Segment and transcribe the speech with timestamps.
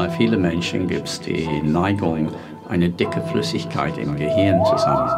[0.00, 2.30] Bei vielen Menschen gibt es die Neigung,
[2.70, 5.10] eine dicke Flüssigkeit im Gehirn zu sammeln.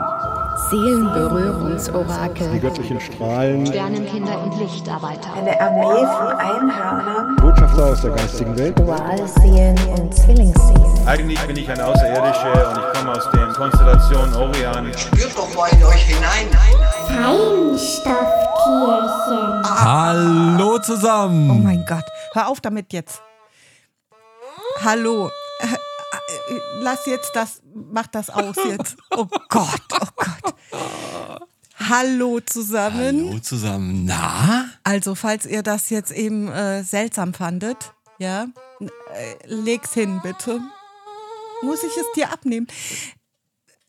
[0.71, 2.51] Seelenberührungsorakel.
[2.53, 3.65] Die göttlichen Strahlen.
[3.65, 5.35] Sternenkinder und Lichtarbeiter.
[5.37, 7.37] Eine Armee von Einhörnern.
[7.37, 8.77] Botschafter aus der geistigen Welt.
[8.77, 11.07] Dualseelen und Zwillingsseelen.
[11.07, 14.93] Eigentlich bin ich ein Außerirdischer und ich komme aus der Konstellation Orion.
[14.97, 16.49] Spürt doch mal in euch hinein.
[17.07, 19.63] Feinstoffkirchen.
[19.65, 21.53] Hallo zusammen.
[21.53, 23.23] Oh mein Gott, hör auf damit jetzt.
[24.85, 25.31] Hallo.
[25.61, 28.97] Äh, äh, Lass jetzt das, mach das aus jetzt.
[29.11, 30.55] Oh Gott, oh Gott.
[31.79, 33.29] Hallo zusammen.
[33.29, 34.05] Hallo zusammen.
[34.07, 34.71] Na?
[34.83, 38.47] Also, falls ihr das jetzt eben äh, seltsam fandet, ja,
[38.81, 40.61] äh, leg's hin, bitte.
[41.63, 42.67] Muss ich es dir abnehmen?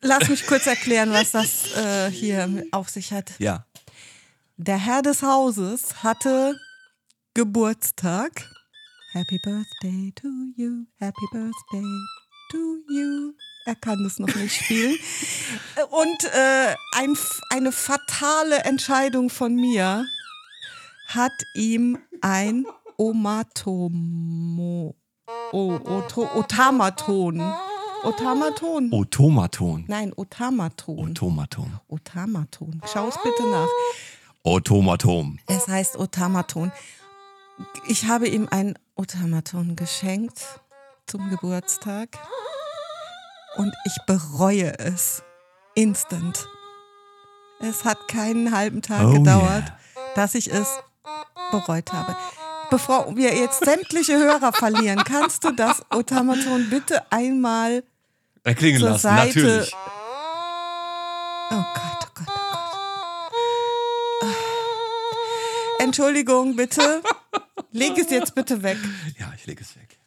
[0.02, 3.32] Lass mich kurz erklären, was das äh, hier auf sich hat.
[3.40, 3.66] Ja.
[4.58, 6.56] Der Herr des Hauses hatte
[7.34, 8.53] Geburtstag.
[9.14, 11.86] Happy Birthday to you, happy Birthday
[12.50, 13.36] to you.
[13.68, 14.98] Er kann es noch nicht spielen.
[15.92, 17.16] Und äh, ein,
[17.52, 20.04] eine fatale Entscheidung von mir
[21.10, 22.66] hat ihm ein
[22.98, 24.96] Omatomo,
[25.52, 27.40] o, Oto, Otamaton.
[28.04, 28.92] Otamaton.
[28.92, 29.86] Otomaton.
[29.88, 31.12] Nein, Otamaton.
[31.12, 31.80] Otomaton.
[31.88, 32.82] Otamaton.
[32.92, 33.70] Schau es bitte nach.
[34.42, 35.40] Otomaton.
[35.46, 36.72] Es heißt Otamaton.
[37.88, 40.60] Ich habe ihm ein Otamaton geschenkt
[41.06, 42.10] zum Geburtstag
[43.56, 45.24] und ich bereue es
[45.76, 46.48] instant.
[47.60, 49.78] Es hat keinen halben Tag Oh gedauert, yeah.
[50.16, 50.68] dass ich es
[51.52, 52.16] bereut habe.
[52.70, 57.84] Bevor wir jetzt sämtliche Hörer verlieren, kannst du das Otamaton bitte einmal
[58.44, 59.40] Erklingen zur lassen, Seite.
[59.40, 59.76] natürlich.
[61.52, 62.36] Oh Gott, oh Gott, oh
[64.22, 64.30] Gott.
[64.30, 65.84] Ah.
[65.84, 67.04] Entschuldigung, bitte.
[67.74, 68.78] Leg es jetzt bitte weg.
[69.20, 69.98] Ja, ich lege es weg.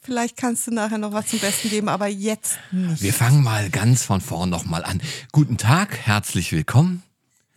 [0.00, 3.02] Vielleicht kannst du nachher noch was zum Besten geben, aber jetzt nicht.
[3.02, 5.02] Wir fangen mal ganz von vorn nochmal an.
[5.32, 7.02] Guten Tag, herzlich willkommen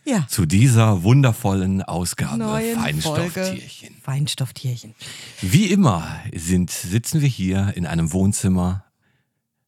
[0.04, 3.88] ja, zu dieser wundervollen Ausgabe neuen Feinstofftierchen.
[3.88, 4.94] Folge Feinstofftierchen.
[5.40, 8.84] Wie immer sind, sitzen wir hier in einem Wohnzimmer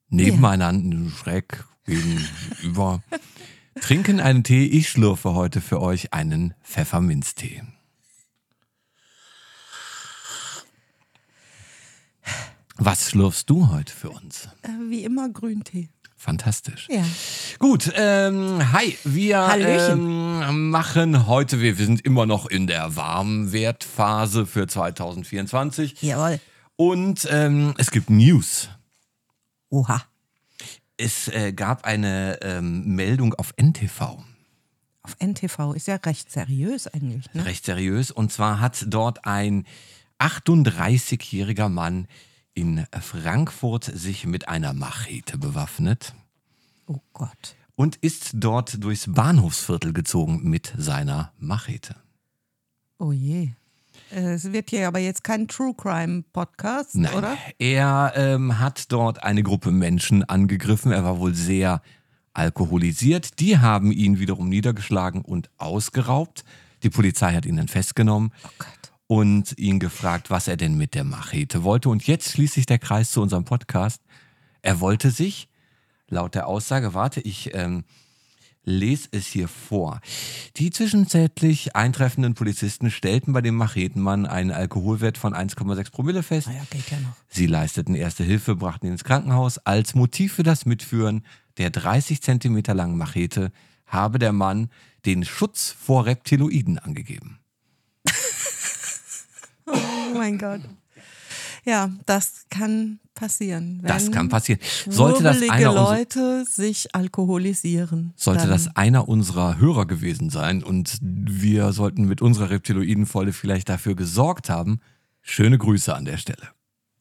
[0.09, 3.03] nebeneinander, schräg gegenüber,
[3.81, 4.67] trinken einen Tee.
[4.67, 7.63] Ich schlürfe heute für euch einen Pfefferminztee.
[12.85, 14.49] Was schlürfst du heute für uns?
[14.63, 15.89] Äh, wie immer Grüntee.
[16.17, 16.89] Fantastisch.
[16.91, 17.05] Ja.
[17.61, 24.47] Gut, ähm, hi, wir ähm, machen heute, wir, wir sind immer noch in der Warmwertphase
[24.47, 26.41] für 2024 Jawohl.
[26.75, 28.69] und ähm, es gibt News.
[29.69, 30.03] Oha.
[30.97, 34.25] Es äh, gab eine ähm, Meldung auf NTV,
[35.05, 37.33] Auf NTV ist ja recht seriös eigentlich.
[37.33, 37.45] Ne?
[37.45, 39.67] recht seriös, und zwar hat dort ein
[40.19, 42.09] 38-jähriger Mann
[42.55, 46.15] in Frankfurt sich mit einer Machete bewaffnet
[46.87, 47.57] Oh Gott.
[47.75, 51.97] und ist dort durchs Bahnhofsviertel gezogen mit seiner Machete.
[52.99, 53.51] Oh je.
[54.11, 57.37] Es wird hier aber jetzt kein True Crime Podcast, Nein, oder?
[57.59, 60.93] er ähm, hat dort eine Gruppe Menschen angegriffen.
[60.93, 61.81] Er war wohl sehr
[62.35, 63.41] alkoholisiert.
[63.41, 66.45] Die haben ihn wiederum niedergeschlagen und ausgeraubt.
[66.83, 68.92] Die Polizei hat ihn dann festgenommen Oh Gott.
[69.07, 71.89] Und ihn gefragt, was er denn mit der Machete wollte.
[71.89, 74.01] Und jetzt schließt sich der Kreis zu unserem Podcast.
[74.63, 75.49] Er wollte sich,
[76.09, 77.85] laut der Aussage, warte, ich ähm,
[78.65, 80.01] lese es hier vor.
[80.57, 86.47] Die zwischenzeitlich eintreffenden Polizisten stellten bei dem Machetenmann einen Alkoholwert von 1,6 Promille fest.
[86.47, 87.17] Naja, geht ja noch.
[87.29, 89.59] Sie leisteten erste Hilfe, brachten ihn ins Krankenhaus.
[89.59, 91.25] Als Motiv für das Mitführen
[91.59, 93.53] der 30 Zentimeter langen Machete
[93.87, 94.71] habe der Mann
[95.05, 97.42] den Schutz vor Reptiloiden angegeben.
[99.67, 100.61] Oh mein Gott.
[101.65, 103.79] Ja, das kann passieren.
[103.83, 104.61] Wenn Das kann passieren.
[104.89, 108.13] Sollte das einer, Leute sich alkoholisieren.
[108.17, 113.95] sollte das einer unserer Hörer gewesen sein und wir sollten mit unserer Reptiloidenfolge vielleicht dafür
[113.95, 114.81] gesorgt haben,
[115.21, 116.49] schöne Grüße an der Stelle.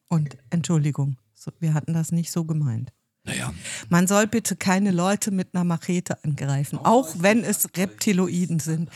[0.09, 1.17] Und Entschuldigung,
[1.59, 2.91] wir hatten das nicht so gemeint.
[3.23, 3.53] Naja,
[3.89, 8.89] Man soll bitte keine Leute mit einer Machete angreifen, auch wenn es Reptiloiden sind.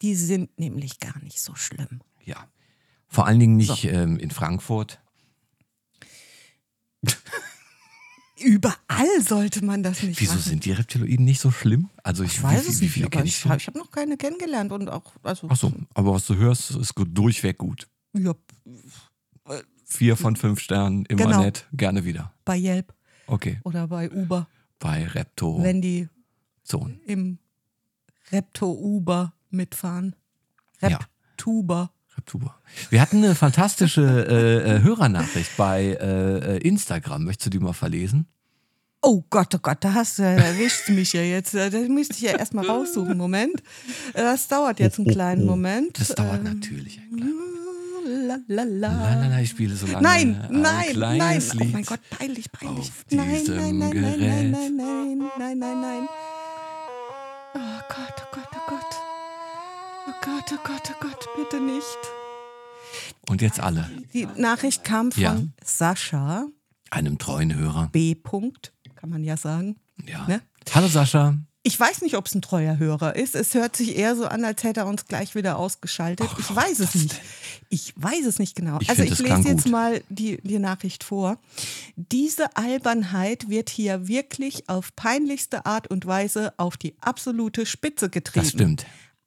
[0.00, 2.00] Die sind nämlich gar nicht so schlimm.
[2.24, 2.36] ja.
[3.14, 4.98] Vor allen Dingen nicht ähm, in Frankfurt.
[8.36, 10.42] Überall sollte man das nicht Wieso machen.
[10.42, 11.88] sind die Reptiloiden nicht so schlimm?
[12.02, 14.16] Also ich, Ich weiß wie, es wie nicht, viele aber ich, ich habe noch keine
[14.16, 17.86] kennengelernt und auch, also, Ach so, aber was du hörst, ist gut, durchweg gut.
[18.12, 18.34] ja,
[19.86, 21.40] Vier von fünf Sternen, immer Genau.
[21.42, 22.32] nett, gerne wieder.
[22.44, 22.92] bei Yelp
[23.28, 24.48] Okay, oder bei Uber,
[24.80, 26.08] bei Repto wenn die
[26.64, 26.98] Zone.
[27.06, 27.38] im
[28.32, 30.16] Repto-Uber mitfahren.
[30.82, 30.98] Ja.
[32.16, 32.46] Reptuber.
[32.46, 32.90] Super.
[32.90, 37.24] Wir hatten eine fantastische äh, äh, Hörernachricht bei äh, äh, Instagram.
[37.24, 38.26] Möchtest du die mal verlesen?
[39.02, 41.52] Oh Gott, oh Gott, da hast du, da erwischt mich ja jetzt.
[41.54, 43.18] Das müsste ich ja erstmal raussuchen.
[43.18, 43.62] Moment.
[44.14, 46.00] Das dauert jetzt einen kleinen Moment.
[46.00, 47.34] Das dauert Ähm, natürlich ein kleines
[48.06, 48.88] La, la, la.
[48.88, 51.42] Lalala, ich spiele so lange Nein, ein nein, nein.
[51.60, 52.88] Oh mein Gott, peinlich, peinlich.
[52.90, 54.50] auf Nein, nein, nein, nein, nein, Gerät.
[54.50, 56.08] nein, nein, nein, nein, nein.
[57.54, 59.13] Oh Gott, oh Gott, oh Gott.
[60.06, 61.98] Oh Gott, oh Gott, oh Gott, bitte nicht.
[63.28, 63.90] Und jetzt alle.
[64.12, 65.40] Die Nachricht kam von Ja.
[65.64, 66.46] Sascha
[66.90, 67.88] Einem treuen Hörer.
[67.90, 68.14] B.
[68.14, 69.76] Punkt, kann man ja sagen.
[70.06, 70.26] Ja.
[70.28, 70.42] Ne?
[70.74, 71.38] Hallo Sascha.
[71.66, 73.34] Ich weiß nicht, ob es ein treuer Hörer ist.
[73.34, 76.28] Es hört sich eher so an, als hätte er uns gleich wieder ausgeschaltet.
[76.38, 77.20] ich weiß es nicht.
[77.70, 78.78] Ich weiß es nicht genau.
[78.82, 79.72] Ich also find, ich lese jetzt gut.
[79.72, 81.38] mal die, die Nachricht vor.
[81.96, 88.44] Diese Albernheit wird hier wirklich auf peinlichste Art und Weise auf die absolute Spitze getrieben.
[88.44, 88.86] Das stimmt.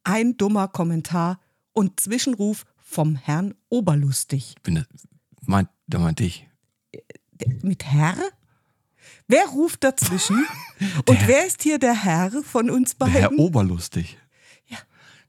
[0.09, 1.39] Ein dummer Kommentar
[1.73, 4.55] und Zwischenruf vom Herrn Oberlustig.
[4.63, 4.87] Bin, das-
[5.41, 6.47] meint, da meinte ich.
[7.61, 8.15] Mit Herr?
[9.27, 10.45] Wer ruft dazwischen?
[11.07, 13.19] Und wer ist hier der Herr von uns Der beiden?
[13.19, 14.17] Herr Oberlustig.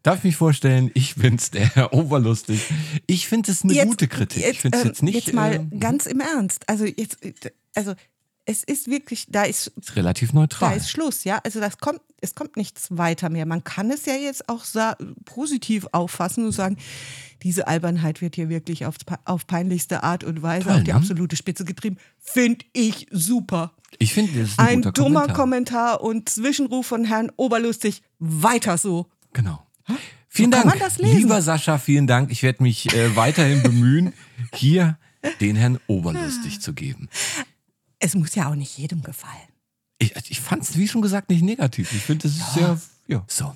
[0.05, 2.63] Darf ich mich vorstellen, ich bin's, der Herr Oberlustig.
[3.09, 4.47] Ich finde es eine Jetzt- gute Kritik.
[4.47, 6.69] ich finde es ähm, jetzt nicht Jetzt mal äh, ganz im Ernst.
[6.69, 7.35] Also jetzt, äh,
[7.75, 7.95] also
[8.45, 10.77] es ist wirklich, da ist, ist relativ da neutral.
[10.77, 11.41] ist Schluss, ja.
[11.43, 13.47] Also das kommt, es kommt nichts weiter mehr.
[13.47, 14.65] Man kann es ja jetzt auch
[15.25, 16.76] positiv auffassen und sagen,
[17.43, 20.97] diese Albernheit wird hier wirklich auf, auf peinlichste Art und Weise Toll, auf die ne?
[20.97, 21.99] absolute Spitze getrieben.
[22.19, 23.73] Finde ich super.
[23.99, 25.37] Ich finde, das ist ein, Ein dummer Kommentar.
[25.37, 28.03] Kommentar und Zwischenruf von Herrn Oberlustig.
[28.19, 29.06] Weiter so.
[29.32, 29.65] Genau.
[30.29, 31.17] Vielen kann Dank, man das lesen.
[31.17, 32.31] lieber Sascha, vielen Dank.
[32.31, 34.12] Ich werde mich äh, weiterhin bemühen,
[34.55, 34.99] hier
[35.41, 37.09] den Herrn Oberlustig zu geben.
[37.99, 39.49] Es muss ja auch nicht jedem gefallen.
[39.99, 41.93] Ich, ich fand es, wie schon gesagt, nicht negativ.
[41.93, 42.81] Ich finde, es ist sehr.
[43.09, 43.25] Ja.
[43.27, 43.55] So.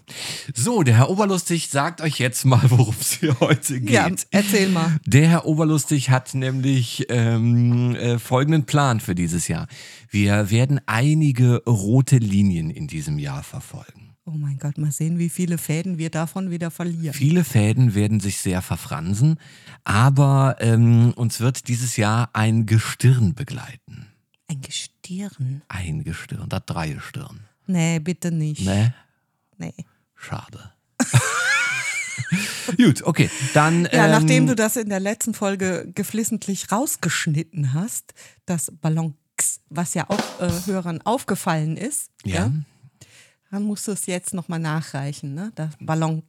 [0.54, 3.90] so, der Herr Oberlustig sagt euch jetzt mal, worum es hier heute geht.
[3.90, 4.98] Ja, erzähl mal.
[5.04, 9.66] Der Herr Oberlustig hat nämlich ähm, äh, folgenden Plan für dieses Jahr.
[10.08, 14.12] Wir werden einige rote Linien in diesem Jahr verfolgen.
[14.24, 17.12] Oh mein Gott, mal sehen, wie viele Fäden wir davon wieder verlieren.
[17.12, 19.36] Viele Fäden werden sich sehr verfransen,
[19.84, 24.06] aber ähm, uns wird dieses Jahr ein Gestirn begleiten.
[24.48, 24.91] Ein Gestirn.
[25.68, 27.40] Ein Gestirn, das Dreigestirn.
[27.66, 28.62] Nee, bitte nicht.
[28.64, 28.94] Ne?
[29.58, 29.74] Nee.
[30.14, 30.72] Schade.
[32.76, 33.30] Gut, okay.
[33.54, 33.84] Dann.
[33.92, 38.14] Ja, ähm, nachdem du das in der letzten Folge geflissentlich rausgeschnitten hast,
[38.46, 39.14] das Ballon,
[39.68, 42.50] was ja auch äh, Hörern aufgefallen ist, Ja.
[43.50, 45.52] dann musst du es jetzt nochmal nachreichen, ne?
[45.54, 46.22] Das Ballon.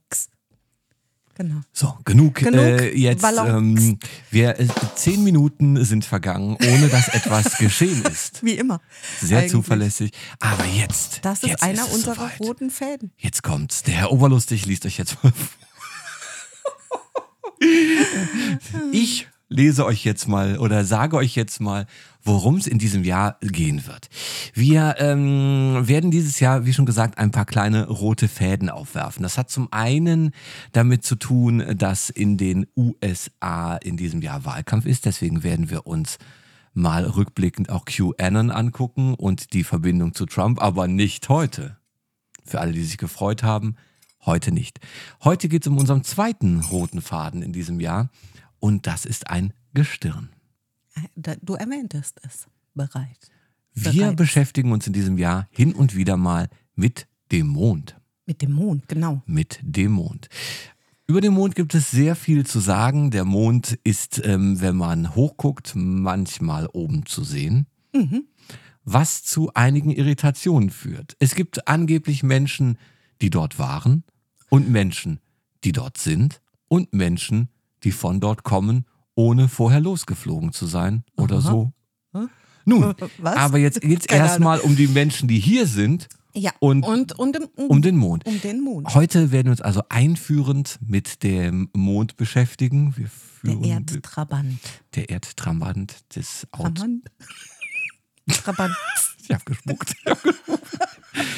[1.36, 1.62] Genau.
[1.72, 3.24] So, genug, Genug äh, jetzt.
[3.24, 3.98] Ähm,
[4.30, 8.44] wir, äh, zehn Minuten sind vergangen, ohne dass etwas geschehen ist.
[8.44, 8.82] Wie immer.
[9.20, 9.52] Sehr Eigentlich.
[9.52, 10.12] zuverlässig.
[10.40, 11.20] Aber jetzt.
[11.24, 12.40] Das ist jetzt einer es unserer soweit.
[12.40, 13.12] roten Fäden.
[13.18, 13.82] Jetzt kommt's.
[13.84, 15.48] Der Herr Oberlustig liest euch jetzt mal vor.
[18.92, 21.86] Ich lese euch jetzt mal oder sage euch jetzt mal,
[22.24, 24.10] worum es in diesem Jahr gehen wird.
[24.54, 29.24] Wir ähm, werden dieses Jahr, wie schon gesagt, ein paar kleine rote Fäden aufwerfen.
[29.24, 30.32] Das hat zum einen
[30.72, 35.06] damit zu tun, dass in den USA in diesem Jahr Wahlkampf ist.
[35.06, 36.18] Deswegen werden wir uns
[36.74, 41.78] mal rückblickend auch QAnon angucken und die Verbindung zu Trump, aber nicht heute.
[42.44, 43.76] Für alle, die sich gefreut haben,
[44.26, 44.80] heute nicht.
[45.24, 48.10] Heute geht es um unseren zweiten roten Faden in diesem Jahr
[48.64, 50.30] und das ist ein Gestirn.
[51.16, 53.30] Da- Du erwähntest es bereits.
[53.74, 54.16] Wir Bereits.
[54.16, 58.00] beschäftigen uns in diesem Jahr hin und wieder mal mit dem Mond.
[58.26, 59.22] Mit dem Mond, genau.
[59.26, 60.30] Mit dem Mond.
[61.08, 63.12] Über den Mond gibt es sehr viel zu sagen.
[63.12, 67.68] Der Mond ist, ähm, wenn man hochguckt, manchmal oben zu sehen.
[68.86, 71.16] was zu einigen Irritationen führt.
[71.20, 72.78] Es gibt angeblich Menschen,
[73.22, 74.04] die dort waren
[74.50, 75.20] und Menschen,
[75.64, 77.48] die dort sind und Menschen,
[77.84, 78.86] die von dort kommen,
[79.16, 81.72] ohne vorher losgeflogen zu sein oder so.
[82.66, 83.36] Nun, Was?
[83.36, 86.52] aber jetzt geht es Keine erstmal um die Menschen, die hier sind Ja.
[86.60, 88.26] Und und, und um, um den Mond.
[88.26, 88.94] Um den Mond.
[88.96, 92.96] Heute werden wir uns also einführend mit dem Mond beschäftigen.
[92.96, 94.60] Wir Der führen Erdtrabant.
[94.96, 96.74] der Erdtrabant des Autos.
[96.76, 97.12] Trabant.
[98.30, 98.74] Trabant.
[99.24, 99.96] Ich habe gespuckt.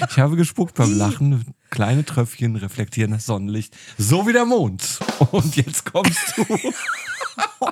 [0.10, 1.46] Ich habe gespuckt beim Lachen.
[1.70, 3.76] Kleine Tröpfchen reflektieren das Sonnenlicht.
[3.98, 5.00] So wie der Mond.
[5.32, 6.46] Und jetzt kommst du.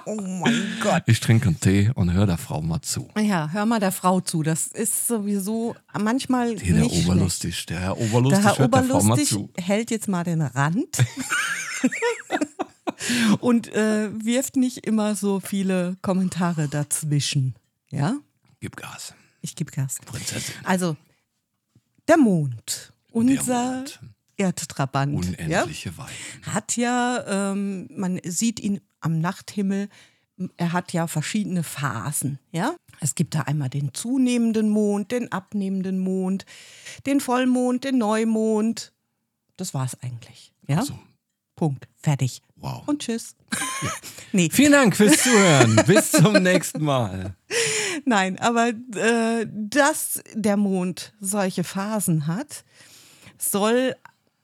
[0.06, 1.04] Oh mein Gott.
[1.08, 3.08] Ich trinke einen Tee und höre der Frau mal zu.
[3.18, 4.44] Ja, hör mal der Frau zu.
[4.44, 7.08] Das ist sowieso manchmal Hier der nicht schlecht.
[7.10, 7.66] Oberlustig.
[7.68, 9.50] Der Herr Oberlustig Der Herr hört der Frau mal Oberlustig zu.
[9.58, 10.98] hält jetzt mal den Rand
[13.40, 17.56] und äh, wirft nicht immer so viele Kommentare dazwischen.
[17.90, 18.16] Ja,
[18.60, 19.14] Gib Gas.
[19.44, 20.00] Ich gebe Gas.
[20.06, 20.56] Prinzessin.
[20.64, 20.96] Also,
[22.08, 22.94] der Mond.
[23.10, 24.00] Der Unser Mond.
[24.38, 25.38] Erdtrabant.
[25.40, 25.62] Ja?
[25.62, 26.14] Unendliche Weiten.
[26.54, 29.90] Hat ja, ähm, man sieht ihn am Nachthimmel,
[30.58, 32.40] er hat ja verschiedene Phasen.
[32.52, 32.76] Ja?
[33.00, 36.46] Es gibt da einmal den zunehmenden Mond, den abnehmenden Mond,
[37.06, 38.94] den Vollmond, den Neumond.
[39.58, 40.52] Das war's eigentlich.
[40.68, 40.82] Ja?
[40.82, 40.98] So,
[41.56, 41.88] Punkt.
[41.98, 42.42] Fertig.
[42.56, 42.82] wow.
[42.88, 43.36] Und tschüss.
[44.32, 45.76] nee, Vielen Dank fürs Zuhören.
[45.86, 47.36] Bis zum nächsten Mal.
[48.06, 52.64] nein, aber äh, dass der Mond solche Phasen hat,
[53.38, 53.96] soll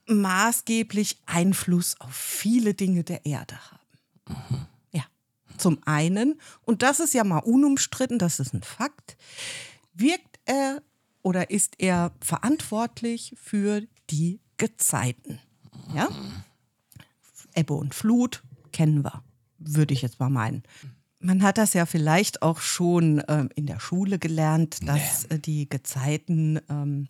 [0.07, 4.67] maßgeblich Einfluss auf viele Dinge der Erde haben.
[4.91, 5.03] Ja,
[5.57, 9.17] zum einen, und das ist ja mal unumstritten, das ist ein Fakt,
[9.93, 10.81] wirkt er
[11.21, 15.39] oder ist er verantwortlich für die Gezeiten.
[15.93, 16.09] Ja?
[17.55, 19.23] Ebbe und Flut kennen wir,
[19.57, 20.63] würde ich jetzt mal meinen.
[21.19, 25.67] Man hat das ja vielleicht auch schon ähm, in der Schule gelernt, dass äh, die
[25.67, 27.09] Gezeiten ähm,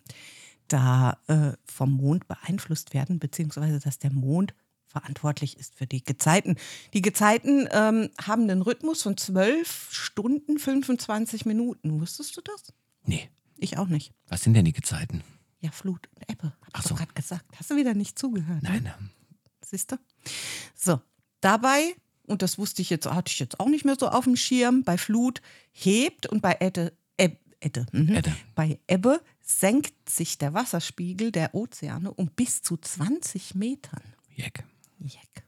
[0.68, 4.54] da äh, vom Mond beeinflusst werden, beziehungsweise dass der Mond
[4.86, 6.56] verantwortlich ist für die Gezeiten.
[6.92, 12.00] Die Gezeiten ähm, haben einen Rhythmus von 12 Stunden 25 Minuten.
[12.00, 12.72] Wusstest du das?
[13.04, 14.12] Nee, Ich auch nicht.
[14.28, 15.22] was sind denn die Gezeiten?
[15.60, 16.52] Ja, Flut und Ebbe.
[16.72, 16.94] Hab ich so.
[16.96, 17.44] gerade gesagt.
[17.56, 18.62] Hast du wieder nicht zugehört?
[18.62, 18.94] Nein, Ne?
[19.64, 19.96] Siehst du?
[20.74, 21.00] So,
[21.40, 21.94] dabei,
[22.30, 24.84] und das wusste ich jetzt, hatte ich jetzt auch nicht mehr so auf dem Schirm,
[24.84, 28.14] bei Flut hebt und bei Ebbe, Eb, Ebbe, mhm.
[28.14, 28.36] Ebbe.
[28.54, 34.02] bei Ebbe senkt sich der Wasserspiegel der Ozeane um bis zu 20 Metern.
[34.34, 34.64] Jeck.
[35.00, 35.44] Jeck.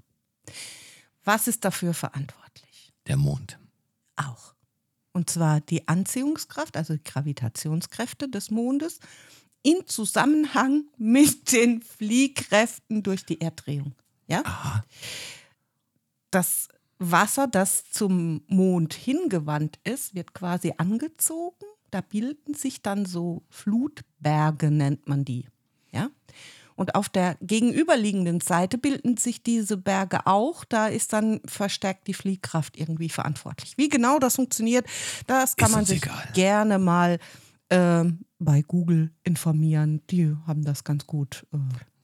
[1.24, 2.92] Was ist dafür verantwortlich?
[3.06, 3.58] Der Mond.
[4.16, 4.54] Auch.
[5.12, 8.98] Und zwar die Anziehungskraft, also die Gravitationskräfte des Mondes,
[9.62, 13.94] in Zusammenhang mit den Fliehkräften durch die Erddrehung.
[14.26, 14.42] Ja?
[16.32, 16.66] Das
[16.98, 21.64] Wasser, das zum Mond hingewandt ist, wird quasi angezogen.
[21.90, 25.46] Da bilden sich dann so Flutberge, nennt man die.
[25.92, 26.10] Ja?
[26.74, 30.64] Und auf der gegenüberliegenden Seite bilden sich diese Berge auch.
[30.64, 33.76] Da ist dann verstärkt die Fliehkraft irgendwie verantwortlich.
[33.76, 34.86] Wie genau das funktioniert,
[35.26, 36.28] das kann Ist man sich egal.
[36.32, 37.18] gerne mal
[37.68, 40.02] ähm, bei Google informieren.
[40.08, 41.46] Die haben das ganz gut.
[41.52, 41.58] Äh,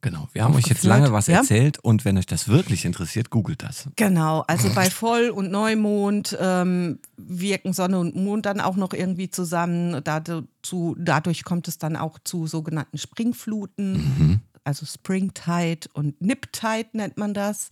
[0.08, 0.26] Genau.
[0.32, 1.38] Wir haben euch jetzt lange was ja?
[1.38, 3.90] erzählt und wenn euch das wirklich interessiert, googelt das.
[3.96, 9.28] Genau, also bei Voll- und Neumond ähm, wirken Sonne und Mond dann auch noch irgendwie
[9.28, 10.02] zusammen.
[10.02, 17.34] Dazu, dadurch kommt es dann auch zu sogenannten Springfluten, also Springtide und Niptide nennt man
[17.34, 17.68] das.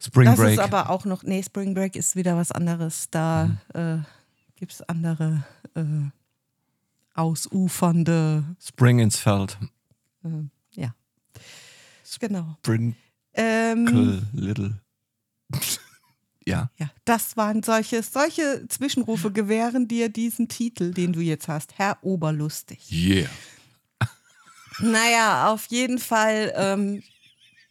[0.00, 0.52] Spring das Break.
[0.52, 3.08] ist aber auch noch, nee, Spring Break ist wieder was anderes.
[3.10, 3.96] Da äh,
[4.54, 5.42] gibt es andere
[5.74, 5.82] äh,
[7.14, 9.58] ausufernde, Spring ins Feld.
[10.22, 10.30] ja.
[12.18, 12.56] Genau.
[12.60, 12.96] Sprinkle
[13.34, 14.80] Ähm, Little.
[16.46, 16.70] ja.
[16.78, 21.98] Ja, das waren solche, solche Zwischenrufe gewähren dir diesen Titel, den du jetzt hast, Herr
[22.02, 22.90] Oberlustig.
[22.90, 23.28] Yeah.
[24.80, 27.02] Naja, auf jeden Fall ähm,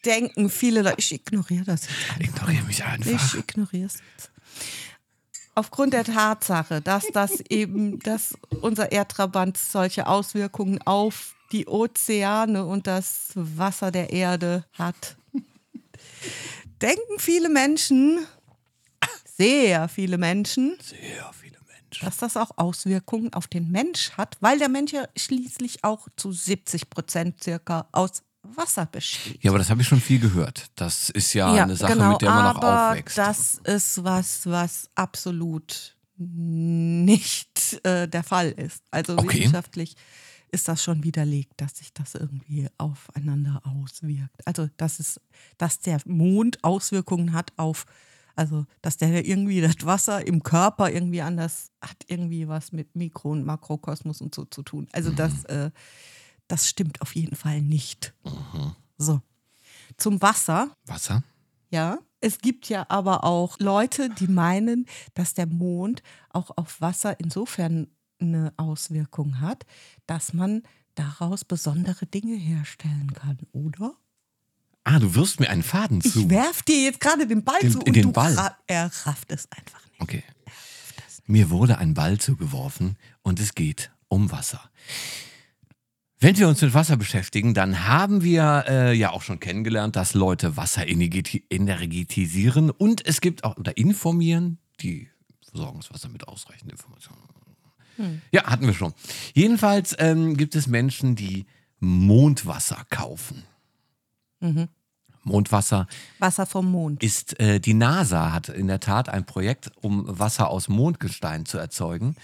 [0.06, 2.44] denken viele Leute, ich ignoriere das jetzt einfach.
[2.44, 3.36] Ignoriere mich Ich einfach.
[3.36, 4.32] ignoriere es jetzt.
[5.56, 12.88] Aufgrund der Tatsache, dass das eben, dass unser Erdtrabant solche Auswirkungen auf die Ozeane und
[12.88, 15.18] das Wasser der Erde hat,
[16.82, 18.26] denken viele Menschen,
[19.38, 22.06] sehr viele Menschen, Sehr viele Menschen.
[22.06, 26.32] dass das auch Auswirkungen auf den Mensch hat, weil der Mensch ja schließlich auch zu
[26.32, 29.44] 70 Prozent circa aus Wasser besteht.
[29.44, 30.68] Ja, aber das habe ich schon viel gehört.
[30.76, 33.18] Das ist ja, eine Sache, mit der man noch genau, aber aufwächst.
[33.18, 38.84] Das ist was, was absolut nicht äh, der Fall ist.
[38.92, 39.40] Also Okay.
[39.40, 39.96] wissenschaftlich
[40.52, 44.46] ist das schon widerlegt, dass sich das irgendwie aufeinander auswirkt.
[44.46, 45.20] Also dass es,
[45.58, 47.86] dass der Mond Auswirkungen hat auf,
[48.36, 53.32] also dass der irgendwie das Wasser im Körper irgendwie anders hat, irgendwie was mit Mikro-
[53.32, 54.88] und Makrokosmos und so zu tun.
[54.92, 55.72] Also das, äh,
[56.48, 58.14] das stimmt auf jeden Fall nicht.
[58.98, 59.22] So.
[59.98, 60.76] Zum Wasser.
[60.86, 61.24] Wasser?
[61.70, 62.00] Ja.
[62.22, 67.88] Es gibt ja aber auch Leute, die meinen, dass der Mond auch auf Wasser insofern
[68.20, 69.66] eine Auswirkung hat,
[70.08, 70.64] dass man
[70.96, 73.94] daraus besondere Dinge herstellen kann, oder?
[74.84, 76.22] Ah, du wirfst mir einen Faden zu.
[76.22, 78.34] Ich werf dir jetzt gerade den Ball Den- zu und den du Ball.
[78.34, 80.02] ra- er rafft es einfach nicht.
[80.02, 80.24] Okay.
[81.26, 84.70] Mir wurde ein Ball zugeworfen und es geht um Wasser.
[86.22, 90.14] Wenn wir uns mit Wasser beschäftigen, dann haben wir äh, ja auch schon kennengelernt, dass
[90.16, 95.08] Leute Wasser energeti- energetisieren und es gibt auch, oder informieren, die
[95.50, 97.22] versorgen das Wasser mit ausreichend Informationen.
[98.32, 98.94] Ja, hatten wir schon.
[99.34, 101.46] Jedenfalls ähm, gibt es Menschen, die
[101.80, 103.44] Mondwasser kaufen.
[105.24, 105.88] Mondwasser
[106.20, 107.04] Wasser vom Mond.
[107.04, 111.58] ist, äh, die NASA hat in der Tat ein Projekt, um Wasser aus Mondgestein zu
[111.58, 112.16] erzeugen,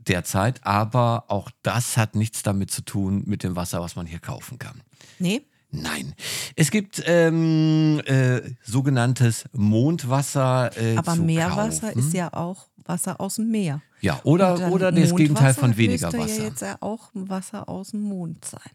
[0.00, 4.18] derzeit, aber auch das hat nichts damit zu tun mit dem Wasser, was man hier
[4.18, 4.80] kaufen kann.
[5.18, 5.42] Nee?
[5.70, 6.14] Nein.
[6.56, 10.70] Es gibt ähm, äh, sogenanntes Mondwasser.
[10.76, 11.98] Äh, Aber Meerwasser kaufen.
[11.98, 13.82] ist ja auch Wasser aus dem Meer.
[14.00, 16.38] Ja, oder, oder das Gegenteil von weniger müsste Wasser.
[16.38, 18.70] ja jetzt ja auch Wasser aus dem Mond sein.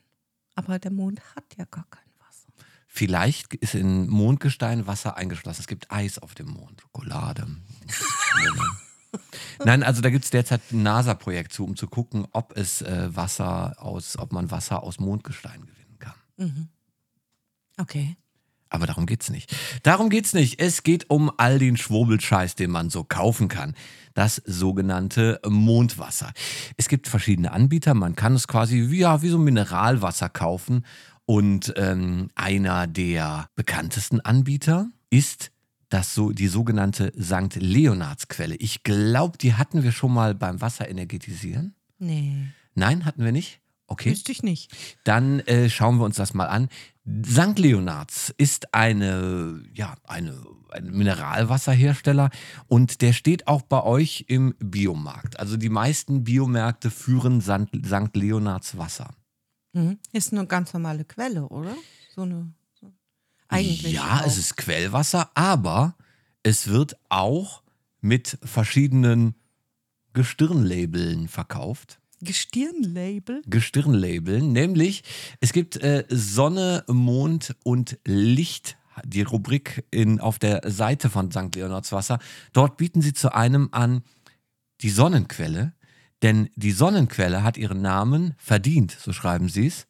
[0.56, 2.48] Aber der Mond hat ja gar kein Wasser.
[2.88, 5.62] Vielleicht ist in Mondgestein Wasser eingeschlossen.
[5.62, 7.48] Es gibt Eis auf dem Mond, Schokolade.
[9.66, 13.16] Nein, also da gibt es derzeit ein NASA-Projekt zu, um zu gucken, ob es äh,
[13.16, 16.70] Wasser aus, ob man Wasser aus Mondgestein gewinnen kann.
[17.78, 18.18] Okay.
[18.74, 19.56] Aber darum geht's nicht.
[19.84, 20.60] Darum geht's nicht.
[20.60, 23.76] Es geht um all den Schwurbelscheiß, den man so kaufen kann.
[24.16, 26.34] Das sogenannte Mondwasser.
[26.76, 27.94] Es gibt verschiedene Anbieter.
[27.94, 30.86] Man kann es quasi wie, ja, wie so Mineralwasser kaufen.
[31.26, 35.52] Und ähm, einer der bekanntesten Anbieter ist
[35.90, 37.58] das so, die sogenannte St.
[37.58, 38.56] Leonardsquelle.
[38.56, 41.76] Ich glaube, die hatten wir schon mal beim Wasser energetisieren.
[42.00, 43.60] Nee, Nein, hatten wir nicht?
[43.94, 44.12] Okay.
[44.12, 44.72] wüsste ich nicht.
[45.04, 46.70] Dann äh, schauen wir uns das mal an.
[47.26, 47.60] St.
[47.60, 50.36] Leonards ist eine, ja, eine,
[50.70, 52.30] ein Mineralwasserhersteller
[52.68, 55.40] und der steht auch bei euch im Biomarkt.
[55.40, 57.86] Also die meisten Biomärkte führen St.
[57.86, 58.16] St.
[58.16, 59.14] Leonards Wasser.
[59.74, 60.00] Mhm.
[60.14, 61.76] Ist eine ganz normale Quelle, oder?
[62.16, 62.54] So eine.
[62.80, 62.92] So.
[63.50, 63.94] Eigentlich.
[63.94, 64.26] ja, auch.
[64.26, 65.96] es ist Quellwasser, aber
[66.42, 67.64] es wird auch
[68.00, 69.36] mit verschiedenen
[70.14, 72.00] Gestirnlabeln verkauft.
[72.24, 73.42] Gestirnlabel.
[73.46, 75.04] Gestirnlabeln, nämlich
[75.40, 81.56] es gibt äh, Sonne, Mond und Licht, die Rubrik in, auf der Seite von St.
[81.56, 82.20] Leonards Wasser.
[82.54, 84.04] Dort bieten sie zu einem an
[84.82, 85.74] die Sonnenquelle,
[86.22, 89.88] denn die Sonnenquelle hat ihren Namen verdient, so schreiben sie es.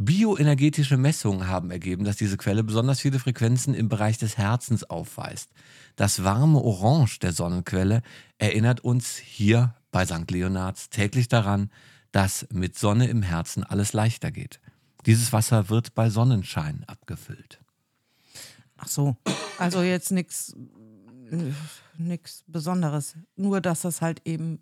[0.00, 5.50] Bioenergetische Messungen haben ergeben, dass diese Quelle besonders viele Frequenzen im Bereich des Herzens aufweist.
[5.96, 8.02] Das warme Orange der Sonnenquelle
[8.38, 10.30] erinnert uns hier bei St.
[10.30, 11.70] Leonards täglich daran,
[12.12, 14.60] dass mit Sonne im Herzen alles leichter geht.
[15.06, 17.60] Dieses Wasser wird bei Sonnenschein abgefüllt.
[18.76, 19.16] Ach so.
[19.58, 20.54] Also jetzt nichts
[22.46, 23.14] Besonderes.
[23.36, 24.60] Nur, dass das halt eben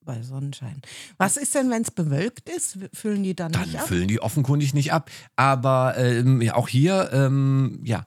[0.00, 0.80] bei Sonnenschein.
[1.18, 2.78] Was ist denn, wenn es bewölkt ist?
[2.94, 3.86] Füllen die dann, Dann nicht ab?
[3.88, 5.10] füllen die offenkundig nicht ab.
[5.36, 8.06] Aber ähm, ja, auch hier ähm, ja,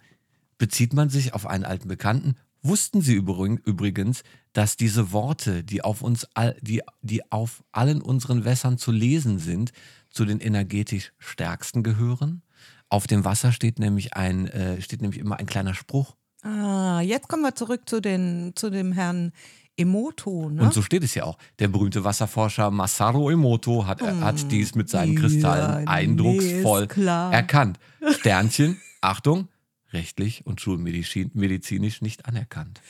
[0.57, 2.35] bezieht man sich auf einen alten Bekannten.
[2.63, 8.01] Wussten Sie übrig- übrigens, dass diese Worte, die auf uns all, die, die auf allen
[8.01, 9.71] unseren Wässern zu lesen sind,
[10.09, 12.41] zu den energetisch stärksten gehören?
[12.89, 16.15] Auf dem Wasser steht nämlich ein, äh, steht nämlich immer ein kleiner Spruch.
[16.43, 19.31] Ah, jetzt kommen wir zurück zu, den, zu dem Herrn
[19.77, 20.49] Emoto.
[20.49, 20.63] Ne?
[20.63, 21.37] Und so steht es ja auch.
[21.59, 25.83] Der berühmte Wasserforscher Masaru Emoto hat, hat dies mit seinen Kristallen Hm.
[25.85, 27.79] Ja, eindrucksvoll nee, erkannt.
[28.19, 29.47] Sternchen, Achtung,
[29.93, 32.81] rechtlich und schulmedizinisch nicht anerkannt.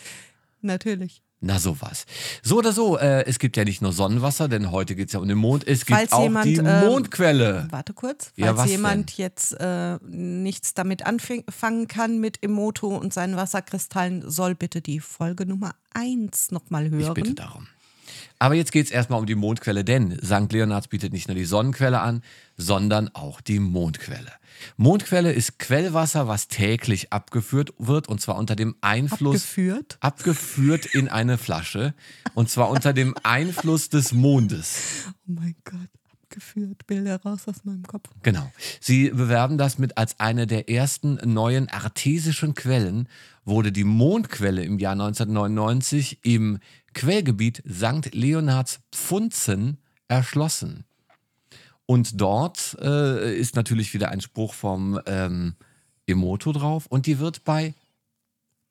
[0.61, 1.21] Natürlich.
[1.43, 2.05] Na sowas.
[2.43, 5.19] So oder so, äh, es gibt ja nicht nur Sonnenwasser, denn heute geht es ja
[5.19, 5.67] um den Mond.
[5.67, 7.67] Es gibt Falls auch jemand, die ähm, Mondquelle.
[7.71, 8.31] Warte kurz.
[8.35, 14.29] Ja, Falls was jemand jetzt äh, nichts damit anfangen kann mit Emoto und seinen Wasserkristallen,
[14.29, 17.01] soll bitte die Folge Nummer 1 nochmal hören.
[17.01, 17.67] Ich bitte darum.
[18.37, 20.51] Aber jetzt geht es erstmal um die Mondquelle, denn St.
[20.51, 22.21] Leonards bietet nicht nur die Sonnenquelle an,
[22.61, 24.31] sondern auch die Mondquelle.
[24.77, 29.97] Mondquelle ist Quellwasser, was täglich abgeführt wird und zwar unter dem Einfluss Abgeführt?
[29.99, 31.93] abgeführt in eine Flasche
[32.35, 35.07] und zwar unter dem Einfluss des Mondes.
[35.07, 35.89] Oh mein Gott,
[36.31, 36.85] abgeführt.
[36.87, 38.09] Bilder raus aus meinem Kopf.
[38.23, 38.51] Genau.
[38.79, 43.07] Sie bewerben das mit als eine der ersten neuen artesischen Quellen,
[43.43, 46.59] wurde die Mondquelle im Jahr 1999 im
[46.93, 48.13] Quellgebiet St.
[48.13, 50.85] Leonards Pfunzen erschlossen.
[51.85, 55.55] Und dort äh, ist natürlich wieder ein Spruch vom ähm,
[56.07, 57.73] Emoto drauf und die wird bei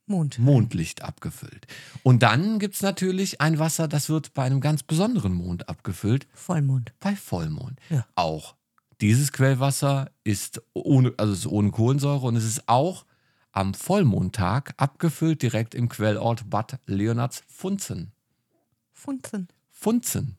[0.07, 0.39] Mond.
[0.39, 1.67] Mondlicht abgefüllt.
[2.03, 6.27] Und dann gibt es natürlich ein Wasser, das wird bei einem ganz besonderen Mond abgefüllt,
[6.35, 6.93] Vollmond.
[6.99, 7.79] bei Vollmond.
[7.91, 8.05] Ja.
[8.17, 8.57] Auch
[9.01, 13.07] dieses Quellwasser ist ohne, also ist ohne Kohlensäure und es ist auch
[13.53, 18.13] am Vollmondtag abgefüllt direkt im Quellort Bad Leonards Funzen.
[18.93, 19.49] Funzen.
[19.71, 20.37] Funzen,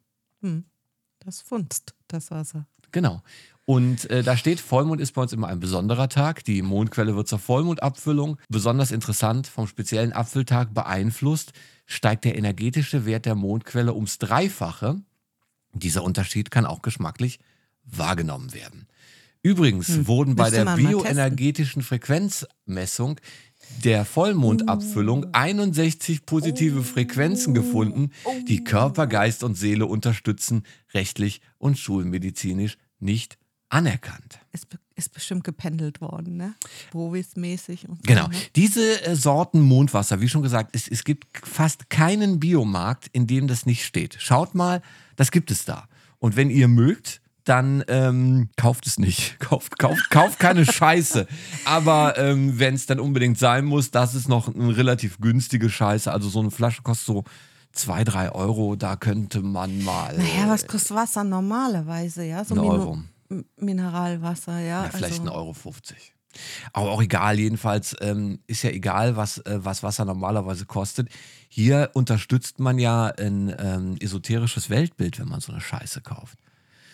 [1.19, 2.67] Das funzt, das Wasser.
[2.91, 3.21] genau.
[3.65, 6.43] Und äh, da steht, Vollmond ist bei uns immer ein besonderer Tag.
[6.43, 8.38] Die Mondquelle wird zur Vollmondabfüllung.
[8.50, 11.54] Besonders interessant, vom speziellen Abfülltag beeinflusst,
[11.86, 15.00] steigt der energetische Wert der Mondquelle ums Dreifache.
[15.74, 17.39] Dieser Unterschied kann auch geschmacklich
[17.86, 18.88] wahrgenommen werden.
[19.43, 23.19] Übrigens wurden bei der bioenergetischen Frequenzmessung
[23.84, 28.12] der Vollmondabfüllung 61 positive Frequenzen gefunden,
[28.47, 33.38] die Körper, Geist und Seele unterstützen, rechtlich und schulmedizinisch nicht
[33.69, 34.39] anerkannt.
[34.51, 36.53] Ist, ist bestimmt gependelt worden, ne?
[36.91, 38.01] Bovis-mäßig und so.
[38.05, 38.27] Genau.
[38.27, 38.36] Ne?
[38.55, 43.47] Diese äh, Sorten Mondwasser, wie schon gesagt, es, es gibt fast keinen Biomarkt, in dem
[43.47, 44.17] das nicht steht.
[44.19, 44.81] Schaut mal,
[45.15, 45.88] das gibt es da.
[46.19, 49.39] Und wenn ihr mögt, dann ähm, kauft es nicht.
[49.51, 51.27] Kauft, kauft, kauft keine Scheiße.
[51.65, 56.12] Aber ähm, wenn es dann unbedingt sein muss, das ist noch eine relativ günstige Scheiße.
[56.12, 57.23] Also so eine Flasche kostet so
[57.73, 58.75] zwei, drei Euro.
[58.75, 60.15] Da könnte man mal.
[60.17, 62.45] Naja, was kostet Wasser normalerweise, ja?
[62.45, 62.99] So Ein Euro.
[63.58, 64.84] Mineralwasser, ja.
[64.84, 66.13] Ja, vielleicht also, ein Euro 50.
[66.73, 71.10] Aber auch egal, jedenfalls ähm, ist ja egal, was, äh, was Wasser normalerweise kostet.
[71.49, 76.38] Hier unterstützt man ja ein ähm, esoterisches Weltbild, wenn man so eine Scheiße kauft.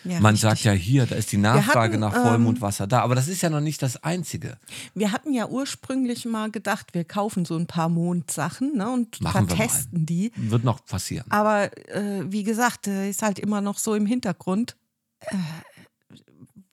[0.04, 0.40] Ja, man richtig.
[0.40, 3.00] sagt ja hier, da ist die Nachfrage hatten, nach ähm, Vollmondwasser da.
[3.00, 4.58] Aber das ist ja noch nicht das Einzige.
[4.94, 9.48] Wir hatten ja ursprünglich mal gedacht, wir kaufen so ein paar Mondsachen ne, und Machen
[9.48, 10.32] vertesten die.
[10.36, 11.26] Wird noch passieren.
[11.30, 14.76] Aber äh, wie gesagt, äh, ist halt immer noch so im Hintergrund.
[15.20, 15.36] Äh,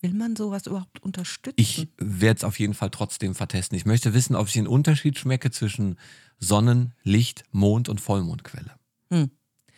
[0.01, 1.55] will man sowas überhaupt unterstützen?
[1.57, 3.75] Ich werde es auf jeden Fall trotzdem vertesten.
[3.75, 5.97] Ich möchte wissen, ob ich den Unterschied schmecke zwischen
[6.39, 8.71] Sonnen-, Licht-, Mond- und Vollmondquelle.
[9.09, 9.31] Hm.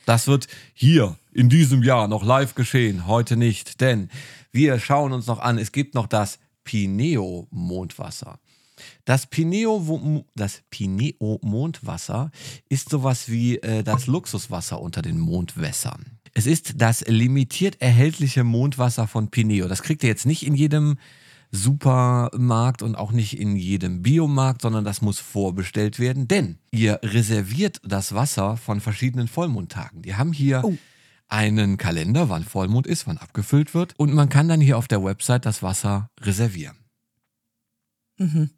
[0.06, 3.80] Das wird hier in diesem Jahr noch live geschehen, heute nicht.
[3.80, 4.10] Denn
[4.52, 8.40] wir schauen uns noch an, es gibt noch das Pineo-Mondwasser.
[9.06, 12.32] Das Pineo, das Pineo-Mondwasser
[12.70, 16.18] ist sowas wie äh, das Luxuswasser unter den Mondwässern.
[16.34, 19.68] Es ist das limitiert erhältliche Mondwasser von Pineo.
[19.68, 20.98] Das kriegt ihr jetzt nicht in jedem
[21.52, 27.80] Supermarkt und auch nicht in jedem Biomarkt, sondern das muss vorbestellt werden, denn ihr reserviert
[27.84, 30.02] das Wasser von verschiedenen Vollmondtagen.
[30.02, 30.78] Die haben hier Oh.
[31.28, 35.04] Einen Kalender, wann Vollmond ist, wann abgefüllt wird und man kann dann hier auf der
[35.04, 36.78] Website das Wasser reservieren.
[38.18, 38.50] Mhm.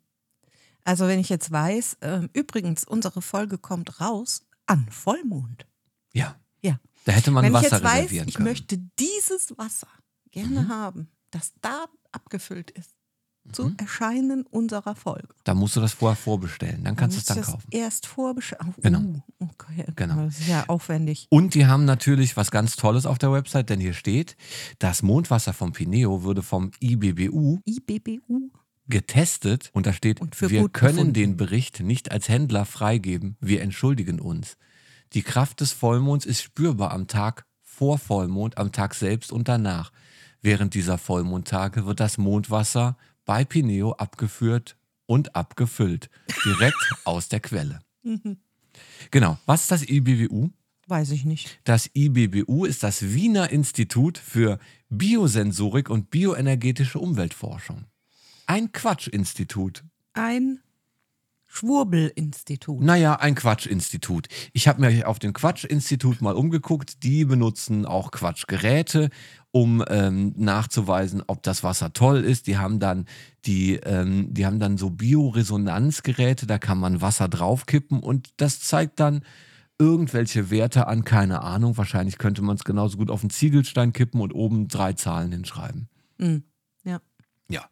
[0.84, 5.66] Also wenn ich jetzt weiß, ähm, übrigens, unsere Folge kommt raus an Vollmond.
[6.14, 6.80] Ja, Ja.
[7.06, 8.48] da hätte man wenn ich Wasser jetzt weiß, reservieren ich können.
[8.50, 9.88] möchte dieses Wasser
[10.32, 12.96] gerne haben, das da abgefüllt ist,
[13.52, 15.28] zu Erscheinen unserer Folge.
[15.44, 17.64] Da musst du das vorher vorbestellen, dann kannst du es dann kaufen.
[17.72, 18.74] Erst vorbestellen.
[18.82, 19.00] Genau.
[19.00, 19.86] Uh, okay.
[19.96, 20.26] Genau.
[20.26, 21.28] Das ist ja aufwendig.
[21.30, 24.36] Und die haben natürlich was ganz Tolles auf der Website, denn hier steht,
[24.80, 28.50] das Mondwasser vom Pineo würde vom IBBU IBBU.
[28.88, 31.14] getestet und da steht, Und wir können befunden.
[31.14, 34.58] den Bericht nicht als Händler freigeben, wir entschuldigen uns.
[35.14, 39.92] Die Kraft des Vollmonds ist spürbar am Tag vor Vollmond, am Tag selbst und danach.
[40.42, 42.98] Während dieser Vollmondtage wird das Mondwasser
[43.30, 46.10] bei Pineo abgeführt und abgefüllt,
[46.46, 47.80] direkt aus der Quelle.
[49.12, 50.50] Genau, was ist das IBWU?
[50.88, 51.60] Weiß ich nicht.
[51.64, 54.58] Das IBBU ist das Wiener Institut für
[54.90, 57.86] Biosensorik und bioenergetische Umweltforschung.
[58.48, 59.84] Ein Quatschinstitut.
[60.14, 60.62] Ein
[61.52, 62.82] Schwurbelinstitut.
[62.82, 64.28] Naja, ein Quatschinstitut.
[64.54, 67.04] Ich habe mir auf dem Quatschinstitut mal umgeguckt.
[67.04, 69.10] Die benutzen auch Quatschgeräte,
[69.52, 72.46] um ähm, nachzuweisen, ob das Wasser toll ist.
[72.46, 73.06] Die haben dann
[73.46, 79.00] die, ähm, die haben dann so Bioresonanzgeräte, da kann man Wasser draufkippen und das zeigt
[79.00, 79.24] dann
[79.80, 81.78] irgendwelche Werte an, keine Ahnung.
[81.78, 85.90] Wahrscheinlich könnte man es genauso gut auf einen Ziegelstein kippen und oben drei Zahlen hinschreiben.
[86.20, 86.44] Mhm.
[87.50, 87.66] Ja.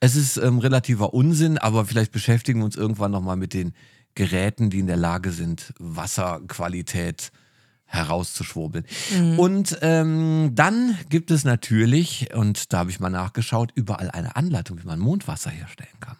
[0.00, 3.72] Es ist ähm, relativer Unsinn, aber vielleicht beschäftigen wir uns irgendwann nochmal mit den
[4.14, 7.32] Geräten, die in der Lage sind, Wasserqualität
[7.84, 8.84] herauszuschwurbeln.
[9.36, 14.82] Und ähm, dann gibt es natürlich, und da habe ich mal nachgeschaut, überall eine Anleitung,
[14.82, 16.16] wie man Mondwasser herstellen kann.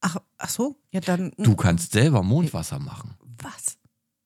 [0.00, 1.32] Ach, ach so, ja dann.
[1.38, 3.14] Du kannst selber Mondwasser machen.
[3.42, 3.78] Was?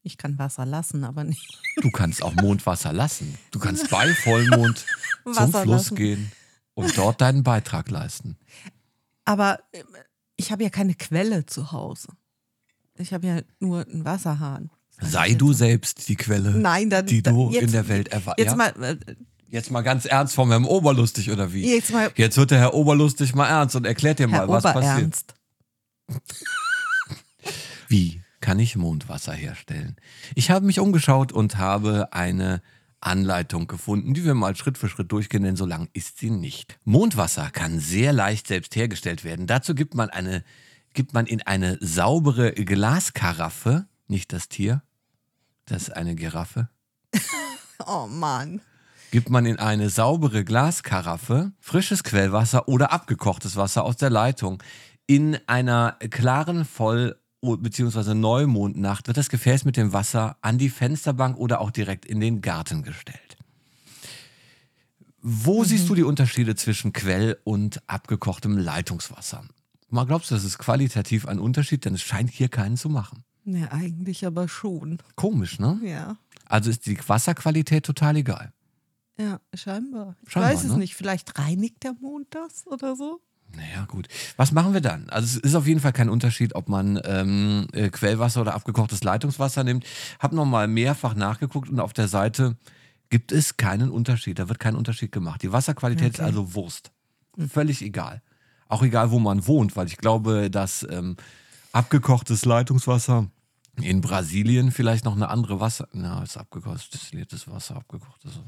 [0.03, 1.59] Ich kann Wasser lassen, aber nicht.
[1.83, 3.39] Du kannst auch Mondwasser lassen.
[3.51, 4.85] Du kannst bei Vollmond
[5.25, 5.95] zum Fluss lassen.
[5.97, 6.33] gehen
[6.75, 8.39] und dort deinen Beitrag leisten.
[9.25, 9.83] Aber äh,
[10.37, 12.09] ich habe ja keine Quelle zu Hause.
[12.97, 14.71] Ich habe ja nur einen Wasserhahn.
[15.01, 18.39] Sei du selbst die Quelle, Nein, dann, die dann du jetzt, in der Welt erwartest.
[18.47, 18.57] Jetzt ja?
[18.57, 18.97] mal, äh,
[19.49, 21.69] Jetzt mal ganz ernst vom Herrn Oberlustig oder wie?
[21.75, 24.63] Jetzt mal- Jetzt wird der Herr Oberlustig mal ernst und erklärt dir mal, Herr was
[24.63, 24.85] passiert.
[24.87, 25.35] Oberernst.
[27.89, 29.97] Wie kann ich Mondwasser herstellen?
[30.37, 32.63] Ich habe mich umgeschaut und habe eine
[33.01, 36.79] Anleitung gefunden, die wir mal Schritt für Schritt durchgehen, denn so lang ist sie nicht.
[36.85, 39.47] Mondwasser kann sehr leicht selbst hergestellt werden.
[39.47, 40.45] Dazu gibt man eine,
[40.93, 44.83] gibt man in eine saubere Glaskaraffe, nicht das Tier,
[45.67, 46.69] das ist eine Giraffe,
[47.87, 48.61] Oh Mann.
[49.11, 54.63] gibt man in eine saubere Glaskaraffe frisches Quellwasser oder abgekochtes Wasser aus der Leitung.
[55.07, 58.15] In einer klaren Voll- bzw.
[58.15, 62.41] Neumondnacht wird das Gefäß mit dem Wasser an die Fensterbank oder auch direkt in den
[62.41, 63.37] Garten gestellt.
[65.23, 69.45] Wo siehst du die Unterschiede zwischen Quell- und abgekochtem Leitungswasser?
[69.91, 73.25] Mal glaubst du, das ist qualitativ ein Unterschied, denn es scheint hier keinen zu machen.
[73.45, 74.99] Ne, eigentlich aber schon.
[75.17, 75.81] Komisch, ne?
[75.83, 76.17] Ja.
[76.47, 78.53] Also ist die Wasserqualität total egal.
[79.19, 80.17] Ja, scheinbar.
[80.25, 80.79] Ich Scheinbar, weiß es ne?
[80.79, 80.95] nicht.
[80.95, 83.21] Vielleicht reinigt der Mond das oder so?
[83.57, 84.09] Naja, gut.
[84.37, 85.09] Was machen wir dann?
[85.11, 89.03] Also es ist auf jeden Fall kein Unterschied, ob man ähm, äh, Quellwasser oder abgekochtes
[89.03, 89.85] Leitungswasser nimmt.
[90.19, 92.57] Hab nochmal mehrfach nachgeguckt und auf der Seite
[93.09, 94.39] gibt es keinen Unterschied.
[94.39, 95.43] Da wird kein Unterschied gemacht.
[95.43, 96.27] Die Wasserqualität ist Okay.
[96.27, 96.93] also Wurst.
[97.49, 98.23] Völlig egal.
[98.69, 101.17] Auch egal, wo man wohnt, weil ich glaube, dass ähm,
[101.73, 103.27] abgekochtes Leitungswasser
[103.81, 105.89] in Brasilien vielleicht noch eine andere Wasser.
[105.93, 108.41] Na, ist abgekochtes, destilliertes Wasser, abgekochtes.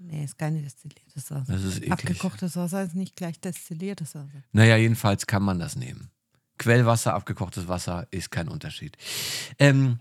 [0.00, 1.52] Nee, ist keine destilliertes Wasser.
[1.52, 1.92] Das ist eklig.
[1.92, 4.42] Abgekochtes Wasser ist nicht gleich destilliertes Wasser.
[4.52, 6.10] Naja, jedenfalls kann man das nehmen.
[6.58, 8.96] Quellwasser, abgekochtes Wasser ist kein Unterschied.
[9.58, 9.98] Ähm,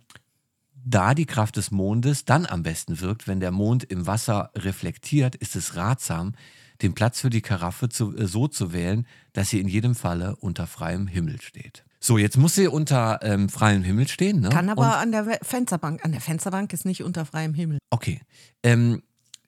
[0.73, 5.35] da die Kraft des Mondes dann am besten wirkt, wenn der Mond im Wasser reflektiert,
[5.35, 6.33] ist es ratsam,
[6.81, 10.35] den Platz für die Karaffe zu, äh, so zu wählen, dass sie in jedem Falle
[10.37, 11.83] unter freiem Himmel steht.
[11.99, 14.39] So, jetzt muss sie unter ähm, freiem Himmel stehen.
[14.41, 14.49] Ne?
[14.49, 16.05] Kann aber Und- an der Fensterbank.
[16.05, 17.79] An der Fensterbank ist nicht unter freiem Himmel.
[17.89, 18.21] Okay.
[18.61, 19.01] Ähm,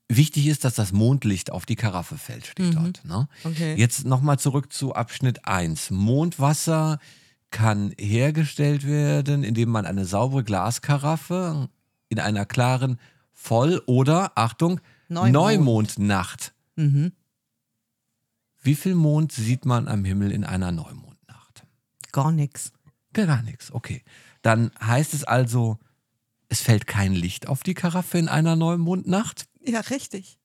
[0.09, 3.05] wichtig ist, dass das Mondlicht auf die Karaffe fällt, steht dort.
[3.05, 3.29] Ne?
[3.43, 3.51] Mhm.
[3.51, 3.75] Okay.
[3.75, 5.91] Jetzt nochmal zurück zu Abschnitt 1.
[5.91, 6.99] Mondwasser
[7.51, 11.69] kann hergestellt werden, indem man eine saubere Glaskaraffe
[12.09, 12.99] in einer klaren
[13.31, 15.33] Voll- oder, Achtung, Neumond.
[15.33, 16.53] Neumondnacht.
[16.75, 17.13] Mhm.
[18.61, 21.65] Wie viel Mond sieht man am Himmel in einer Neumondnacht?
[22.11, 22.73] Gar nichts.
[23.13, 24.03] Gar nichts, okay.
[24.41, 25.79] Dann heißt es also,
[26.49, 29.47] es fällt kein Licht auf die Karaffe in einer Neumondnacht?
[29.69, 30.37] Ja, richtig.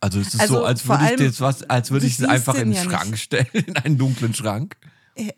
[0.00, 2.54] Also es ist Also so, als würde ich das was, als würde ich es einfach
[2.54, 3.22] in den ja Schrank nicht.
[3.22, 4.76] stellen, in einen dunklen Schrank.
[5.16, 5.34] Ich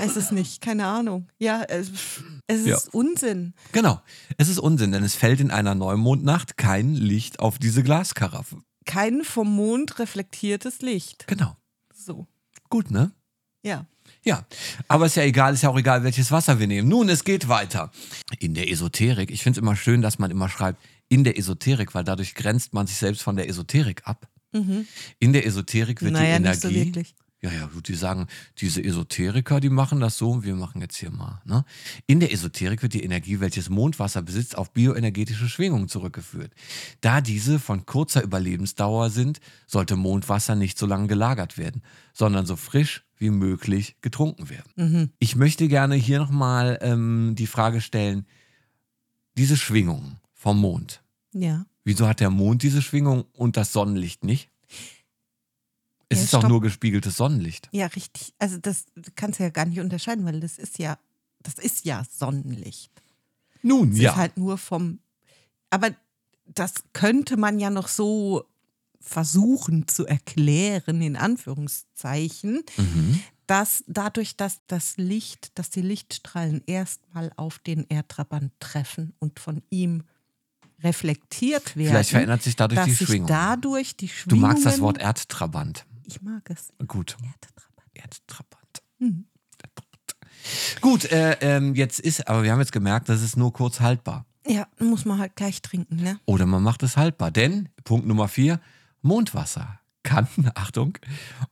[0.00, 1.26] weiß es nicht, keine Ahnung.
[1.38, 1.90] Ja, es,
[2.46, 2.76] es Ja.
[2.76, 3.54] ist Unsinn.
[3.72, 4.00] Genau.
[4.36, 8.58] Es ist Unsinn, denn es fällt in einer Neumondnacht kein Licht auf diese Glaskaraffe.
[8.86, 11.26] Kein vom Mond reflektiertes Licht.
[11.26, 11.56] Genau.
[11.92, 12.26] So,
[12.70, 13.10] Gut, ne?
[13.64, 13.86] ja.
[14.24, 14.46] Ja,
[14.88, 16.88] aber ist ja egal, ist ja auch egal, welches Wasser wir nehmen.
[16.88, 17.90] Nun, es geht weiter.
[18.38, 21.94] In der Esoterik, ich finde es immer schön, dass man immer schreibt, in der Esoterik,
[21.94, 24.28] weil dadurch grenzt man sich selbst von der Esoterik ab.
[25.18, 26.18] In der Esoterik wird Mhm.
[26.18, 27.14] Naja, die nicht so Energie.
[27.40, 28.26] Ja, ja, gut, die sagen,
[28.58, 31.40] diese Esoteriker, die machen das so, wir machen jetzt hier mal.
[31.44, 31.64] Ne?
[32.08, 36.52] In der Esoterik wird die Energie, welches Mondwasser besitzt, auf bioenergetische Schwingungen zurückgeführt.
[37.00, 42.56] Da diese von kurzer Überlebensdauer sind, sollte Mondwasser nicht so lange gelagert werden, sondern so
[42.56, 44.72] frisch wie möglich getrunken werden.
[44.74, 45.10] Mhm.
[45.20, 48.26] Ich möchte gerne hier nochmal ähm, die Frage stellen,
[49.36, 51.02] diese Schwingung vom Mond,
[51.34, 51.66] Ja.
[51.84, 54.48] wieso hat der Mond diese Schwingung und das Sonnenlicht nicht?
[56.08, 57.68] Es Ja, ist doch nur gespiegeltes Sonnenlicht.
[57.72, 58.32] Ja, richtig.
[58.38, 60.96] Also das kannst du ja gar nicht unterscheiden, weil das ist ja,
[61.42, 62.92] das ist ja Sonnenlicht.
[63.62, 64.12] Nun, Es ja.
[64.12, 65.00] ist halt nur vom.
[65.70, 65.90] Aber
[66.46, 68.44] das könnte man ja noch so
[69.00, 73.20] versuchen zu erklären, in Anführungszeichen, Mhm.
[73.46, 79.62] dass dadurch, dass das Licht, dass die Lichtstrahlen erstmal auf den Erdtrabant treffen und von
[79.70, 80.04] ihm
[80.82, 81.88] reflektiert werden.
[81.90, 83.28] Vielleicht verändert sich dadurch die Schwingung.
[83.28, 85.86] dadurch die Du magst das Wort Erdtrabant.
[86.04, 86.68] Ich mag es.
[86.86, 87.16] Gut.
[87.22, 87.90] Erdtrabant.
[87.94, 88.82] Erdtrabant.
[88.98, 89.24] Mhm.
[90.80, 94.24] Gut, äh, ähm, jetzt ist, aber wir haben jetzt gemerkt, das ist nur kurz haltbar.
[94.46, 96.18] Ja, muss man halt gleich trinken, ne?
[96.24, 97.30] Oder man macht es haltbar.
[97.30, 98.60] Denn, Punkt Nummer vier,
[99.02, 99.78] Mondwasser
[100.08, 100.98] kann, Achtung,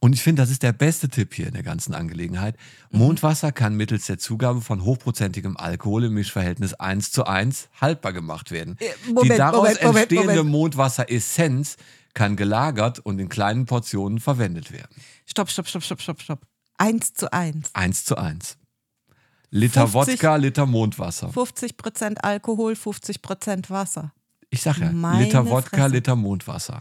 [0.00, 2.56] und ich finde, das ist der beste Tipp hier in der ganzen Angelegenheit.
[2.90, 2.98] Mhm.
[2.98, 8.50] Mondwasser kann mittels der Zugabe von hochprozentigem Alkohol im Mischverhältnis 1 zu 1 haltbar gemacht
[8.50, 8.76] werden.
[8.80, 10.44] Die Moment, daraus Moment, Moment, entstehende.
[10.44, 11.76] Mondwasseressenz
[12.14, 14.96] kann gelagert und in kleinen Portionen verwendet werden.
[15.26, 16.46] Stopp, stopp, stopp, stopp, stopp, stopp.
[16.78, 17.70] Eins zu eins.
[17.74, 18.56] 1 zu 1.
[19.50, 21.28] Liter 50 Wodka, Liter Mondwasser.
[21.28, 24.12] 50% Alkohol, 50% Wasser.
[24.50, 25.94] Ich sag ja, Meine Liter Wodka, Fresse.
[25.94, 26.80] Liter Mondwasser.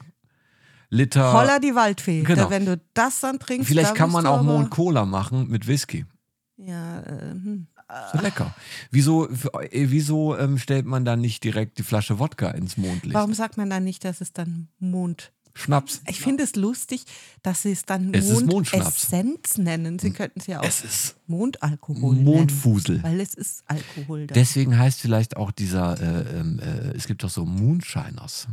[0.90, 1.34] Liter.
[1.34, 2.24] Holla die Waldfee.
[2.24, 2.46] Genau.
[2.46, 5.68] Da, wenn du das dann trinkst, Vielleicht da kann man auch Mond Cola machen mit
[5.68, 6.06] Whisky.
[6.58, 7.68] Ja, äh, hm.
[8.12, 8.56] So lecker.
[8.90, 13.14] Wieso, äh, wieso ähm, stellt man dann nicht direkt die Flasche Wodka ins Mondlicht?
[13.14, 15.32] Warum sagt man dann nicht, dass es dann Mond?
[15.58, 16.02] Schnaps.
[16.08, 17.06] Ich finde es lustig,
[17.42, 18.42] dass sie es dann Es.
[18.42, 19.98] Mondessenz nennen.
[20.00, 22.96] Sie könnten es ja auch Es ist Mondalkohol Mondfusel.
[22.98, 23.04] nennen.
[23.06, 24.28] Weil es ist Alkohol.
[24.28, 24.34] Da.
[24.34, 28.48] Deswegen heißt vielleicht auch dieser, äh, ähm, äh, es gibt doch so Moonshiners.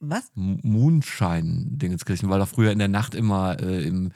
[0.00, 0.24] Was?
[0.34, 4.12] Moonshine-Dingenskirchen, weil da früher in der Nacht immer äh, im,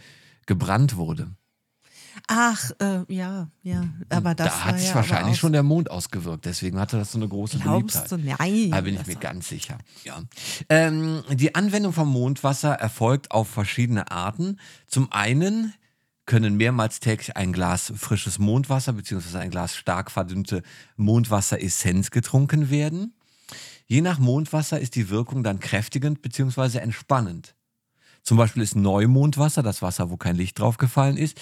[0.47, 1.31] gebrannt wurde.
[2.29, 3.85] Ach, äh, ja, ja.
[4.09, 6.45] Aber das da hat sich ja wahrscheinlich schon der Mond ausgewirkt.
[6.45, 8.39] Deswegen hatte das so eine große Glaubst Beliebtheit.
[8.39, 8.45] du?
[8.45, 8.71] Nein.
[8.71, 9.79] Da bin ich mir ganz sicher.
[10.05, 10.23] Ja.
[10.69, 14.59] Ähm, die Anwendung von Mondwasser erfolgt auf verschiedene Arten.
[14.87, 15.75] Zum einen
[16.27, 19.39] können mehrmals täglich ein Glas frisches Mondwasser bzw.
[19.39, 20.63] ein Glas stark verdünnte
[20.97, 23.15] Mondwasseressenz getrunken werden.
[23.87, 26.79] Je nach Mondwasser ist die Wirkung dann kräftigend bzw.
[26.79, 27.57] entspannend.
[28.23, 31.41] Zum Beispiel ist Neumondwasser, das Wasser, wo kein Licht drauf gefallen ist,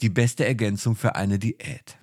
[0.00, 1.98] die beste Ergänzung für eine Diät.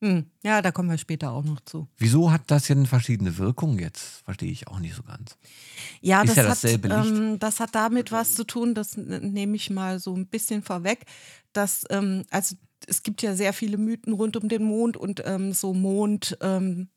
[0.00, 0.26] Hm.
[0.44, 1.88] Ja, da kommen wir später auch noch zu.
[1.96, 4.22] Wieso hat das denn verschiedene Wirkungen jetzt?
[4.24, 5.36] Verstehe ich auch nicht so ganz.
[6.00, 7.10] Ja, Ist das, ja hat, dasselbe Licht.
[7.10, 11.04] ähm, das hat damit was zu tun, das nehme ich mal so ein bisschen vorweg,
[11.52, 12.54] dass, ähm, also
[12.86, 16.88] es gibt ja sehr viele Mythen rund um den Mond und ähm, so Mond, ähm,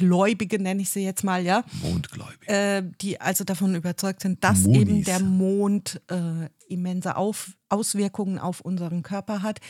[0.00, 2.48] Mondgläubige, nenne ich sie jetzt mal, ja, Mondgläubig.
[2.48, 4.80] äh, die also davon überzeugt sind, dass Moonies.
[4.80, 9.60] eben der Mond äh, immense auf Auswirkungen auf unseren Körper hat.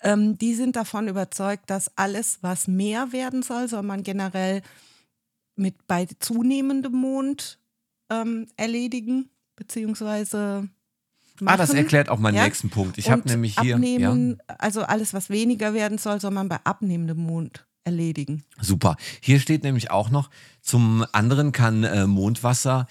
[0.00, 4.62] Ähm, die sind davon überzeugt, dass alles, was mehr werden soll, soll man generell
[5.56, 7.58] mit bei zunehmendem Mond
[8.10, 10.68] ähm, erledigen, beziehungsweise
[11.44, 11.78] Ah, das machen.
[11.78, 12.44] erklärt auch meinen Ja.
[12.44, 12.96] nächsten Punkt.
[12.96, 13.74] Ich habe nämlich hier.
[13.74, 18.42] Abnehmen, also alles, was weniger werden soll, soll man bei abnehmendem Mond erledigen.
[18.60, 18.96] Super.
[19.20, 22.86] Hier steht nämlich auch noch, zum anderen kann äh, Mondwasser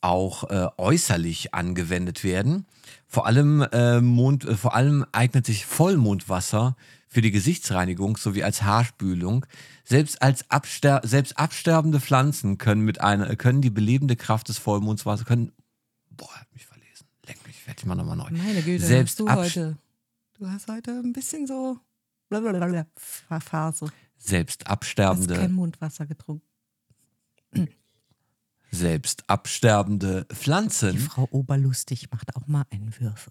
[0.00, 2.66] auch äh, äußerlich angewendet werden.
[3.06, 6.76] Vor allem, äh, Mond, äh, vor allem eignet sich Vollmondwasser
[7.08, 9.46] für die Gesichtsreinigung sowie als Haarspülung.
[9.84, 15.26] Selbst, als abster selbst absterbende Pflanzen können, mit einer, können die belebende Kraft des Vollmondswassers
[15.26, 15.52] können.
[16.10, 17.06] Boah, hab mich verlesen.
[17.26, 18.30] Leck mich, werde ich mal nochmal neu.
[18.30, 19.78] Meine Güte, Selbst du abst- heute.
[20.38, 21.78] Du hast heute ein bisschen so
[23.40, 23.90] Phase.
[24.18, 25.34] Selbst hast absterbende.
[25.34, 26.42] kein Mondwasser getrunken.
[28.70, 33.30] selbst absterbende Die Pflanzen Frau Oberlustig macht auch mal Einwürfe.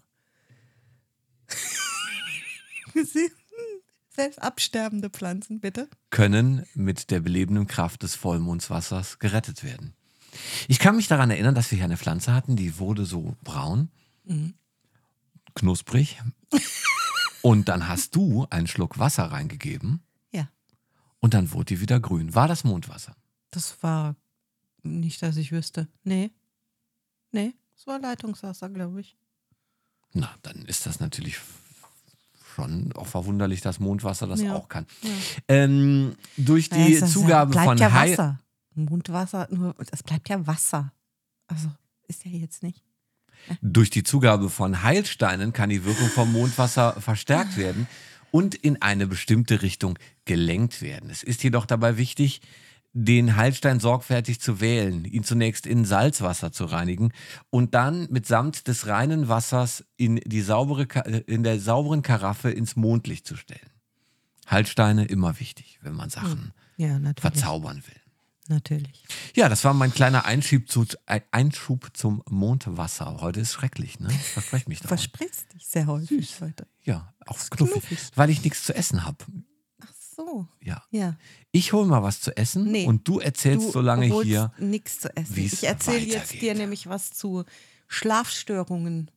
[4.10, 5.88] Selbst absterbende Pflanzen, bitte.
[6.10, 9.94] können mit der belebenden Kraft des Vollmondswassers gerettet werden.
[10.66, 13.90] Ich kann mich daran erinnern, dass wir hier eine Pflanze hatten, die wurde so braun,
[15.54, 16.20] knusprig.
[17.42, 20.02] Und dann hast du einen Schluck Wasser reingegeben
[21.20, 22.34] und dann wurde die wieder grün.
[22.34, 23.14] War das Mondwasser?
[23.50, 24.14] das war
[24.82, 25.88] nicht, dass ich wüsste.
[26.04, 26.30] Nee.
[27.32, 29.16] Nee, es war Leitungswasser, glaube ich.
[30.12, 31.38] Na, dann ist das natürlich
[32.54, 34.54] schon auch verwunderlich, dass Mondwasser das Ja.
[34.54, 34.86] auch kann.
[35.02, 35.10] Ja.
[35.48, 38.40] Ähm, durch die ja- Zugabe bleibt von ja Hai Wasser.
[38.74, 40.92] Mondwasser, nur, es bleibt ja Wasser.
[41.46, 41.70] Also,
[42.06, 42.84] ist ja jetzt nicht.
[43.62, 47.86] Durch die Zugabe von Heilsteinen kann die Wirkung vom Mondwasser verstärkt werden
[48.30, 51.10] und in eine bestimmte Richtung gelenkt werden.
[51.10, 52.40] Es ist jedoch dabei wichtig,
[52.92, 57.12] den Heilstein sorgfältig zu wählen, ihn zunächst in Salzwasser zu reinigen
[57.50, 62.76] und dann mitsamt des reinen Wassers in, die saubere, äh, in der sauberen Karaffe ins
[62.76, 63.70] Mondlicht zu stellen.
[64.50, 68.07] Heilsteine immer wichtig, wenn man Sachen Ja, verzaubern will.
[68.48, 69.04] Natürlich.
[69.36, 73.18] Ja, das war mein kleiner Einschub, zu, ein- Einschub zum Mondwasser.
[73.20, 74.08] Heute ist schrecklich, ne?
[74.10, 74.98] Ich verspreche mich Du davon.
[74.98, 76.66] versprichst dich sehr häufig heute.
[76.82, 77.98] Ja, auch knuffig, knuffig.
[78.14, 79.18] weil ich nichts zu essen habe.
[79.82, 80.48] Ach so.
[80.62, 80.82] Ja.
[80.90, 81.16] Ja.
[81.52, 84.50] Ich hole mal was zu essen Nee, und du erzählst du so lange hier.
[84.58, 85.36] nichts zu essen.
[85.38, 87.44] Ich erzähle jetzt dir nämlich was zu
[87.86, 89.10] Schlafstörungen.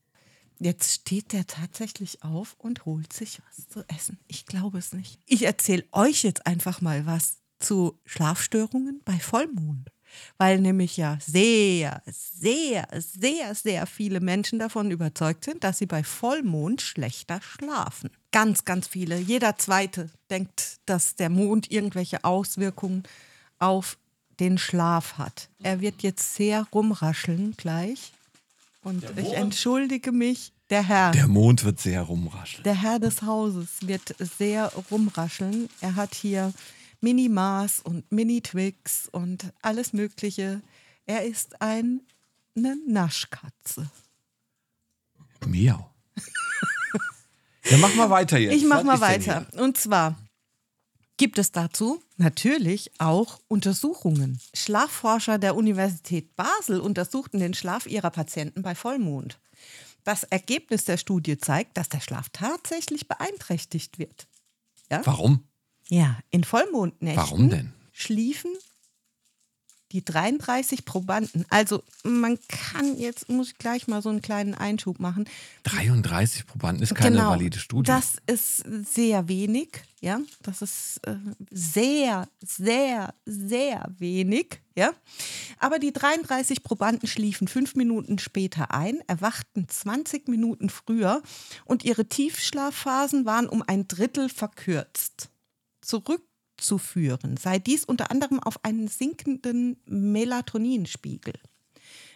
[0.60, 4.20] Jetzt steht der tatsächlich auf und holt sich was zu essen.
[4.28, 5.18] Ich glaube es nicht.
[5.26, 9.90] Ich erzähle euch jetzt einfach mal was zu Schlafstörungen bei Vollmond.
[10.38, 16.04] Weil nämlich ja sehr, sehr, sehr, sehr viele Menschen davon überzeugt sind, dass sie bei
[16.04, 18.10] Vollmond schlechter schlafen.
[18.32, 19.18] Ganz, ganz viele.
[19.18, 23.04] Jeder zweite denkt, dass der Mond irgendwelche Auswirkungen
[23.58, 23.98] auf
[24.42, 25.50] den Schlaf hat.
[25.64, 28.12] Er wird jetzt sehr rumrascheln gleich.
[28.84, 31.12] Und ich entschuldige mich, der Herr.
[31.12, 32.64] Der Mond wird sehr rumrascheln.
[32.64, 35.70] Der Herr des Hauses wird sehr rumrascheln.
[35.82, 36.54] Er hat hier
[37.02, 40.62] Mini-Mars und Mini-Twix und alles Mögliche.
[41.06, 42.02] Er ist ein,
[42.56, 43.90] eine Naschkatze.
[45.46, 45.90] Miau.
[47.66, 48.56] ja, mach mal weiter jetzt.
[48.56, 49.48] Ich mach Was mal weiter.
[49.58, 50.16] Und zwar
[51.18, 54.40] gibt es dazu natürlich auch Untersuchungen.
[54.54, 59.40] Schlafforscher der Universität Basel untersuchten den Schlaf ihrer Patienten bei Vollmond.
[60.04, 64.28] Das Ergebnis der Studie zeigt, dass der Schlaf tatsächlich beeinträchtigt wird.
[64.90, 65.02] hier?
[65.04, 65.44] Warum?
[65.90, 67.74] Ja, in Vollmondnächten Warum denn?
[67.92, 68.52] schliefen
[69.92, 71.46] die 33 Probanden.
[71.50, 75.26] Also man kann jetzt, muss ich gleich mal so einen kleinen Einschub machen.
[75.64, 77.88] 33 Probanden ist keine valide Studie.
[77.88, 78.00] Genau.
[78.00, 78.64] Das ist
[78.94, 80.22] sehr wenig, ja.
[80.42, 81.16] Das ist äh,
[81.50, 84.92] sehr, sehr, sehr wenig, ja.
[85.60, 91.22] Aber die 33 Probanden schliefen fünf Minuten später ein, erwachten 20 Minuten früher
[91.66, 95.30] und ihre Tiefschlafphasen waren um ein Drittel verkürzt.
[95.82, 101.34] Zurückzuführen sei dies unter anderem auf einen sinkenden Melatoninspiegel.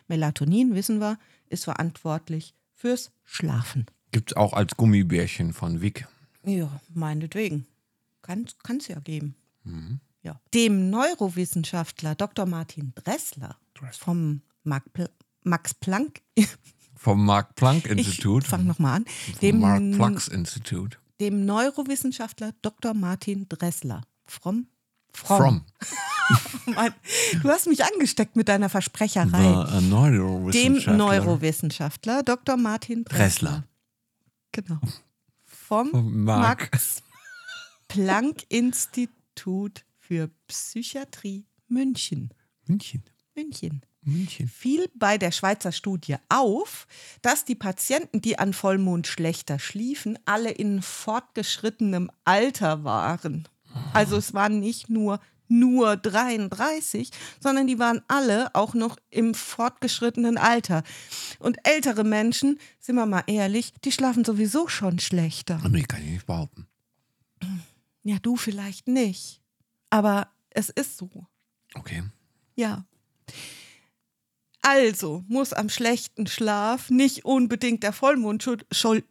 [0.08, 1.18] Melatonin, wissen wir,
[1.50, 3.86] ist verantwortlich fürs Schlafen.
[4.12, 6.08] Gibt es auch als Gummibärchen von Wick.
[6.46, 7.66] Ja, meinetwegen.
[8.22, 8.46] Kann
[8.78, 9.36] es ja geben.
[10.22, 10.40] Ja.
[10.54, 12.46] Dem Neurowissenschaftler Dr.
[12.46, 13.58] Martin Dressler
[13.92, 15.10] vom Mark Pl
[15.44, 16.22] Max Planck,
[16.96, 18.46] Vom Mark-Planck ich Institut.
[18.46, 20.98] fange nochmal an, Vom dem, Mark-Planck Institut.
[21.20, 22.94] Dem Neurowissenschaftler Dr.
[22.94, 24.68] Martin Dressler from,
[25.14, 25.38] from.
[25.38, 25.66] From.
[26.74, 26.94] Mann,
[27.42, 29.28] du hast mich angesteckt mit deiner Versprecherei.
[29.28, 30.98] Uh, Dem Neurowissenschaftler.
[30.98, 32.58] Neurowissenschaftler Dr.
[32.58, 33.50] Martin Dressler.
[33.50, 33.64] Dressler.
[34.52, 34.80] Genau.
[35.44, 36.72] Vom Vom Mark.
[36.72, 37.04] Max
[37.88, 42.30] Planck Institut für Psychiatrie, München.
[42.68, 43.04] München.
[43.36, 43.82] München.
[44.06, 44.48] München.
[44.48, 46.88] fiel bei der Schweizer Studie auf,
[47.22, 53.48] dass die Patienten, die an Vollmond schlechter schliefen, alle in fortgeschrittenem Alter waren.
[53.94, 60.38] Also es waren nicht nur nur 33, sondern die waren alle auch noch im fortgeschrittenen
[60.38, 60.84] Alter.
[61.40, 65.62] Und ältere Menschen, sind wir mal ehrlich, die schlafen sowieso schon schlechter.
[65.70, 66.68] Nee, kann ich nicht behaupten.
[68.04, 69.42] Ja, du vielleicht nicht.
[69.90, 71.10] Aber es ist so.
[71.74, 72.04] Okay.
[72.56, 72.86] Ja.
[74.68, 79.06] Also muss am schlechten Schlaf nicht unbedingt der Vollmond schuld, schuld,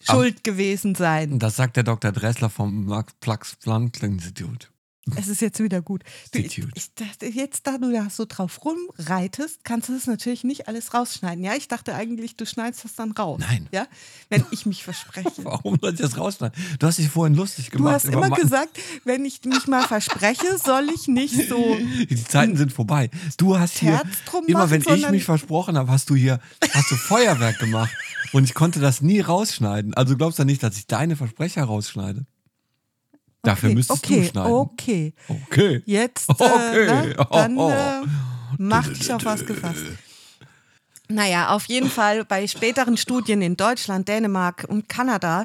[0.00, 1.40] schuld gewesen sein.
[1.40, 2.12] Das sagt der Dr.
[2.12, 4.70] Dressler vom Max-Planck-Institut.
[5.16, 6.02] Es ist jetzt wieder gut.
[6.32, 10.44] Du, ich, ich dachte, jetzt, da du da so drauf rumreitest, kannst du das natürlich
[10.44, 11.44] nicht alles rausschneiden.
[11.44, 13.38] Ja, ich dachte eigentlich, du schneidest das dann raus.
[13.40, 13.68] Nein.
[13.70, 13.86] Ja,
[14.30, 15.30] wenn ich mich verspreche.
[15.44, 16.58] Warum soll ich das rausschneiden?
[16.78, 17.94] Du hast dich vorhin lustig Du gemacht.
[17.96, 21.76] hast über immer Ma- gesagt, wenn ich mich mal verspreche, soll ich nicht so.
[22.10, 23.10] Die Zeiten sind vorbei.
[23.36, 26.40] Du hast hier, drum immer machen, wenn ich mich versprochen habe, hast du hier,
[26.72, 27.92] hast du Feuerwerk gemacht.
[28.32, 29.94] Und ich konnte das nie rausschneiden.
[29.94, 32.26] Also glaubst du nicht, dass ich deine Versprecher rausschneide?
[33.44, 34.52] Dafür okay, müsstest okay, du schneiden.
[34.52, 35.82] Okay, Okay.
[35.86, 36.86] Jetzt, äh, Okay.
[36.86, 37.70] ne, dann Oh, oh.
[37.70, 38.06] äh,
[38.58, 39.84] mach dich auf was gefasst.
[41.08, 45.44] Naja, auf jeden Fall bei späteren Studien in Deutschland, Dänemark und Kanada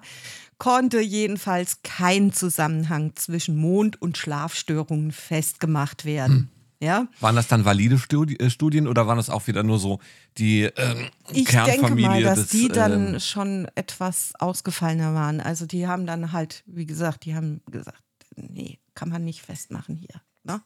[0.57, 6.49] konnte jedenfalls kein Zusammenhang zwischen Mond- und Schlafstörungen festgemacht werden.
[6.81, 7.95] Ja, Waren das dann valide
[8.39, 9.99] äh, Studien oder waren das auch wieder nur so
[10.37, 15.41] die ähm, ich denke Kernfamilie mal, dass des, die dann ähm, schon etwas ausgefallener waren.
[15.41, 18.01] Also die haben dann halt, wie gesagt, die haben gesagt,
[18.37, 20.21] nee, kann man nicht festmachen hier.
[20.43, 20.61] Ne?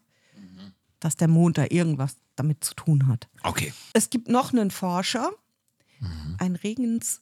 [0.99, 3.27] Dass der Mond da irgendwas damit zu tun hat.
[3.41, 3.73] Okay.
[3.93, 5.31] Es gibt noch einen Forscher,
[5.99, 6.35] Mhm.
[6.37, 7.21] ein Regens,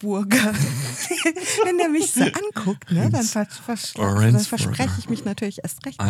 [0.00, 0.54] Regensburger.
[1.64, 5.84] Wenn der mich so anguckt, ne, dann, vers vers dann verspreche ich mich natürlich erst
[5.86, 6.00] recht.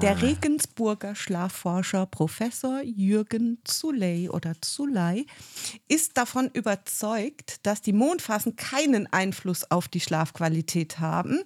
[0.00, 5.26] Der Regensburger Schlafforscher Professor Jürgen Zuley oder Zuley
[5.88, 11.40] ist davon überzeugt, dass die Mondphasen keinen Einfluss auf die Schlafqualität haben.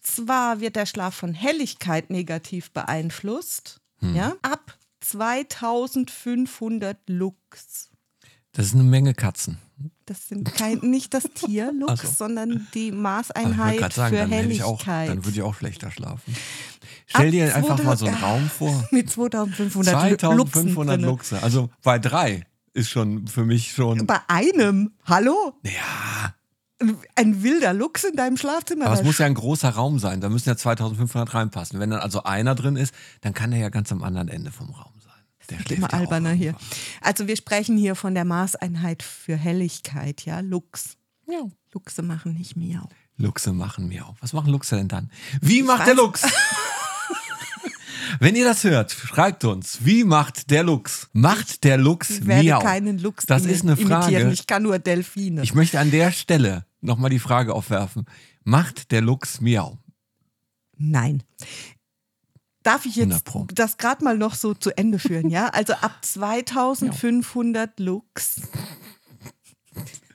[0.00, 7.90] Zwar wird der Schlaf von Helligkeit negativ beeinflusst, ja, ab 2500 Lux.
[8.56, 9.58] Das ist eine Menge Katzen.
[10.06, 12.08] Das sind kein, nicht das Tier Lux, so.
[12.08, 15.10] sondern die Maßeinheit gerade sagen, für dann, ich auch, Helligkeit.
[15.10, 16.34] dann würde ich auch schlechter schlafen.
[17.06, 18.88] Stell Ab dir einfach mal 2000 so einen Raum vor.
[18.92, 21.06] Mit 2500 Luxen 2500 drinne.
[21.06, 21.42] Luchse.
[21.42, 24.06] Also bei drei ist schon für mich schon.
[24.06, 24.92] Bei einem?
[25.04, 25.52] Hallo?
[25.62, 26.34] Ja,
[27.14, 28.86] Ein wilder Luchs in deinem Schlafzimmer?
[28.86, 30.22] aber es muss ja ein großer Raum sein.
[30.22, 31.78] Da müssen ja 2500 reinpassen.
[31.78, 34.70] Wenn dann also einer drin ist, dann kann der ja ganz am anderen Ende vom
[34.70, 35.05] Raum sein.
[35.50, 36.54] Der wird immer alberner hier.
[37.00, 40.96] Also wir sprechen hier von der Maßeinheit für Helligkeit, ja, Lux.
[41.28, 41.40] Ja.
[41.72, 42.88] Luchse machen nicht miau.
[43.18, 44.14] Luchse machen Miau.
[44.20, 45.10] Was machen Luchse denn dann?
[45.40, 46.22] Wie macht weiß- der Luchs?
[48.20, 51.08] Wenn ihr das hört, schreibt uns, wie macht der Luchs?
[51.12, 52.60] Macht der Luchs Ich werde Miau?
[52.60, 54.02] keinen Luchs Das ist eine imitieren.
[54.02, 54.30] Frage.
[54.32, 55.42] Ich kann nur Delfine.
[55.42, 58.04] Ich möchte an der Stelle nochmal die Frage aufwerfen.
[58.44, 59.78] Macht der Luchs Miau?
[60.78, 61.22] Nein.
[62.66, 65.48] Darf ich 100 jetzt das gerade mal noch so zu Ende führen, ja?
[65.48, 68.40] Also ab 2500 Lux.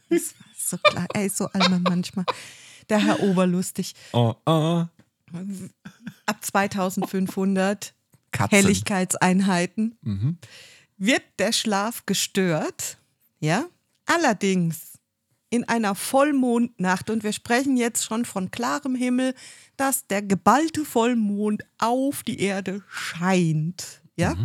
[0.09, 2.25] Das ist so klar, er ist so albern manchmal.
[2.89, 3.93] Der Herr Oberlustig.
[4.11, 4.83] Oh, oh.
[6.25, 7.93] Ab 2500
[8.31, 8.55] Katzen.
[8.57, 10.37] Helligkeitseinheiten Mhm.
[10.97, 12.97] wird der Schlaf gestört.
[13.39, 13.65] Ja?
[14.05, 14.90] Allerdings
[15.51, 19.35] in einer Vollmondnacht, und wir sprechen jetzt schon von klarem Himmel,
[19.77, 24.01] dass der geballte Vollmond auf die Erde scheint.
[24.15, 24.35] Ja?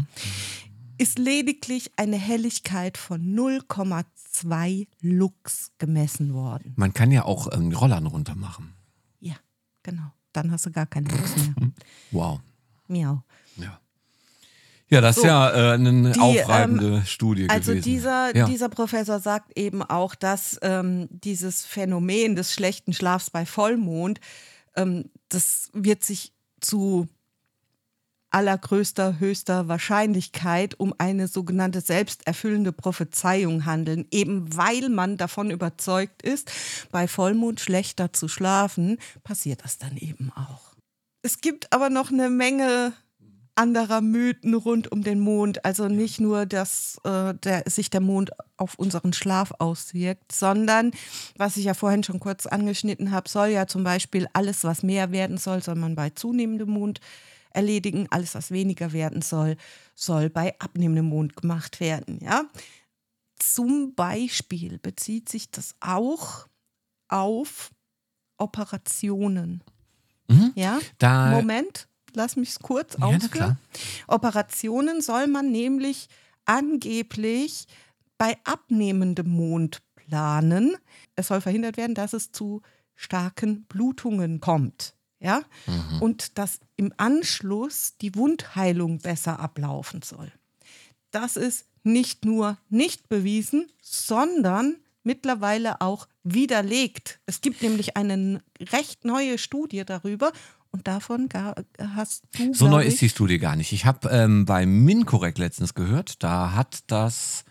[0.98, 6.74] Ist lediglich eine Helligkeit von 0,2 Lux gemessen worden.
[6.76, 8.74] Man kann ja auch ähm, Rollern runter machen.
[9.20, 9.36] Ja,
[9.84, 10.12] genau.
[10.32, 11.54] Dann hast du gar keinen Lux mehr.
[12.10, 12.40] Wow.
[12.88, 13.22] Miau.
[14.88, 15.00] Ja.
[15.00, 15.28] Das ist So.
[15.28, 17.84] ja äh, eine Die, aufreibende Studie Also gewesen.
[17.84, 18.46] dieser, ja.
[18.46, 24.20] dieser Professor sagt eben auch, dass ähm, dieses Phänomen des schlechten Schlafs bei Vollmond,
[24.76, 27.08] ähm, das wird sich zu
[28.30, 36.50] allergrößter, höchster Wahrscheinlichkeit um eine sogenannte selbsterfüllende Prophezeiung handeln, eben weil man davon überzeugt ist,
[36.90, 40.74] bei Vollmond schlechter zu schlafen, passiert das dann eben auch.
[41.22, 42.92] Es gibt aber noch eine Menge
[43.56, 45.64] anderer Mythen rund um den Mond.
[45.64, 50.92] Also nicht nur, dass äh, der, sich der Mond auf unseren Schlaf auswirkt, sondern,
[51.36, 55.10] was ich ja vorhin schon kurz angeschnitten habe, soll ja zum Beispiel alles, was mehr
[55.10, 57.00] werden soll, soll man bei zunehmendem Mond
[57.50, 58.06] erledigen.
[58.10, 59.56] Alles, was weniger werden soll,
[59.94, 62.18] soll bei abnehmendem Mond gemacht werden.
[62.22, 62.44] Ja?
[63.38, 66.46] Zum Beispiel bezieht sich das auch
[67.08, 67.70] auf
[68.38, 69.62] Operationen.
[70.54, 73.58] Ja, Da- Moment, lass mich kurz Ja, ausführen.
[74.08, 76.08] Operationen soll man nämlich
[76.44, 77.66] angeblich
[78.18, 80.76] bei abnehmendem Mond planen.
[81.14, 82.62] Es soll verhindert werden, dass es zu
[82.94, 84.94] starken Blutungen kommt.
[85.20, 85.42] Ja?
[85.66, 86.02] Mhm.
[86.02, 90.32] Und dass im Anschluss die Wundheilung besser ablaufen soll.
[91.10, 97.20] Das ist nicht nur nicht bewiesen, sondern mittlerweile auch widerlegt.
[97.26, 100.32] Es gibt nämlich eine recht neue Studie darüber
[100.76, 101.28] und davon
[101.94, 102.52] hast du.
[102.52, 103.72] So neu ich, ist die Studie gar nicht.
[103.72, 107.44] Ich habe ähm, bei Minkorrekt letztens gehört, da hat das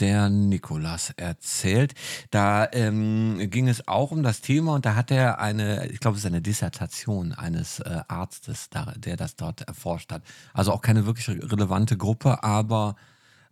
[0.00, 1.92] der Nikolas erzählt.
[2.30, 6.16] Da ähm, ging es auch um das Thema und da hat er eine, ich glaube,
[6.16, 10.22] es ist eine Dissertation eines äh, Arztes, da, der das dort erforscht hat.
[10.54, 12.96] Also auch keine wirklich re- relevante Gruppe, aber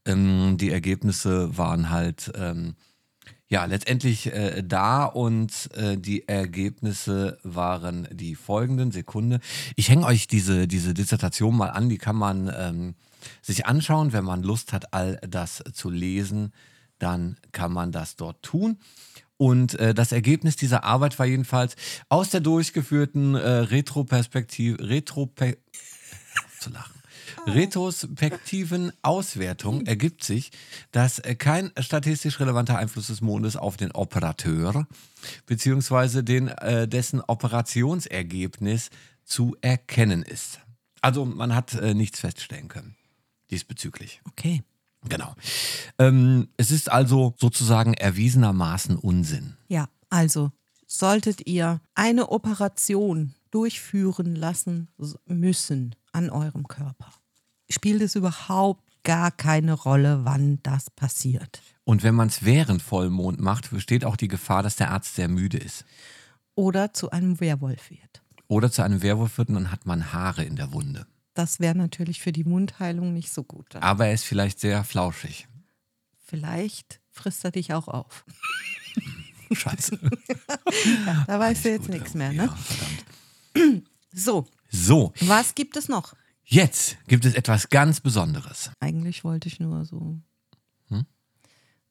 [0.06, 2.74] ähm, die Ergebnisse waren halt ähm,
[3.50, 8.92] ja, letztendlich äh, da und äh, die Ergebnisse waren die folgenden.
[8.92, 9.40] Sekunde.
[9.74, 12.94] Ich hänge euch diese, diese Dissertation mal an, die kann man ähm,
[13.42, 14.12] sich anschauen.
[14.12, 16.52] Wenn man Lust hat, all das zu lesen,
[17.00, 18.78] dann kann man das dort tun.
[19.36, 21.74] Und äh, das Ergebnis dieser Arbeit war jedenfalls
[22.08, 25.58] aus der durchgeführten äh, Retroperspektive, Retrope
[26.60, 26.99] zu lachen.
[27.46, 30.50] Retrospektiven Auswertung ergibt sich,
[30.92, 34.86] dass äh, kein statistisch relevanter Einfluss des Mondes auf den Operateur
[35.46, 38.90] beziehungsweise den, äh, dessen Operationsergebnis
[39.24, 40.60] zu erkennen ist.
[41.00, 42.96] Also man hat äh, nichts feststellen können
[43.50, 44.20] diesbezüglich.
[44.28, 44.62] Okay.
[45.08, 45.34] Genau.
[45.98, 49.56] Ähm, es ist also sozusagen erwiesenermaßen Unsinn.
[49.68, 50.52] Ja, also
[50.86, 54.88] solltet ihr eine Operation durchführen lassen
[55.26, 57.12] müssen an eurem Körper,
[57.70, 61.62] spielt es überhaupt gar keine Rolle, wann das passiert.
[61.84, 65.28] Und wenn man es während Vollmond macht, besteht auch die Gefahr, dass der Arzt sehr
[65.28, 65.84] müde ist.
[66.54, 68.22] Oder zu einem Werwolf wird.
[68.48, 71.06] Oder zu einem Werwolf wird und dann hat man Haare in der Wunde.
[71.34, 73.76] Das wäre natürlich für die Wundheilung nicht so gut.
[73.76, 75.48] Aber er ist vielleicht sehr flauschig.
[76.26, 78.24] Vielleicht frisst er dich auch auf.
[79.52, 79.98] Scheiße.
[81.26, 82.54] Da weißt du jetzt nichts mehr, ja, ne?
[82.56, 83.84] verdammt.
[84.12, 86.14] So, So, was gibt es noch?
[86.50, 88.70] Jetzt gibt es etwas ganz Besonderes.
[88.80, 90.18] Eigentlich wollte ich nur so
[90.88, 91.06] Hm?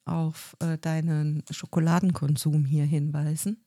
[0.04, 3.64] auf äh, deinen Schokoladenkonsum hier hinweisen,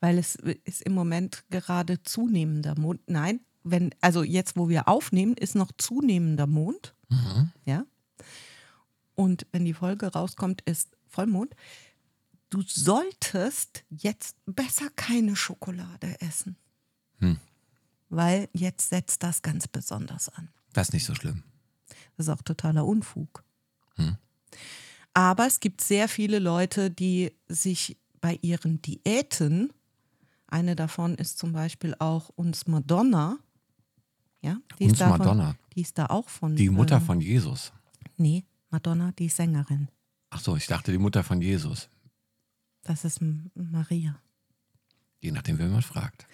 [0.00, 3.00] weil es ist im Moment gerade zunehmender Mond.
[3.06, 6.94] Nein, wenn also jetzt, wo wir aufnehmen, ist noch zunehmender Mond.
[7.08, 7.50] Mhm.
[7.64, 7.84] Ja.
[9.14, 11.54] Und wenn die Folge rauskommt, ist Vollmond.
[12.50, 16.56] Du solltest jetzt besser keine Schokolade essen.
[17.18, 17.38] Hm.
[18.08, 20.48] Weil jetzt setzt das ganz besonders an.
[20.72, 21.42] Das ist nicht so schlimm.
[22.16, 23.42] Das ist auch totaler Unfug.
[23.96, 24.16] Hm.
[25.14, 29.72] Aber es gibt sehr viele Leute, die sich bei ihren Diäten,
[30.46, 33.38] eine davon ist zum Beispiel auch uns Madonna,
[34.42, 35.56] ja, die Uns ist davon, Madonna.
[35.74, 36.54] die ist da auch von.
[36.54, 37.72] Die Mutter äh, von Jesus.
[38.16, 39.88] Nee, Madonna, die Sängerin.
[40.30, 41.88] Ach so, ich dachte die Mutter von Jesus.
[42.82, 44.20] Das ist M- Maria.
[45.20, 46.26] Je nachdem, wer man fragt.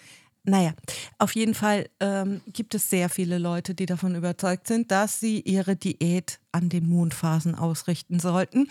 [0.45, 0.73] Naja,
[1.19, 5.39] auf jeden Fall ähm, gibt es sehr viele Leute, die davon überzeugt sind, dass sie
[5.39, 8.67] ihre Diät an den Mondphasen ausrichten sollten.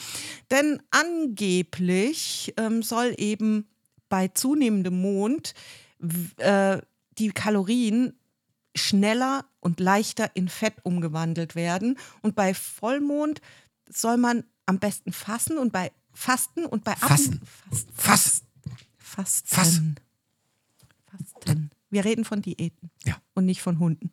[0.51, 3.67] Denn angeblich ähm, soll eben
[4.11, 5.55] bei zunehmendem Mond
[6.37, 6.79] äh,
[7.19, 8.19] die Kalorien
[8.77, 11.99] schneller und leichter in Fett umgewandelt werden.
[12.21, 13.41] Und bei Vollmond
[13.89, 17.41] soll man am besten fassen und bei Fasten und bei Ab- Fassen.
[17.71, 18.43] Fast, Fass.
[18.99, 19.49] Fasten.
[19.49, 19.81] Fass.
[21.45, 21.71] Fasten.
[21.91, 23.17] Wir reden von Diäten Ja.
[23.35, 24.11] und nicht von Hunden.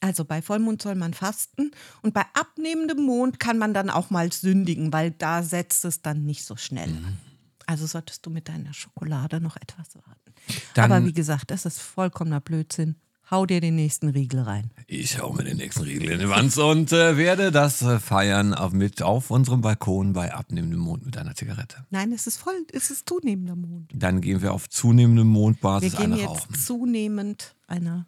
[0.00, 1.70] Also bei Vollmond soll man fasten
[2.02, 6.24] und bei abnehmendem Mond kann man dann auch mal sündigen, weil da setzt es dann
[6.24, 7.16] nicht so schnell Mhm.
[7.64, 10.34] Also solltest du mit deiner Schokolade noch etwas warten.
[10.74, 12.96] Dann- Aber wie gesagt, das ist vollkommener Blödsinn.
[13.32, 14.70] Hau dir den nächsten Riegel rein.
[14.86, 18.52] Ich hau mir den nächsten Riegel in die Wand und äh, werde das äh, feiern
[18.52, 21.78] auf, mit auf unserem Balkon bei abnehmendem Mond mit einer Zigarette.
[21.88, 23.90] Nein, es ist voll, es ist zunehmender Mond.
[23.94, 26.54] Dann gehen wir auf zunehmendem Wir Mondbasis gehen eine jetzt rauchen.
[26.54, 28.06] zunehmend einer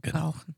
[0.00, 0.28] Genau.
[0.30, 0.54] rauchen.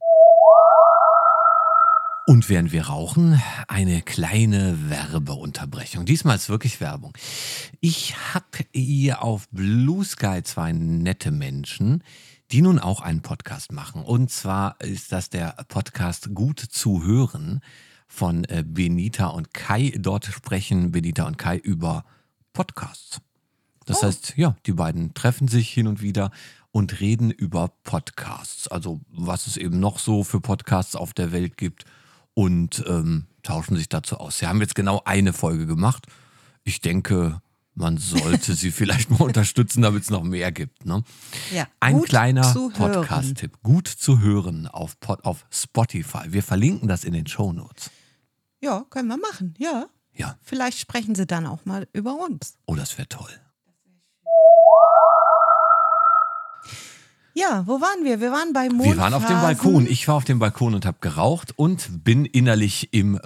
[2.27, 6.05] Und während wir rauchen, eine kleine Werbeunterbrechung.
[6.05, 7.13] Diesmal ist wirklich Werbung.
[7.81, 12.05] Ich habe hier auf Blue Sky zwei nette Menschen,
[12.53, 14.03] die nun auch einen Podcast machen.
[14.03, 17.61] Und zwar ist das der Podcast Gut zu hören
[18.07, 19.93] von äh, Benita und Kai.
[19.97, 22.05] Dort sprechen Benita und Kai über
[22.53, 23.21] Podcasts.
[23.87, 26.31] Das heißt, ja, die beiden treffen sich hin und wieder
[26.73, 28.69] und reden über Podcasts.
[28.69, 31.85] Also was es eben noch so für Podcasts auf der Welt gibt
[32.35, 34.39] und ähm, tauschen sich dazu aus.
[34.39, 36.07] Sie haben jetzt genau eine Folge gemacht.
[36.65, 37.41] Ich denke,
[37.75, 40.85] Man sollte sie vielleicht mal unterstützen, damit es noch mehr gibt.
[40.85, 41.03] Ne?
[41.53, 42.53] Ja, Ein kleiner.
[42.77, 43.63] Podcast-Tipp.
[43.63, 46.25] Gut zu hören auf, Pod, auf Spotify.
[46.33, 47.91] Wir verlinken das in den Shownotes.
[48.61, 49.55] Ja, können wir machen.
[49.59, 49.87] Ja.
[50.13, 52.59] Ja, Vielleicht sprechen sie dann auch mal über uns.
[52.67, 53.31] oh, das wäre toll.
[57.33, 58.21] Ja, wo waren wir?
[58.21, 58.93] Wir waren bei Mondphasen.
[58.97, 59.87] Wir waren auf dem Balkon.
[59.87, 63.19] Ich war auf dem Balkon und habe geraucht und bin innerlich im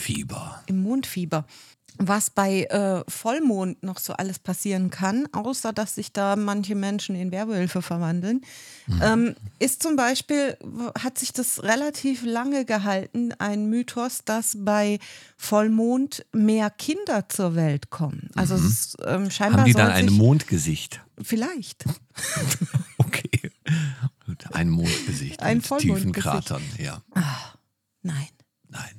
[0.00, 0.62] Mondfieber.
[0.66, 1.44] Im Mondfieber.
[2.02, 7.14] Was bei äh, Vollmond noch so alles passieren kann, außer dass sich da manche Menschen
[7.14, 8.40] in Werwölfe verwandeln,
[9.02, 10.56] ähm, ist zum Beispiel,
[10.98, 14.98] hat sich das relativ lange gehalten, ein Mythos, dass bei
[15.36, 18.30] Vollmond mehr Kinder zur Welt kommen.
[18.34, 21.02] Also es ist, ähm, scheinbar Haben die dann ein sich, Mondgesicht?
[21.20, 21.84] Vielleicht.
[22.98, 23.50] Okay.
[24.52, 26.12] Ein Mondgesicht Ein mit tiefen.
[26.12, 26.62] Kratern.
[26.78, 27.02] Ja,
[28.02, 28.28] Nein.
[28.68, 28.90] nein.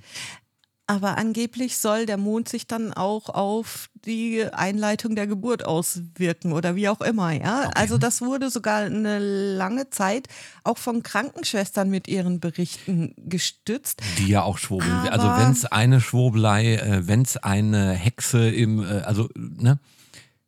[0.91, 6.75] Aber angeblich soll der Mond sich dann auch auf die Einleitung der Geburt auswirken oder
[6.75, 7.69] wie auch immer, ja.
[7.75, 10.27] Also das wurde sogar eine lange Zeit
[10.65, 14.01] auch von Krankenschwestern mit ihren Berichten gestützt.
[14.17, 14.91] Die ja auch schwurbeln.
[14.91, 19.79] also Aber- wenn es eine Schwurbelei, äh, wenn es eine Hexe im, äh, also ne,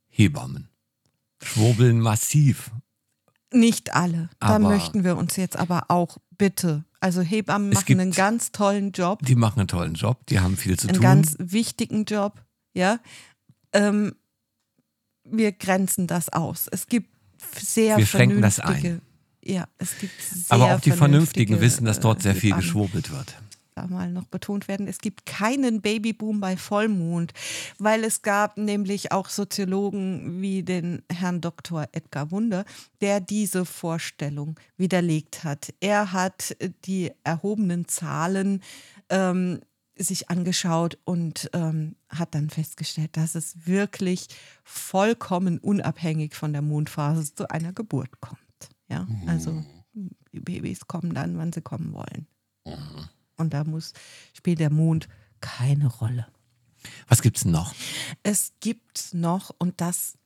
[0.10, 0.68] Hebammen
[1.42, 2.70] schwurbeln massiv.
[3.54, 4.30] Nicht alle.
[4.40, 6.84] Da Aber- möchten wir uns jetzt aber auch bitte.
[7.00, 9.20] Also Hebammen machen gibt- einen ganz tollen Job.
[9.24, 11.04] Die machen einen tollen Job, die haben viel zu einen tun.
[11.04, 12.42] ganz wichtigen Job,
[12.74, 13.00] ja.
[13.74, 14.16] Ähm,
[15.24, 16.68] wir grenzen das aus.
[16.72, 17.10] Es gibt
[17.60, 19.02] sehr Wir schränken das vernünftige.
[19.46, 22.50] Ja, es gibt sehr Aber auch die Vernünftigen vernünftige, wissen, dass dort äh, sehr viel
[22.52, 22.62] Hebammen.
[22.66, 23.36] geschwurbelt wird.
[23.76, 27.34] Da mal noch betont werden, es gibt keinen Babyboom bei Vollmond,
[27.80, 31.88] weil es gab nämlich auch Soziologen wie den Herrn Dr.
[31.92, 32.66] Edgar Wunder,
[33.02, 35.74] der diese Vorstellung widerlegt hat.
[35.80, 36.56] Er hat
[36.86, 38.62] die erhobenen Zahlen
[39.10, 39.60] ähm,
[39.98, 44.28] sich angeschaut und ähm, hat dann festgestellt, dass es wirklich
[44.64, 48.40] vollkommen unabhängig von der Mondphase zu einer Geburt kommt.
[48.88, 49.64] Ja, also
[49.94, 52.28] die Babys kommen dann, wann sie kommen wollen.
[53.38, 53.94] Und da muss,
[54.34, 55.08] spielt der Mond
[55.42, 56.28] keine Rolle.
[57.08, 57.74] Was gibt's noch?
[58.24, 60.18] Es gibt noch, und das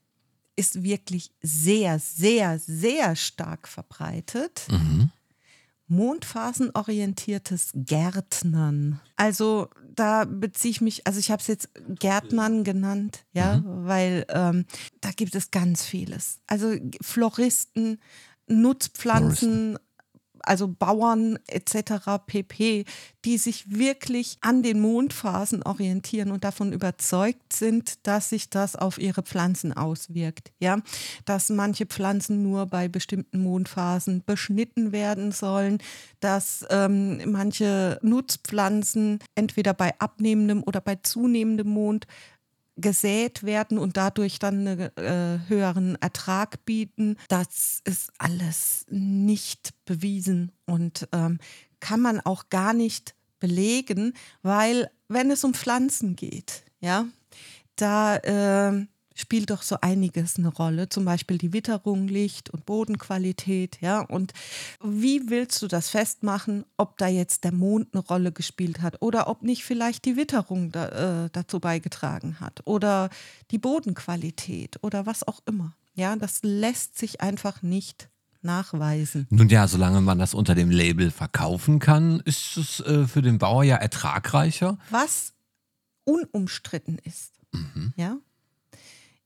[0.56, 4.68] ist wirklich sehr, sehr, sehr stark verbreitet,
[5.88, 9.00] mondphasenorientiertes Gärtnern.
[9.16, 14.66] Also da beziehe ich mich, also ich habe es jetzt Gärtnern genannt, ja, weil ähm,
[15.00, 16.40] da gibt es ganz vieles.
[16.48, 18.00] Also Floristen,
[18.48, 19.78] Nutzpflanzen,
[20.42, 22.22] also Bauern etc.
[22.26, 22.86] pp,
[23.26, 28.98] die sich wirklich an den Mondphasen orientieren und davon überzeugt sind, dass sich das auf
[28.98, 30.52] ihre Pflanzen auswirkt.
[30.60, 30.80] Ja,
[31.26, 35.80] dass manche Pflanzen nur bei bestimmten Mondphasen beschnitten werden sollen,
[36.20, 42.08] dass ähm, manche Nutzpflanzen entweder bei abnehmendem oder bei zunehmendem Mond
[42.78, 47.18] gesät werden und dadurch dann einen äh, höheren Ertrag bieten.
[47.28, 51.40] Das ist alles nicht bewiesen und ähm,
[51.80, 57.06] kann man auch gar nicht belegen, weil wenn es um Pflanzen geht, ja,
[57.76, 63.80] da ähm, spielt doch so einiges eine Rolle, zum Beispiel die Witterung, Licht und Bodenqualität,
[63.82, 64.02] ja.
[64.02, 64.34] Und
[64.82, 69.28] wie willst du das festmachen, ob da jetzt der Mond eine Rolle gespielt hat oder
[69.28, 73.10] ob nicht vielleicht die Witterung da, äh, dazu beigetragen hat oder
[73.52, 75.74] die Bodenqualität oder was auch immer.
[75.96, 78.10] Ja, das lässt sich einfach nicht
[78.44, 79.26] nachweisen.
[79.32, 83.40] Nun ja, solange man das unter dem Label verkaufen kann, ist es äh, für den
[83.40, 84.78] Bauer ja ertragreicher.
[84.92, 85.34] Was
[86.04, 87.34] unumstritten ist,
[87.96, 88.18] ja,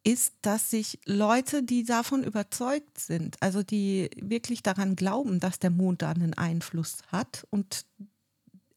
[0.03, 5.69] ist, dass sich Leute, die davon überzeugt sind, also die wirklich daran glauben, dass der
[5.69, 7.85] Mond da einen Einfluss hat und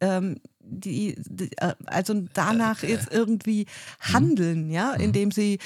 [0.00, 3.66] ähm, die, die, äh, also danach ist irgendwie
[4.00, 5.58] handeln, ja, indem sie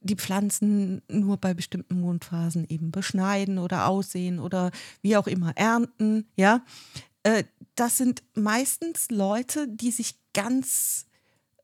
[0.00, 4.70] die Pflanzen nur bei bestimmten Mondphasen eben beschneiden oder aussehen oder
[5.00, 6.64] wie auch immer ernten, ja.
[7.22, 7.44] Äh,
[7.76, 11.06] das sind meistens Leute, die sich ganz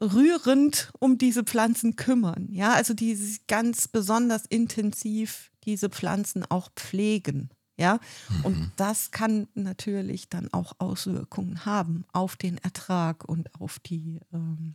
[0.01, 6.71] rührend um diese Pflanzen kümmern, ja, also die sich ganz besonders intensiv diese Pflanzen auch
[6.75, 8.01] pflegen, ja,
[8.43, 14.75] und das kann natürlich dann auch Auswirkungen haben auf den Ertrag und auf die ähm,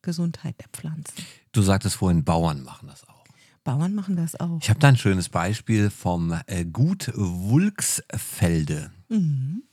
[0.00, 1.22] Gesundheit der Pflanzen.
[1.52, 3.24] Du sagtest vorhin, Bauern machen das auch.
[3.62, 4.58] Bauern machen das auch.
[4.62, 8.90] Ich habe da ein schönes Beispiel vom äh, Gut Wulksfelde.
[9.10, 9.64] Mhm.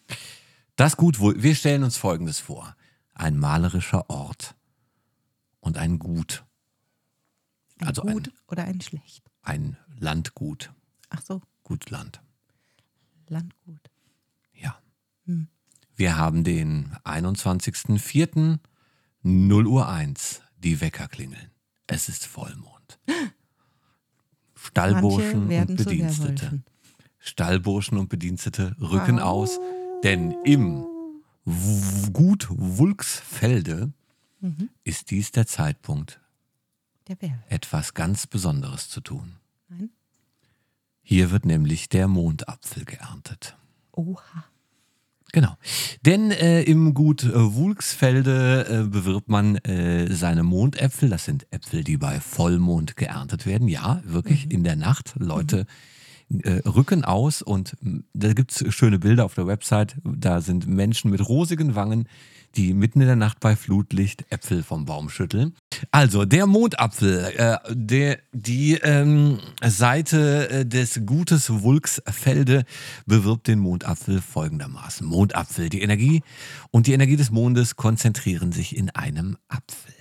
[0.76, 2.76] Das Gut wir stellen uns Folgendes vor.
[3.16, 4.56] Ein malerischer Ort
[5.62, 6.46] und ein Gut,
[7.80, 9.24] Ein also gut oder ein schlecht.
[9.42, 10.72] ein Landgut,
[11.10, 12.22] Ach so, Gutland.
[13.28, 13.90] Landgut.
[14.54, 14.78] Ja.
[15.26, 15.48] Hm.
[15.96, 18.60] Wir haben den 21.04.
[19.24, 21.50] 0 Uhr 1, die Wecker klingeln.
[21.88, 23.00] Es ist Vollmond.
[24.56, 26.64] Stallburschen und Bedienstete.
[27.18, 29.60] Stallburschen und Bedienstete rücken aus,
[30.04, 30.86] denn im
[31.46, 33.92] Gut Wulksfelde
[34.42, 34.70] Mhm.
[34.84, 36.20] ist dies der Zeitpunkt,
[37.08, 37.18] Der
[37.50, 39.38] etwas ganz Besonderes zu tun.
[39.70, 39.90] Nein.
[41.02, 43.58] Hier wird nämlich der Mondapfel geerntet.
[43.92, 44.46] Oha.
[45.32, 45.56] Genau.
[46.06, 51.10] Denn äh, im Gut äh, Wulksfelde äh, bewirbt man äh, seine Mondäpfel.
[51.10, 53.68] Das sind Äpfel, die bei Vollmond geerntet werden.
[53.68, 55.14] Ja, wirklich in der Nacht.
[55.18, 55.66] Leute
[56.30, 59.96] äh, rücken aus und mh, da gibt's schöne Bilder auf der Website.
[60.04, 62.08] Da sind Menschen mit rosigen Wangen,
[62.56, 65.56] die mitten in der Nacht bei Flutlicht Äpfel vom Baum schütteln.
[65.92, 72.64] Also der Mondapfel, äh, der, die ähm, Seite äh, des Gutes Wulksfelde
[73.06, 75.06] bewirbt den Mondapfel folgendermaßen.
[75.06, 76.22] Mondapfel, die Energie
[76.72, 79.95] und die Energie des Mondes konzentrieren sich in einem Apfel.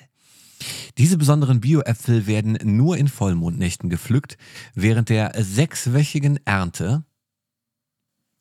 [0.98, 4.36] Diese besonderen Bioäpfel werden nur in Vollmondnächten gepflückt,
[4.74, 7.04] während der sechswöchigen Ernte,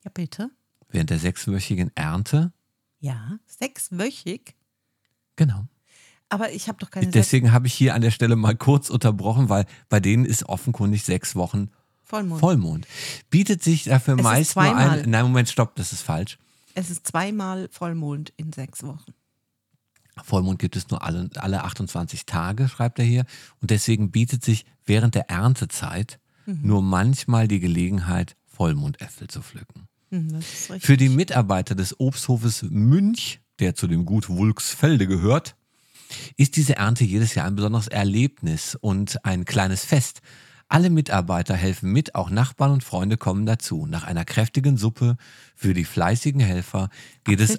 [0.04, 0.50] Ja, bitte.
[0.90, 2.54] während der sechswöchigen Ernte,
[3.00, 4.56] Ja, sechswöchig.
[5.36, 5.66] genau.
[6.30, 9.50] Aber ich habe doch keine Deswegen habe ich hier an der Stelle mal kurz unterbrochen,
[9.50, 11.70] weil bei denen ist offenkundig sechs Wochen
[12.04, 12.40] Vollmond.
[12.40, 12.88] Vollmond.
[13.30, 15.10] Bietet sich dafür Es ist meist nur ein.
[15.10, 16.38] Nein, Moment, stopp, das ist falsch.
[16.76, 19.14] Es ist zweimal Vollmond in sechs Wochen.
[20.24, 23.26] Vollmond gibt es nur alle, alle 28 Tage, schreibt er hier.
[23.62, 26.60] Und deswegen bietet sich während der Erntezeit Mhm.
[26.64, 29.88] nur manchmal die Gelegenheit, Vollmondäpfel zu pflücken.
[30.12, 30.84] Hm, richtig.
[30.84, 35.56] Für die Mitarbeiter des Obsthofes Münch, der zu dem Gut Wulksfelde gehört,
[36.36, 40.22] ist diese Ernte jedes Jahr ein besonderes Erlebnis und ein kleines Fest.
[40.68, 43.86] Alle Mitarbeiter helfen mit, auch Nachbarn und Freunde kommen dazu.
[43.86, 45.16] Nach einer kräftigen Suppe
[45.56, 46.90] für die fleißigen Helfer
[47.24, 47.52] geht es?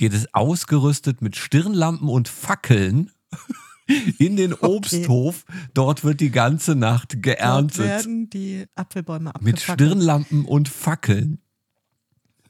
[0.00, 3.10] Geht es ausgerüstet mit Stirnlampen und Fackeln
[4.18, 5.44] in den Obsthof.
[5.74, 7.78] Dort wird die ganze Nacht Dort geerntet.
[7.78, 9.62] werden die Apfelbäume Mit abgefackelt.
[9.90, 11.42] Stirnlampen und Fackeln.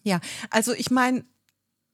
[0.05, 0.21] Ja,
[0.51, 1.25] also ich meine,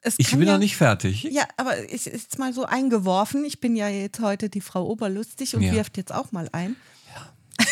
[0.02, 1.22] es Ich bin ja, noch nicht fertig.
[1.22, 3.42] Ja, aber ich ist mal so eingeworfen.
[3.46, 5.72] Ich bin ja jetzt heute die Frau Oberlustig und Ja.
[5.72, 6.76] wirft jetzt auch mal ein.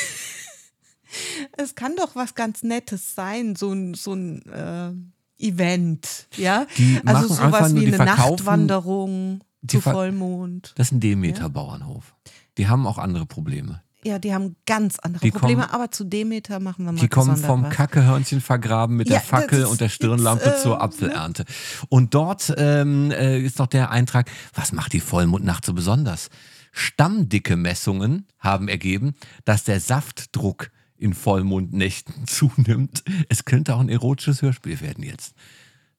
[1.58, 4.92] es kann doch was ganz Nettes sein, so ein, so ein äh,
[5.38, 6.66] Event, ja?
[6.78, 10.72] Die also machen einfach sowas nur, wie eine Nachtwanderung zu Vollmond.
[10.76, 12.14] Das ist ein Demeter-Bauernhof.
[12.58, 13.82] Die haben auch andere Probleme.
[14.06, 17.08] Ja, die haben ganz andere Die Probleme, kommen- aber zu Demeter machen wir mal Die
[17.08, 17.70] kommen vom.
[17.70, 21.46] Kackehörnchen vergraben mit Ja, der Fackel das und der ist Stirnlampe jetzt, äh, zur Apfelernte.
[21.88, 26.28] Und dort ähm, äh, ist noch der Eintrag, was macht die Vollmondnacht so besonders?
[26.70, 29.14] Stammdicke Messungen haben ergeben,
[29.46, 33.02] dass der Saftdruck in Vollmondnächten zunimmt.
[33.28, 35.34] Es könnte auch ein erotisches Hörspiel werden jetzt.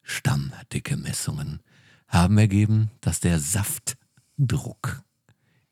[0.02, 1.60] Stammdicke Messungen
[2.08, 5.02] haben ergeben, dass der Saftdruck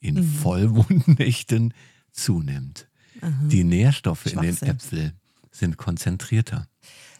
[0.00, 0.24] in Mhm.
[0.24, 1.72] Vollmondnächten
[2.12, 2.88] zunimmt.
[3.48, 4.56] Die Nährstoffe in den.
[4.62, 5.12] Äpfeln
[5.50, 6.66] sind konzentrierter.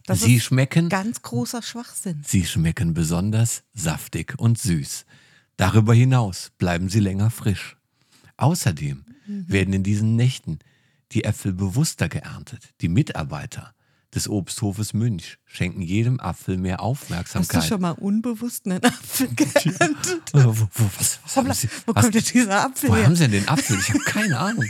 [0.05, 2.21] Das Sie ist schmecken, Ganz großer Schwachsinn.
[2.23, 5.05] sie schmecken besonders saftig und süß.
[5.57, 7.77] Darüber hinaus bleiben sie länger frisch.
[8.37, 9.45] Außerdem Mhm.
[9.49, 10.59] werden in diesen Nächten
[11.11, 12.69] die Äpfel bewusster geerntet.
[12.81, 13.73] Die Mitarbeiter
[14.13, 17.63] des Obsthofes Münch schenken jedem Apfel mehr Hast Aufmerksamkeit.
[17.63, 20.33] du schon mal unbewusst einen Apfel geerntet?
[20.33, 23.05] Äh, wo, wo, was, was haben Sie, wo was, kommt jetzt dieser Apfel wo her?
[23.05, 23.77] haben Sie denn den Apfel?
[23.79, 24.65] Ich habe keine Ahnung.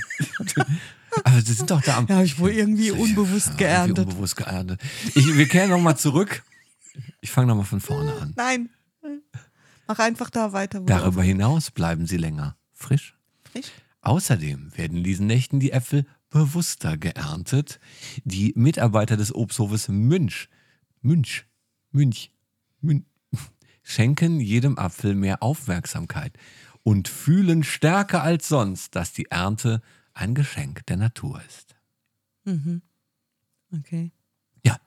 [1.24, 2.08] Aber Sie sind doch da am.
[2.08, 3.98] Ja, hab ich wohl irgendwie unbewusst Ja, geerntet.
[4.00, 4.82] Irgendwie unbewusst geerntet.
[5.14, 6.44] Ich, wir kehren nochmal zurück.
[7.22, 8.34] Ich fange nochmal von vorne an.
[8.36, 8.70] Nein.
[9.88, 10.82] Mach einfach da weiter.
[10.82, 13.16] wo Darüber hinaus bleiben sie länger frisch.
[13.52, 13.68] frisch.
[14.02, 16.06] Außerdem werden in diesen Nächten die Äpfel
[16.36, 17.80] bewusster geerntet.
[18.26, 20.50] Die Mitarbeiter des Obsthofes Münch,
[21.02, 21.46] Münch,
[21.92, 22.34] Münch,
[22.82, 23.06] Münch
[23.84, 26.34] schenken jedem Apfel mehr Aufmerksamkeit
[26.84, 29.82] und fühlen stärker als sonst, dass die Ernte
[30.14, 31.78] ein Geschenk der Natur ist.
[33.72, 34.12] Okay.
[34.66, 34.78] Ja,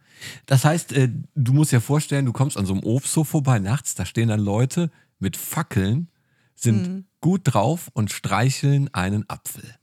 [0.45, 3.95] das heißt, äh, du musst dir vorstellen, du kommst an so einem Obsthof vorbei nachts,
[3.95, 6.11] da stehen dann Leute mit Fackeln,
[6.55, 9.78] sind gut drauf und streicheln einen Apfel.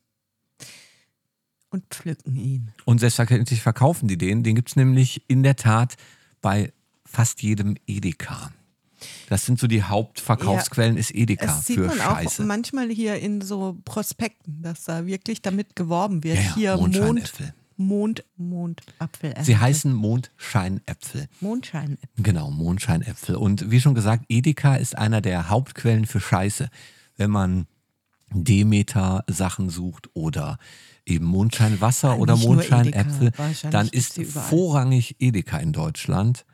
[1.76, 2.72] Und pflücken ihn.
[2.86, 4.44] Und selbstverständlich verkaufen die den.
[4.44, 5.96] Den gibt es nämlich in der Tat
[6.42, 6.72] bei
[7.04, 8.54] fast jedem Edeka.
[9.28, 12.44] Das sind so die Hauptverkaufsquellen, ist Edeka Es sieht für man Scheiße.
[12.44, 16.38] auch manchmal hier in so Prospekten, dass da wirklich damit geworben wird.
[16.38, 17.34] Ja, ja, hier Mond.
[17.76, 19.34] Mond, Mondapfel.
[19.42, 21.28] Sie heißen Mondscheinäpfel.
[21.42, 22.08] Mondscheinäpfel.
[22.24, 23.36] Genau, Mondscheinäpfel.
[23.36, 26.70] Und wie schon gesagt, Edeka ist einer der Hauptquellen für Scheiße.
[27.18, 27.68] Wenn man
[28.32, 30.58] Demeter-Sachen sucht oder
[31.06, 33.32] eben Mondscheinwasser Ja, oder nicht nur Mondscheinäpfel,
[33.72, 36.46] dann ist vorrangig Edeka in Deutschland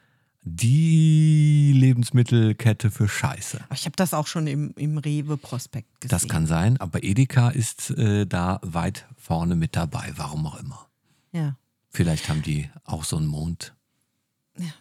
[0.43, 3.61] die Lebensmittelkette für Scheiße.
[3.63, 6.09] Aber ich habe das auch schon im, im Rewe-Prospekt gesehen.
[6.09, 10.87] Das kann sein, aber Edeka ist äh, da weit vorne mit dabei, warum auch immer.
[11.31, 11.57] Ja,
[11.91, 13.75] Vielleicht haben die auch so einen Mond.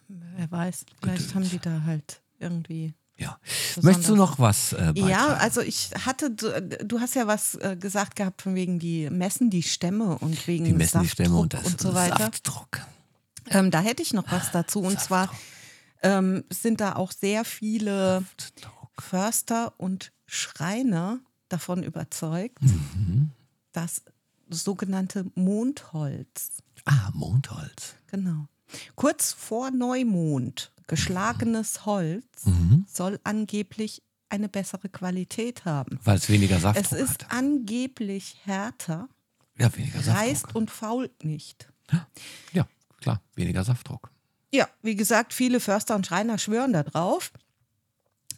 [0.09, 0.87] wer weiß.
[1.01, 1.35] Vielleicht Gedöns.
[1.35, 2.95] haben die da halt irgendwie.
[3.21, 3.39] Ja.
[3.43, 5.09] Besonders- Möchtest du noch was äh, beitragen?
[5.09, 9.11] Ja, also ich hatte, du, du hast ja was äh, gesagt gehabt von wegen die
[9.11, 12.17] messen die Stämme und wegen die messen die Stämme und, Saftdruck das und so weiter.
[12.17, 12.81] Saftdruck.
[13.51, 14.81] Ähm, da hätte ich noch was dazu.
[14.81, 15.29] Und zwar
[16.03, 19.03] ähm, sind da auch sehr viele Saftdruck.
[19.03, 21.19] Förster und Schreiner
[21.49, 23.31] davon überzeugt, Mhm.
[23.73, 24.03] dass
[24.49, 27.95] sogenannte Mondholz, Ah, Mondholz.
[28.09, 28.47] genau,
[28.97, 32.85] kurz vor Neumond geschlagenes Holz Mhm.
[32.87, 35.99] soll angeblich eine bessere Qualität haben.
[36.05, 37.33] Weil es weniger Es Saftdruck ist hat.
[37.33, 39.09] angeblich härter,
[39.59, 40.17] Ja, weniger Saftdruck.
[40.17, 41.69] reißt und fault nicht.
[42.53, 42.67] Ja,
[43.01, 44.11] klar, weniger Saftdruck.
[44.53, 47.33] Ja, wie gesagt, viele Förster und Schreiner schwören da drauf.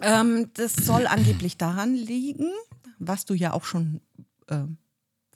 [0.01, 2.51] Ähm, das soll angeblich daran liegen,
[2.99, 4.01] was du ja auch schon
[4.49, 4.77] ähm,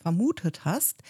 [0.01, 1.03] vermutet hast,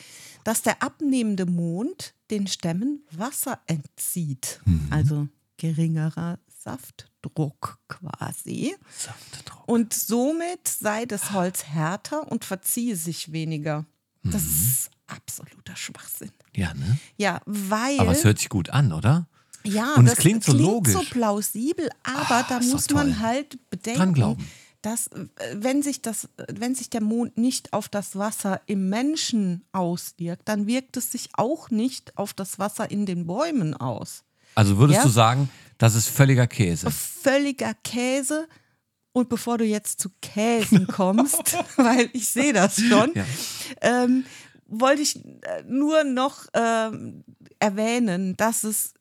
[0.44, 4.60] dass der abnehmende Mond den Stämmen Wasser entzieht.
[4.90, 5.28] Also
[5.58, 8.74] geringerer Saftdruck quasi.
[8.96, 9.68] Saftdruck.
[9.68, 13.84] Und somit sei das Holz härter und verziehe sich weniger.
[14.22, 16.32] Das ist absoluter Schwachsinn.
[16.54, 16.98] Ja, ne?
[17.16, 18.00] Ja, weil.
[18.00, 19.28] Aber es hört sich gut an, oder?
[19.62, 20.94] Ja, Und es klingt so logisch.
[20.94, 24.48] so plausibel, aber Ah, da muss man halt Dran bedenken, glauben.
[24.82, 29.64] dass äh, wenn sich das, wenn sich der Mond nicht auf das Wasser im Menschen
[29.72, 34.22] auswirkt, dann wirkt es sich auch nicht auf das Wasser in den Bäumen aus.
[34.56, 35.04] Also würdest Ja.
[35.04, 35.48] du sagen,
[35.78, 36.90] das ist völliger Käse.
[36.90, 38.48] Völliger Käse.
[39.12, 43.24] Und bevor du jetzt zu Käsen kommst, weil ich sehe das schon, Ja.
[43.82, 44.24] ähm,
[44.66, 47.22] wollte ich äh, nur noch ähm,
[47.60, 48.92] erwähnen, dass es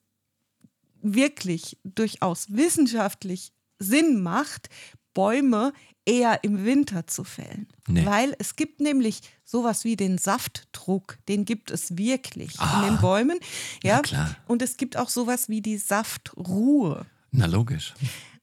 [1.02, 4.68] wirklich durchaus wissenschaftlich Sinn macht,
[5.14, 5.72] Bäume
[6.06, 7.66] eher im Winter zu fällen.
[7.88, 8.06] Nee.
[8.06, 12.78] Weil es gibt nämlich sowas wie den Saftdruck, den gibt es wirklich Ah.
[12.86, 13.38] in den Bäumen.
[13.82, 14.36] Ja, klar.
[14.46, 17.06] Und es gibt auch sowas wie die Saftruhe.
[17.32, 17.92] Na logisch.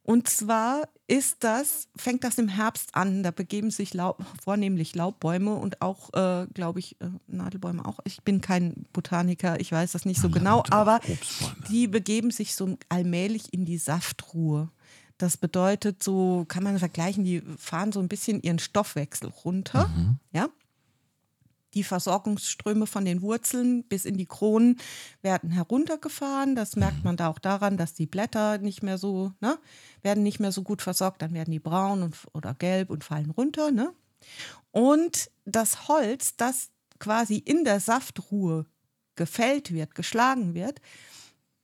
[0.05, 3.23] Und zwar ist das, fängt das im Herbst an.
[3.23, 7.99] Da begeben sich Laub, vornehmlich Laubbäume und auch, äh, glaube ich, äh, Nadelbäume auch.
[8.03, 10.99] Ich bin kein Botaniker, ich weiß das nicht so genau, aber
[11.69, 14.69] die begeben sich so allmählich in die Saftruhe.
[15.17, 19.87] Das bedeutet, so kann man vergleichen, die fahren so ein bisschen ihren Stoffwechsel runter.
[19.89, 20.17] Mhm.
[20.31, 20.49] Ja.
[21.75, 24.79] Die Versorgungsströme von den Wurzeln bis in die Kronen
[25.23, 26.55] werden heruntergefahren.
[26.55, 27.03] Das merkt Mhm.
[27.03, 29.57] man da auch daran, dass die Blätter nicht mehr so, ne,
[30.03, 31.21] werden nicht mehr so gut versorgt.
[31.21, 33.71] Dann werden die braun und, oder gelb und fallen runter.
[33.71, 33.91] Ne?
[34.71, 38.65] Und das Holz, das quasi in der Saftruhe
[39.15, 40.79] gefällt wird, geschlagen wird,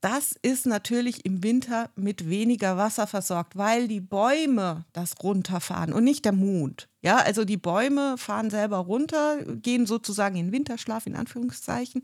[0.02, 6.06] das ist natürlich im Winter mit weniger Wasser versorgt, weil die Bäume das runterfahren und
[6.06, 6.88] nicht der Mond.
[7.02, 12.02] Ja, also die Bäume fahren selber runter, gehen sozusagen in Winterschlaf, in Anführungszeichen.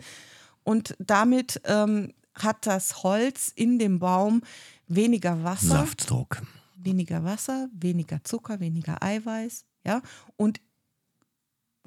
[0.64, 4.42] Und damit ähm, hat das Holz in dem Baum
[4.88, 6.42] weniger Wasser Saftdruck.
[6.76, 10.02] weniger Wasser, weniger Zucker, weniger Eiweiß, ja,
[10.36, 10.60] und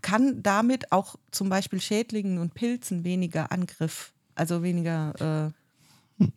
[0.00, 5.50] kann damit auch zum Beispiel Schädlingen und Pilzen weniger Angriff, also weniger.
[5.52, 5.57] Äh,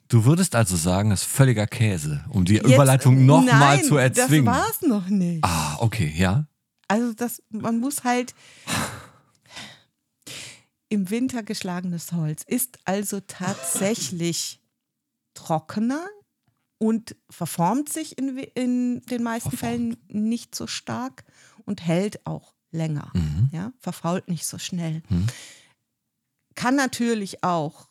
[0.07, 4.45] Du würdest also sagen, das ist völliger Käse, um die jetzt- Überleitung nochmal zu erzwingen.
[4.45, 5.43] Das war's noch nicht.
[5.43, 6.45] Ah, okay, ja.
[6.87, 8.35] Also das, man muss halt
[10.89, 14.59] im Winter geschlagenes Holz ist also tatsächlich
[15.33, 16.05] trockener
[16.77, 21.23] und verformt sich in, in den meisten Fällen nicht so stark
[21.65, 23.09] und hält auch länger.
[23.13, 23.49] Mhm.
[23.53, 25.01] Ja, verfault nicht so schnell.
[26.55, 27.87] Kann natürlich auch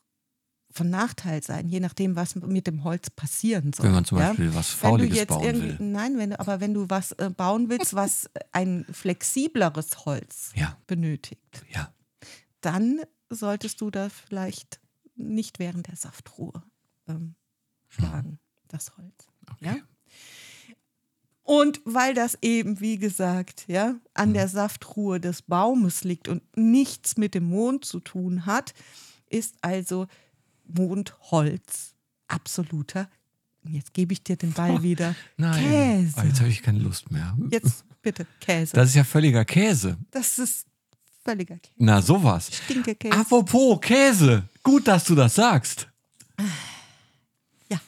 [0.73, 3.87] von Nachteil sein, je nachdem, was mit dem Holz passieren soll.
[3.87, 4.29] Wenn man zum ja?
[4.29, 5.77] Beispiel was Wenn du Fauliges bauen will.
[5.81, 10.77] nein, wenn du, aber wenn du was äh, bauen willst, was ein flexibleres Holz Ja.
[10.87, 11.93] benötigt, Ja.
[12.61, 14.81] dann solltest du da vielleicht
[15.17, 16.63] nicht während der Saftruhe
[17.09, 17.35] ähm,
[17.89, 19.27] schlagen, das Holz.
[19.61, 19.77] Ja?
[21.43, 27.17] Und weil das eben, wie gesagt, ja, an der Saftruhe des Baumes liegt und nichts
[27.17, 28.73] mit dem Mond zu tun hat,
[29.29, 30.07] ist also
[30.75, 31.95] Mondholz
[32.29, 33.09] absoluter.
[33.69, 35.15] Jetzt gebe ich dir den Ball wieder.
[35.37, 35.63] Nein.
[35.63, 36.15] Käse.
[36.17, 37.37] Ah, jetzt habe ich keine Lust mehr.
[37.51, 38.75] Jetzt bitte Käse.
[38.75, 39.99] Das ist ja völliger Käse.
[40.11, 40.67] Das ist
[41.23, 41.75] völliger Käse.
[41.77, 42.51] Na, sowas.
[42.53, 43.17] Stinke Käse.
[43.17, 44.45] Apropos Käse.
[44.63, 45.89] Gut, dass du das sagst.
[47.69, 47.79] Ja,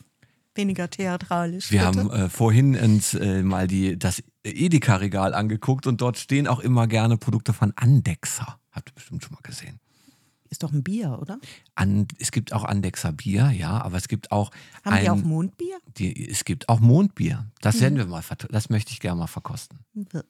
[0.54, 1.70] weniger theatralisch.
[1.70, 2.02] Wir bitte.
[2.02, 6.86] haben äh, vorhin uns äh, mal die, das Edeka-Regal angeguckt und dort stehen auch immer
[6.86, 8.58] gerne Produkte von Andexer.
[8.72, 9.80] Habt ihr bestimmt schon mal gesehen.
[10.52, 11.38] Ist doch ein Bier, oder?
[11.76, 14.50] An, es gibt auch Andexer Bier, ja, aber es gibt auch
[14.84, 15.78] Haben ein, die auch Mondbier?
[15.96, 17.46] die, es gibt auch Mondbier.
[17.62, 17.80] Das Mhm.
[17.80, 19.78] werden wir mal, das möchte ich gerne mal verkosten.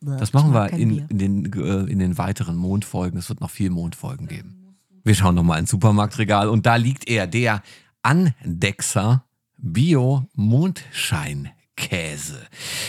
[0.01, 3.19] Das machen wir in, in, den, äh, in den weiteren Mondfolgen.
[3.19, 4.77] Es wird noch viel Mondfolgen geben.
[5.03, 7.61] Wir schauen noch mal ins Supermarktregal und da liegt er, der
[8.03, 9.25] Andexer
[9.59, 10.29] Bio
[11.79, 12.41] Mondscheinkäse.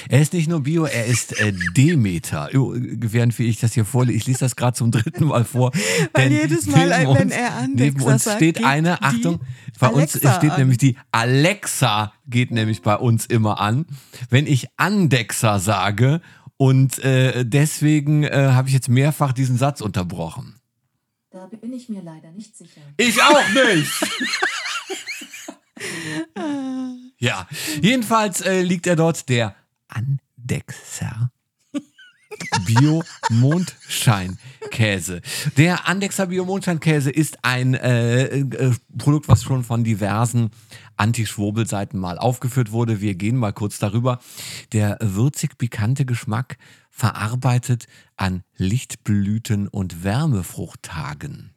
[0.10, 2.50] Er ist nicht nur Bio, er ist äh, Demeter.
[2.56, 5.72] Oh, Während wie ich das hier vorlese, ich lese das gerade zum dritten Mal vor.
[6.14, 9.40] Weil denn jedes Mal, neben wenn uns- er Andexer Neben uns sagt, steht eine, Achtung,
[9.80, 10.60] bei uns Alexa steht an.
[10.60, 13.86] nämlich die Alexa geht nämlich bei uns immer an.
[14.30, 16.22] Wenn ich Andexer sage
[16.58, 20.56] und äh, deswegen äh, habe ich jetzt mehrfach diesen Satz unterbrochen.
[21.32, 22.82] Da bin ich mir leider nicht sicher.
[22.98, 23.92] Ich auch nicht.
[27.24, 27.48] ja,
[27.82, 29.56] jedenfalls äh, liegt er dort, der
[29.88, 31.32] Andexer.
[32.66, 35.22] Bio Mondscheinkäse.
[35.56, 40.50] Der Andexer Bio Mondscheinkäse ist ein äh, äh, Produkt, was schon von diversen
[40.98, 43.00] Anti-Schwurbel-Seiten mal aufgeführt wurde.
[43.00, 44.20] Wir gehen mal kurz darüber.
[44.74, 46.58] Der würzig-pikante Geschmack
[46.90, 47.86] verarbeitet
[48.18, 51.54] an Lichtblüten und Wärmefruchttagen.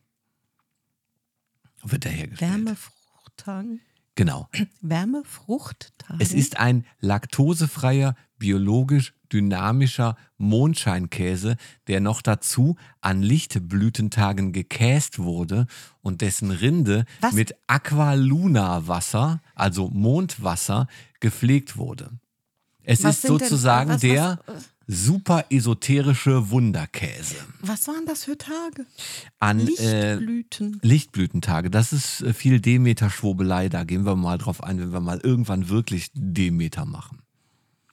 [1.83, 2.53] Wird er hergestellt.
[2.53, 3.81] Wärmefruchttagen.
[4.17, 4.49] Genau.
[4.81, 6.17] Wärmefruchttagen.
[6.21, 11.57] Es ist ein laktosefreier, biologisch dynamischer Mondscheinkäse,
[11.87, 15.67] der noch dazu an Lichtblütentagen gekäst wurde
[16.03, 17.33] und dessen Rinde Was?
[17.35, 20.87] mit Aqualuna-Wasser, also Mondwasser,
[21.21, 22.11] gepflegt wurde.
[22.83, 24.39] Es Was ist denn- sozusagen was- was- der
[24.87, 27.37] super esoterische Wunderkäse.
[27.61, 28.87] Was waren das für Tage?
[29.39, 30.79] An äh, Lichtblüten.
[30.83, 35.21] Lichtblütentage, das ist äh, viel Demeter-Schwurbelei, da gehen wir mal drauf ein, wenn wir mal
[35.23, 37.23] irgendwann wirklich Demeter machen.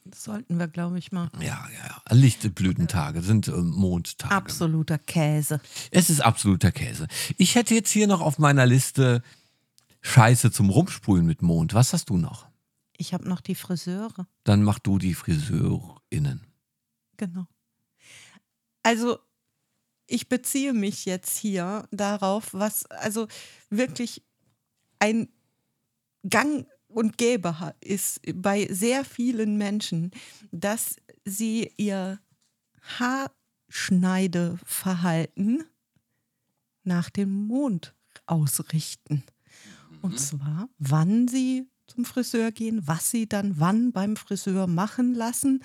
[0.05, 1.29] Das sollten wir, glaube ich, mal.
[1.39, 2.15] Ja, ja, ja.
[2.15, 4.35] Lichtblütentage sind äh, Mondtage.
[4.35, 5.59] Absoluter Käse.
[5.91, 7.07] Es ist absoluter Käse.
[7.37, 9.23] Ich hätte jetzt hier noch auf meiner Liste
[10.01, 11.73] Scheiße zum Rumsprühen mit Mond.
[11.73, 12.47] Was hast du noch?
[12.97, 14.27] Ich habe noch die Friseure.
[14.43, 16.41] Dann mach du die FriseurInnen.
[17.26, 17.47] Genau.
[18.84, 19.17] Also,
[20.07, 23.30] ich beziehe mich jetzt hier darauf, was also
[23.69, 24.21] wirklich
[24.99, 25.30] ein
[26.30, 30.11] Gang und Gäbe ist bei sehr vielen Menschen,
[30.51, 32.19] dass sie ihr
[32.99, 35.63] Haarschneideverhalten
[36.84, 37.95] nach dem Mond
[38.26, 39.24] ausrichten.
[40.01, 45.63] Und zwar, wann sie zum Friseur gehen, was sie dann wann beim Friseur machen lassen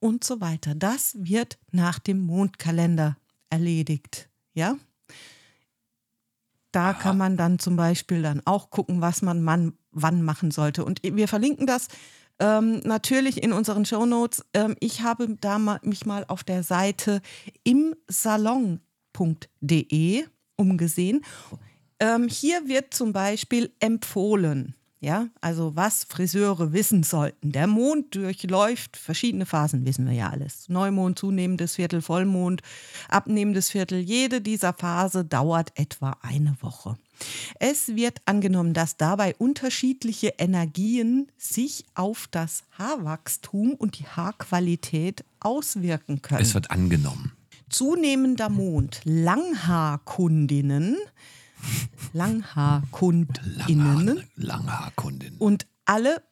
[0.00, 0.74] und so weiter.
[0.74, 3.16] Das wird nach dem Mondkalender
[3.50, 4.28] erledigt.
[4.54, 4.76] Ja?
[6.72, 10.84] Da kann man dann zum Beispiel dann auch gucken, was man, man wann machen sollte.
[10.84, 11.88] Und wir verlinken das
[12.38, 14.44] ähm, natürlich in unseren Shownotes.
[14.54, 17.20] Ähm, ich habe da mal, mich mal auf der Seite
[17.64, 18.80] imsalon.de
[20.56, 21.24] umgesehen.
[22.00, 27.52] Ähm, hier wird zum Beispiel empfohlen, ja, also was Friseure wissen sollten.
[27.52, 30.68] Der Mond durchläuft verschiedene Phasen, wissen wir ja alles.
[30.68, 32.62] Neumond, zunehmendes Viertel, Vollmond,
[33.08, 33.98] abnehmendes Viertel.
[33.98, 36.96] Jede dieser Phase dauert etwa eine Woche.
[37.58, 46.22] Es wird angenommen, dass dabei unterschiedliche Energien sich auf das Haarwachstum und die Haarqualität auswirken
[46.22, 46.42] können.
[46.42, 47.32] Es wird angenommen.
[47.70, 50.96] Zunehmender Mond, Langhaarkundinnen,
[52.12, 55.36] Langhaarkundinnen Langhaarkundin.
[55.38, 56.22] und alle,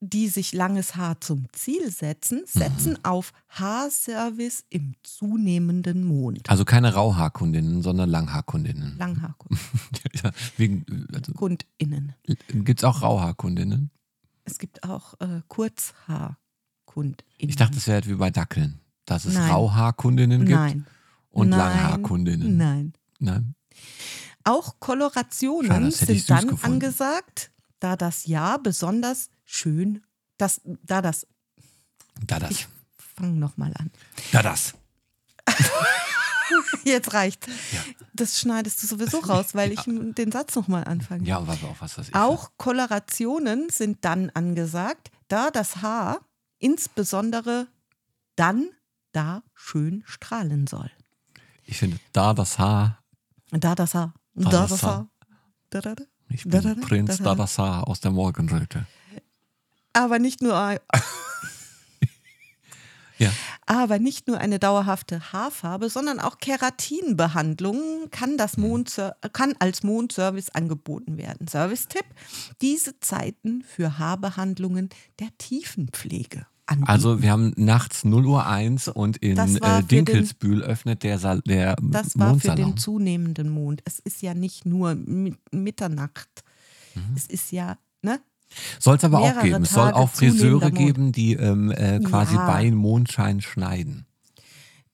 [0.00, 6.48] die sich langes Haar zum Ziel setzen, setzen auf Haarservice im zunehmenden Mond.
[6.50, 8.98] Also keine Rauhaarkundinnen, sondern Langhaarkundinnen.
[8.98, 9.64] Langhaarkundinnen.
[10.22, 11.32] ja, wegen, also,
[12.64, 13.90] Gibt es auch Rauhaarkundinnen?
[14.44, 17.16] Es gibt auch äh, Kurzhaarkundinnen.
[17.38, 19.38] Ich dachte, das wäre halt wie bei Dackeln, dass es.
[19.38, 20.86] Rauhaarkundinnen gibt Nein.
[21.30, 21.58] und Nein.
[21.58, 22.56] Langhaarkundinnen.
[22.56, 22.92] Nein.
[23.20, 23.54] Nein.
[24.44, 26.64] Auch Kolorationen das ich sind dann gefunden.
[26.66, 30.02] angesagt, da das Jahr besonders schön,
[30.38, 31.26] das, da das,
[32.26, 32.50] Da das.
[32.50, 32.68] ich
[33.16, 33.90] fange nochmal an.
[34.32, 34.74] Da das.
[36.84, 37.46] Jetzt reicht.
[38.12, 41.24] Das schneidest du sowieso raus, weil ich den Satz nochmal anfange.
[41.26, 42.14] Ja, was auch was weiß ich.
[42.14, 46.20] Auch Kolorationen sind dann angesagt, da das Haar
[46.58, 47.66] insbesondere
[48.36, 48.68] dann
[49.12, 50.90] da schön strahlen soll.
[51.64, 52.98] Ich finde, da das Haar.
[53.50, 54.12] Da das Haar.
[54.34, 54.92] Da Da das das Haar.
[54.92, 55.08] Haar.
[55.70, 56.04] Da, da, da.
[56.28, 57.24] Ich bin Da, da, da, Prinz da, da.
[57.30, 58.86] da das Haar aus der Morgenröte.
[59.92, 60.78] Aber nicht nur ein-
[63.16, 63.30] Ja.
[63.66, 69.00] Aber nicht nur eine dauerhafte Haarfarbe, sondern auch Keratinbehandlung kann, das Mond,
[69.32, 71.46] kann als Mondservice angeboten werden.
[71.46, 72.04] Service-Tipp:
[72.60, 74.88] Diese Zeiten für Haarbehandlungen
[75.20, 76.46] der Tiefenpflege.
[76.66, 76.88] Anbieten.
[76.90, 81.18] Also wir haben nachts 0 Uhr 1 und in äh, für den- Dinkelsbühl öffnet der,
[81.18, 82.56] Sal der das war für Mondsalon.
[82.72, 83.82] den zunehmenden Mond.
[83.84, 86.44] Es ist ja nicht nur Mi- Mitternacht.
[86.94, 87.02] Mhm.
[87.16, 88.20] Es ist ja, ne?
[88.78, 89.64] Soll es aber auch geben.
[89.64, 92.46] Es soll auch Friseure geben, die ähm, äh, quasi Ja.
[92.46, 94.06] bei Mondschein schneiden.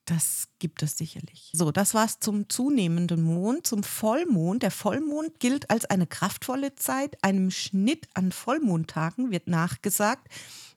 [0.06, 1.50] Das gibt es sicherlich.
[1.54, 4.62] So, das war's zum zunehmenden Mond, zum Vollmond.
[4.62, 7.16] Der Vollmond gilt als eine kraftvolle Zeit.
[7.22, 10.26] Einem Schnitt an Vollmondtagen wird nachgesagt,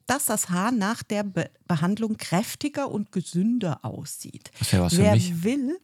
[0.07, 4.51] dass das Haar nach der Be Behandlung kräftiger und gesünder aussieht.
[4.59, 5.79] Das wäre was Wer will,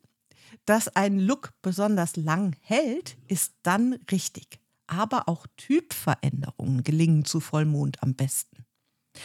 [0.65, 4.59] dass ein Look besonders lang hält, ist dann richtig.
[4.87, 8.65] Aber auch Typveränderungen gelingen zu Vollmond am besten.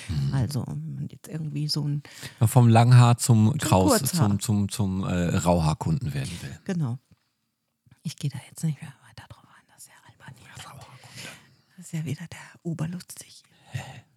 [0.09, 0.35] Mhm.
[0.35, 2.03] Also, wenn man jetzt irgendwie so ein
[2.47, 4.29] Vom Langhaar zum Kraus, Kurzhaar.
[4.31, 6.59] zum, zum, zum äh, Rauhaarkunden werden will.
[6.65, 6.99] Genau.
[8.03, 9.65] Ich gehe da jetzt nicht mehr weiter drauf ein.
[9.69, 10.35] Das ist ja albern.
[11.77, 13.43] Das ist ja wieder der Oberlustig.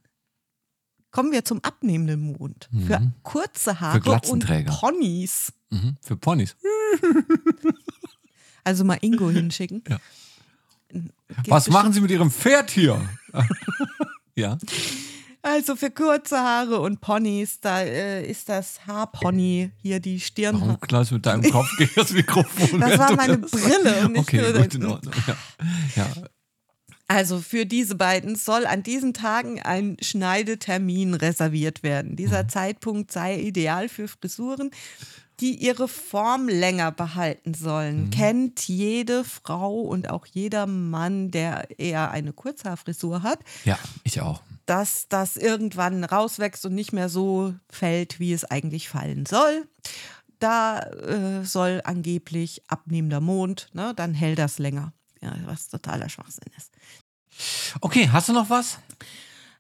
[1.18, 2.70] Kommen wir zum abnehmenden Mond.
[2.86, 4.72] Für kurze Haare und Glatzenträger.
[4.72, 5.52] Ponys.
[5.72, 5.98] Mhm.
[6.00, 6.56] Für Ponys.
[8.64, 9.82] Also mal Ingo hinschicken.
[9.88, 9.98] Ja.
[11.48, 13.02] Was machen Sie mit Ihrem Pferd hier?
[14.36, 14.58] ja.
[15.42, 20.60] Also für kurze Haare und Ponys, da äh, ist das Haarpony hier die Stirn.
[20.60, 22.82] Warum du mit deinem Kopf gegen das Mikrofon?
[22.82, 25.14] Das war meine Brille und nicht Okay, nur gut, in Ordnung.
[25.26, 25.36] Ja.
[25.96, 26.28] ja.
[27.10, 32.16] Also für diese beiden soll an diesen Tagen ein Schneidetermin reserviert werden.
[32.18, 32.50] Dieser Mhm.
[32.50, 34.72] Zeitpunkt sei ideal für Frisuren,
[35.40, 38.06] die ihre Form länger behalten sollen.
[38.06, 38.10] Mhm.
[38.10, 44.42] Kennt jede Frau und auch jeder Mann, der eher eine Kurzhaarfrisur hat, ja, ich auch.
[44.66, 49.66] dass das irgendwann rauswächst und nicht mehr so fällt, wie es eigentlich fallen soll.
[50.40, 54.92] Da äh, soll angeblich abnehmender Mond, ne, dann hält das länger.
[55.22, 56.72] Ja, was totaler Schwachsinn ist.
[57.82, 58.80] Okay, hast du noch was?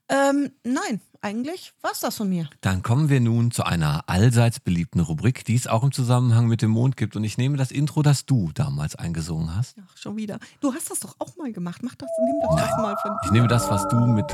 [0.09, 2.49] Ähm, nein, eigentlich war's das von mir.
[2.61, 6.61] Dann kommen wir nun zu einer allseits beliebten Rubrik, die es auch im Zusammenhang mit
[6.61, 7.15] dem Mond gibt.
[7.17, 9.75] Und ich nehme das Intro, das du damals eingesungen hast.
[9.85, 10.39] Ach, schon wieder.
[10.61, 11.81] Du hast das doch auch mal gemacht.
[11.83, 14.31] Mach das, nimm doch das mal von Ich nehme das, was du mit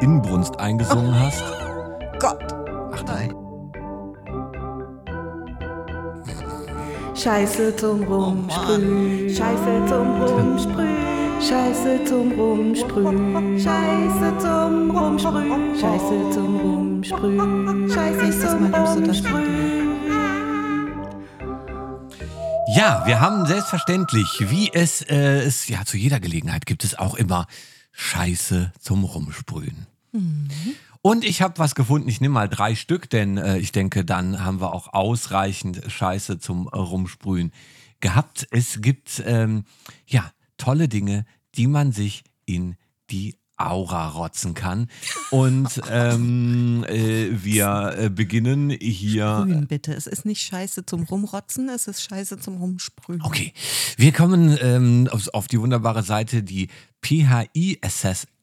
[0.00, 1.42] Inbrunst eingesungen hast.
[2.20, 2.52] Gott.
[2.92, 3.43] Achtung.
[7.14, 9.30] Scheiße zum Rumsprühen.
[9.30, 10.96] Scheiße zum Rumsprühen.
[11.40, 13.60] Scheiße zum Rumsprühen.
[13.60, 15.78] Scheiße zum Rumsprühen.
[15.78, 17.90] Scheiße zum Rumsprühen.
[17.90, 19.74] Scheiße zum Rumsprühen.
[22.74, 27.14] Ja, wir haben selbstverständlich, wie es, äh, es ja zu jeder Gelegenheit gibt es auch
[27.14, 27.46] immer
[27.92, 29.86] Scheiße zum Rumsprühen.
[31.06, 34.42] Und ich habe was gefunden, ich nehme mal drei Stück, denn äh, ich denke, dann
[34.42, 37.52] haben wir auch ausreichend Scheiße zum äh, Rumsprühen
[38.00, 38.46] gehabt.
[38.50, 39.66] Es gibt ähm,
[40.06, 41.26] ja tolle Dinge,
[41.56, 42.76] die man sich in
[43.10, 44.88] die Aura rotzen kann.
[45.30, 49.92] Und ähm, äh, wir äh, beginnen hier Sprühen bitte.
[49.92, 53.20] Es ist nicht Scheiße zum Rumrotzen, es ist Scheiße zum Rumsprühen.
[53.20, 53.52] Okay,
[53.98, 56.68] wir kommen ähm, auf, auf die wunderbare Seite, die
[57.02, 57.78] PHI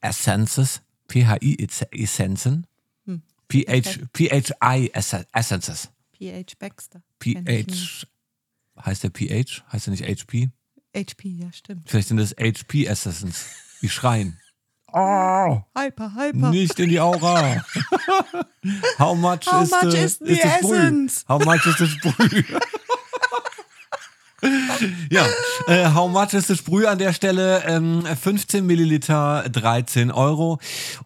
[0.00, 0.80] Essences,
[1.12, 2.66] PHI Ess- Essenzen,
[3.06, 3.22] Hm.
[3.48, 7.02] PH, PHI Ess- Essences, PH Baxter.
[7.20, 8.06] PH,
[8.84, 9.62] heißt der PH?
[9.72, 10.50] Heißt der nicht HP?
[10.96, 11.88] HP, ja, stimmt.
[11.90, 13.46] Vielleicht sind das HP Essences,
[13.82, 14.38] die schreien.
[14.94, 16.50] Oh, Hyper, hyper.
[16.50, 17.64] nicht in die Aura.
[18.98, 21.24] How much, How is, much the, is the is the essence?
[21.28, 22.44] How much is the Sprüh?
[25.10, 25.24] ja,
[25.68, 27.62] äh, how much ist das Sprüh an der Stelle?
[27.66, 30.58] Ähm, 15 Milliliter, 13 Euro.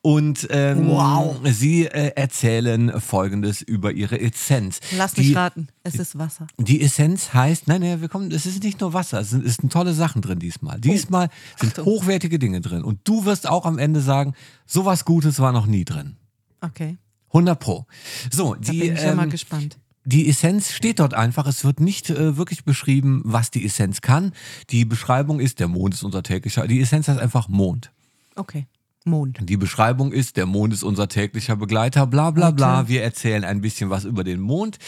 [0.02, 1.36] Und ähm, Wow.
[1.44, 4.80] sie äh, erzählen Folgendes über ihre Essenz.
[4.96, 5.68] Lass mich Die- raten.
[5.82, 6.46] Es ist Wasser.
[6.58, 9.54] die Essenz heißt, nein, nein, wir kommen, es ist nicht nur Wasser, es sind, es
[9.56, 10.80] sind tolle Sachen drin diesmal.
[10.80, 11.28] Diesmal
[11.60, 11.84] sind Achtung.
[11.86, 12.82] hochwertige Dinge drin.
[12.82, 14.34] Und du wirst auch am Ende sagen,
[14.66, 16.16] sowas Gutes war noch nie drin.
[16.60, 16.96] Okay.
[17.28, 17.86] 100 Pro.
[18.32, 19.78] So, Da die, bin ich ja mal ähm, gespannt.
[20.06, 21.46] Die Essenz steht dort einfach.
[21.46, 24.32] Es wird nicht äh, wirklich beschrieben, was die Essenz kann.
[24.70, 26.66] Die Beschreibung ist, der Mond ist unser täglicher.
[26.66, 27.90] Die Essenz heißt einfach Mond.
[28.36, 28.66] Okay.
[29.04, 29.38] Mond.
[29.40, 32.80] Die Beschreibung ist, der Mond ist unser täglicher Begleiter, bla bla bla.
[32.80, 32.88] Okay.
[32.88, 34.78] Wir erzählen ein bisschen was über den Mond.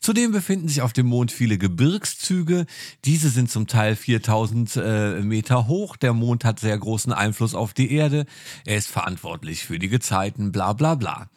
[0.00, 2.66] Zudem befinden sich auf dem Mond viele Gebirgszüge.
[3.04, 5.96] Diese sind zum Teil 4000 äh, Meter hoch.
[5.96, 8.26] Der Mond hat sehr großen Einfluss auf die Erde.
[8.64, 11.30] Er ist verantwortlich für die Gezeiten, bla bla bla.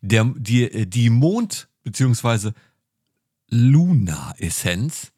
[0.00, 2.52] Der, die, äh, die Mond- bzw.
[3.50, 5.12] Luna-Essenz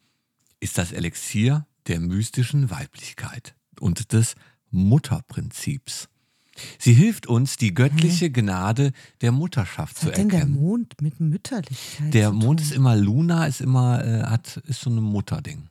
[0.59, 4.35] ist das Elixier der mystischen Weiblichkeit und des
[4.69, 6.07] Mutterprinzips.
[6.77, 8.91] Sie hilft uns, die göttliche Gnade
[9.21, 10.59] der Mutterschaft Was zu hat denn der erkennen.
[10.59, 14.95] Mond mit Mütterlichkeit Der Mond ist immer Luna, ist immer, äh, hat, ist so ein
[14.95, 15.69] Mutterding.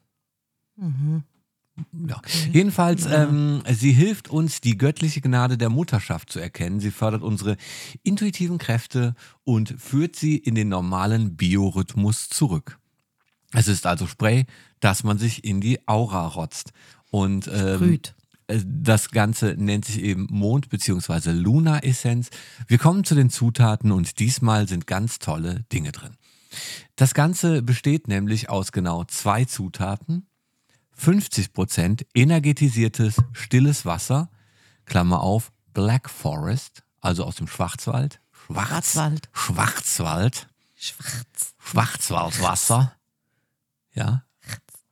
[0.77, 1.23] Mhm.
[2.09, 2.21] Ja.
[2.53, 6.81] Jedenfalls, ähm, sie hilft uns, die göttliche Gnade der Mutterschaft zu erkennen.
[6.81, 7.57] Sie fördert unsere
[8.03, 12.79] intuitiven Kräfte und führt sie in den normalen Biorhythmus zurück.
[13.53, 14.47] Es ist also Spray,
[14.81, 16.73] das man sich in die Aura rotzt.
[17.11, 18.15] Und ähm, Sprüht.
[18.47, 21.33] äh, das Ganze nennt sich eben Mond- bzw.
[21.33, 22.31] Luna-Essenz.
[22.69, 26.13] Wir kommen zu den Zutaten und diesmal sind ganz tolle Dinge drin.
[26.97, 30.27] Das Ganze besteht nämlich aus genau zwei Zutaten.
[31.01, 34.29] 50% energetisiertes, stilles Wasser,
[34.85, 38.21] Klammer auf, Black Forest, also aus dem Schwarzwald.
[38.33, 39.29] Schwarz, Schwarzwald.
[39.33, 40.49] Schwarzwald.
[40.77, 41.55] Schwarz.
[41.59, 42.97] Schwarzwaldwasser.
[43.95, 44.25] Ja,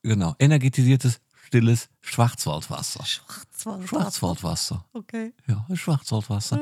[0.02, 0.34] genau.
[0.38, 3.04] Energetisiertes, stilles Schwarzwaldwasser.
[3.04, 3.88] Schwarzwald.
[3.88, 4.84] Schwarzwaldwasser.
[4.92, 5.32] Okay.
[5.46, 6.60] Ja, Schwarzwaldwasser.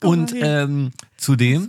[0.00, 1.68] komm Und ähm, zudem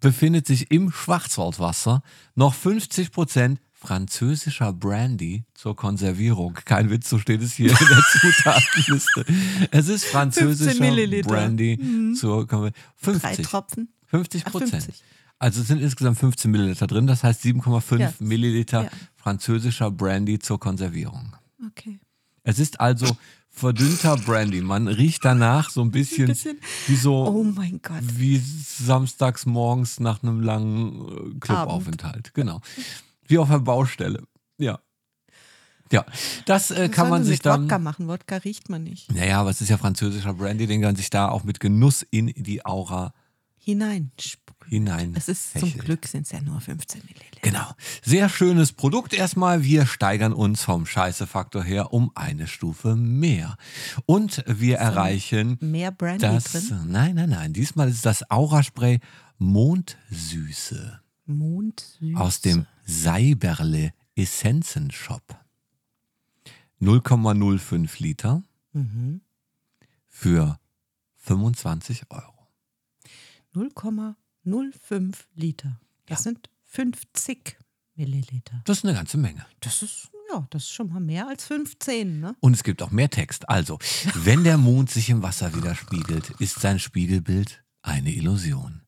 [0.00, 2.02] befindet sich im Schwarzwaldwasser
[2.34, 6.54] noch 50% französischer Brandy zur Konservierung.
[6.64, 9.24] Kein Witz, so steht es hier in der Zutatenliste.
[9.70, 11.22] Es ist 15 französischer.
[11.22, 12.14] Brandy Mhm.
[12.14, 12.72] zur Konservierung.
[13.02, 13.46] Drei 50.
[13.46, 13.88] Tropfen.
[14.06, 14.70] 50 Ach, Prozent.
[14.84, 15.02] 50.
[15.38, 18.12] Also es sind insgesamt 15 Milliliter drin, das heißt 7,5 Ja.
[18.20, 18.90] Milliliter Ja.
[19.16, 21.34] französischer Brandy zur Konservierung.
[21.66, 21.98] Okay.
[22.44, 23.16] Es ist also
[23.50, 24.60] verdünnter Brandy.
[24.62, 28.02] Man riecht danach so ein bisschen, bisschen- wie so Oh mein Gott.
[28.16, 32.32] wie samstags morgens nach einem langen äh, Clubaufenthalt.
[32.34, 32.60] Genau.
[33.26, 34.22] Wie auf der Baustelle.
[34.58, 34.78] Ja.
[35.92, 36.04] Ja,
[36.46, 37.64] das äh, kann man sich mit dann.
[37.64, 38.08] Wodka machen.
[38.08, 39.12] Wodka riecht man nicht.
[39.12, 42.02] Naja, aber es ist ja französischer Brandy, den kann man sich da auch mit Genuss
[42.10, 43.12] in die Aura
[43.58, 44.10] Hinein.
[44.68, 45.14] hinein.
[45.16, 45.84] Es ist zum hechelt.
[45.84, 47.38] Glück sind es ja nur 15 Milliliter.
[47.42, 47.70] Genau.
[48.02, 49.62] Sehr schönes Produkt erstmal.
[49.62, 53.56] Wir steigern uns vom Scheißefaktor her um eine Stufe mehr.
[54.04, 56.44] Und wir erreichen Mehr Brandy das.
[56.44, 56.86] drin.
[56.88, 57.52] Nein, nein, nein.
[57.52, 59.00] Diesmal ist das Auraspray
[59.38, 62.16] Mondsüße Mondsüß.
[62.16, 65.22] aus dem Seiberle Essenzen Shop.
[66.80, 68.42] 0,05 Liter
[68.72, 69.20] Mhm.
[70.08, 70.58] für
[71.16, 72.48] 25 Euro.
[73.54, 75.80] 0,05 Liter.
[76.06, 77.56] Das sind 50
[77.94, 78.60] Milliliter.
[78.64, 79.46] Das ist eine ganze Menge.
[79.60, 82.36] Das ist, ja, das ist schon mal mehr als 15, ne?
[82.40, 83.48] Und es gibt auch mehr Text.
[83.48, 83.78] Also,
[84.14, 88.82] wenn der Mond sich im Wasser widerspiegelt, ist sein Spiegelbild eine Illusion.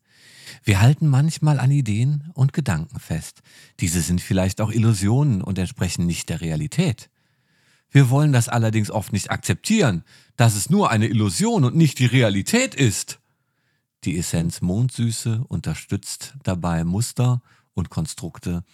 [0.64, 3.42] Wir halten manchmal an Ideen und Gedanken fest.
[3.80, 7.10] Diese sind vielleicht auch Illusionen und entsprechen nicht der Realität.
[7.90, 10.04] Wir wollen das allerdings oft nicht akzeptieren,
[10.36, 13.20] dass es nur eine Illusion und nicht die Realität ist.
[14.04, 17.42] Die Essenz Mondsüße unterstützt dabei Muster
[17.74, 18.64] und Konstrukte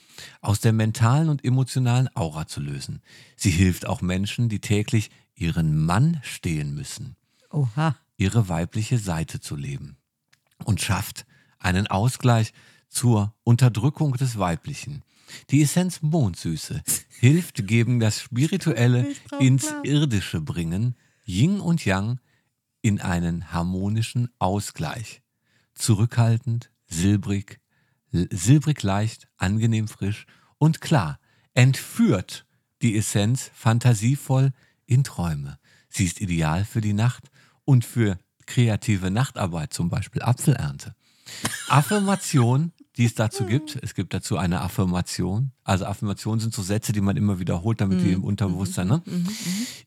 [0.41, 3.03] aus der mentalen und emotionalen Aura zu lösen.
[3.37, 7.17] Sie hilft auch Menschen, die täglich ihren Mann stehen müssen,
[7.51, 7.97] Oha.
[8.17, 9.97] ihre weibliche Seite zu leben
[10.65, 11.27] und schafft
[11.63, 12.53] einen Ausgleich
[12.89, 15.03] zur Unterdrückung des Weiblichen.
[15.51, 16.83] Die Essenz Mondsüße
[17.19, 19.75] hilft gegen das Spirituelle ins.
[19.83, 22.21] Irdische bringen, Yin und Yang
[22.83, 25.23] in einen harmonischen Ausgleich.
[25.75, 27.61] Zurückhaltend, silbrig,
[28.11, 30.27] silbrig leicht, angenehm frisch
[30.59, 31.19] und klar,
[31.55, 32.45] entführt
[32.83, 34.53] die Essenz fantasievoll
[34.87, 35.59] in Träume.
[35.89, 37.31] Sie ist ideal für die Nacht
[37.65, 40.95] und für kreative Nachtarbeit, zum Beispiel Apfelernte.
[41.69, 43.79] Affirmation, die es dazu gibt.
[43.83, 45.53] Es gibt dazu eine Affirmation.
[45.65, 48.89] Also Affirmationen sind so Sätze, die man immer wiederholt, damit die im Unterbewusstsein.
[48.89, 49.03] Ne?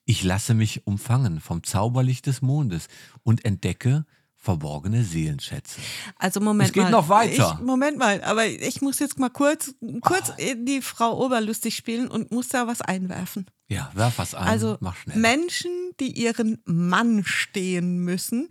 [0.05, 2.87] Ich lasse mich umfangen vom Zauberlicht des Mondes
[3.23, 4.05] und entdecke
[4.35, 5.79] verborgene Seelenschätze.
[6.17, 6.91] Also Moment Es geht mal.
[6.91, 7.57] noch weiter.
[7.59, 12.07] Ich, Moment mal, aber ich muss jetzt mal kurz, kurz in die Frau Oberlustig spielen
[12.07, 13.47] und muss da was einwerfen.
[13.67, 15.17] Ja, werf was ein, Also mach schnell.
[15.17, 18.49] Menschen, die ihren Mann stehen müssen,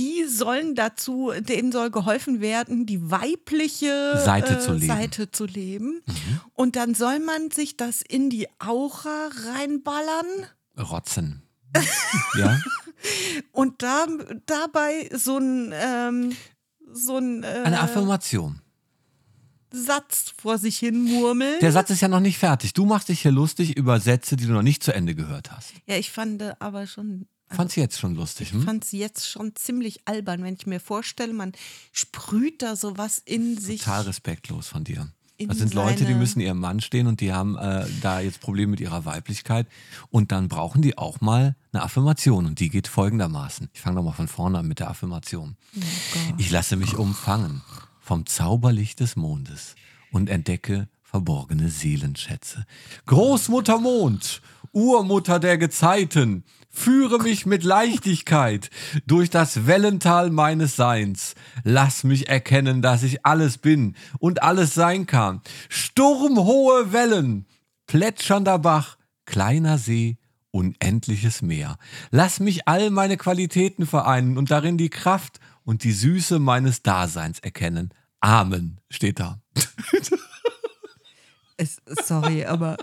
[0.00, 4.86] die sollen dazu, denen soll geholfen werden, die weibliche Seite äh, zu leben.
[4.86, 4.88] Mhm.
[4.88, 6.02] Seite zu leben.
[6.54, 10.46] Und dann soll man sich das in die Aura reinballern
[10.78, 11.42] Rotzen.
[12.38, 12.58] ja?
[13.52, 14.06] und da,
[14.46, 16.36] dabei so ein, ähm,
[16.92, 18.62] so ein äh, Eine Affirmation.
[19.72, 21.60] Satz vor sich hin murmeln.
[21.60, 22.72] Der Satz ist ja noch nicht fertig.
[22.72, 25.74] Du machst dich hier lustig über Sätze, die du noch nicht zu Ende gehört hast.
[25.86, 27.26] ja, ich fand aber schon.
[27.50, 28.62] Fand's jetzt schon lustig, Ich hm?
[28.62, 31.52] fand es jetzt schon ziemlich albern, wenn ich mir vorstelle, man
[31.92, 33.80] sprüht da sowas in sich.
[33.80, 35.10] Total respektlos von dir.
[35.48, 38.72] Das sind Leute, die müssen ihrem Mann stehen und die haben äh, da jetzt Probleme
[38.72, 39.66] mit ihrer Weiblichkeit.
[40.10, 42.46] Und dann brauchen die auch mal eine Affirmation.
[42.46, 43.70] Und die geht folgendermaßen.
[43.72, 45.56] Ich fange nochmal von vorne an mit der Affirmation.
[45.74, 45.80] Oh
[46.36, 47.62] Ich lasse mich umfangen
[48.00, 49.76] vom Zauberlicht des Mondes
[50.10, 52.66] und entdecke verborgene Seelenschätze.
[53.06, 58.70] Großmutter Mond, Urmutter der Gezeiten, führe mich mit Leichtigkeit
[59.06, 61.34] durch das Wellental meines Seins.
[61.64, 65.42] Lass mich erkennen, dass ich alles bin und alles sein kann.
[65.68, 67.46] Sturmhohe Wellen,
[67.86, 70.16] plätschernder Bach, kleiner See
[70.52, 71.78] unendliches Meer.
[72.10, 77.38] Lass mich all meine Qualitäten vereinen und darin die Kraft und die Süße meines Daseins
[77.38, 77.94] erkennen.
[78.20, 79.40] Amen, steht da.
[82.04, 82.76] Sorry, aber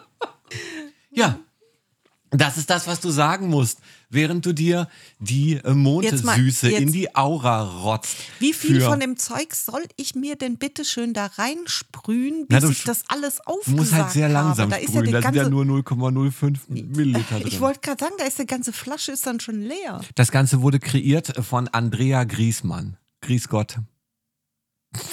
[1.12, 1.40] Ja,
[2.32, 3.80] das ist das, was du sagen musst,
[4.10, 4.90] während du dir
[5.20, 8.18] die äh, Mondesüße in die Aura rotzt.
[8.40, 12.66] wie viel von dem Zeug soll ich mir denn bitte schön da reinsprühen, Na, bis
[12.66, 14.82] du ich das alles Du aufgesagt musst halt sehr langsam habe?
[14.82, 17.48] Da ist ja sprühen, da sind ja nur 0,05 Milliliter drin.
[17.48, 20.02] ich wollte gerade sagen, da ist die ganze Flasche ist dann schon leer.
[20.16, 22.98] Das Ganze wurde kreiert von Andrea Griesmann.
[23.22, 23.78] Grüß Gott.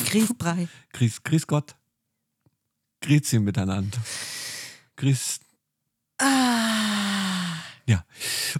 [0.07, 0.69] Grießbrei.
[0.93, 1.75] Grüß, grüß Gott.
[3.01, 3.99] Grüezi miteinander.
[4.97, 5.41] Grüß.
[6.19, 8.05] Ah, Ja.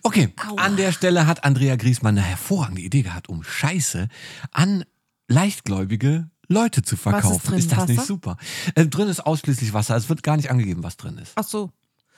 [0.03, 0.35] Okay.
[0.47, 0.61] Aua.
[0.63, 4.09] An der Stelle hat Andrea Griesmann eine hervorragende Idee gehabt, um Scheiße
[4.53, 4.85] an
[5.29, 7.49] leichtgläubige Leute zu verkaufen.
[7.49, 7.59] drin?
[7.59, 8.07] Ist das nicht Wasser?
[8.07, 8.37] super?
[8.75, 9.97] Äh, drin ist ausschließlich Wasser.
[9.97, 11.33] Es wird gar nicht angegeben, was drin ist.
[11.37, 11.71] ach so.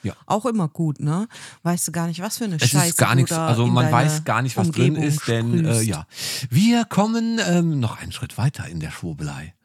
[0.03, 0.13] Ja.
[0.27, 1.27] Auch immer gut, ne?
[1.63, 4.25] Weißt du gar nicht, was für eine Es Scheiße ist gar nichts, also man weiß
[4.25, 6.05] gar nicht, was drin Umgebung ist, denn äh, ja.
[6.51, 9.55] Wir kommen ähm, noch einen Schritt weiter in der Schwurbelei.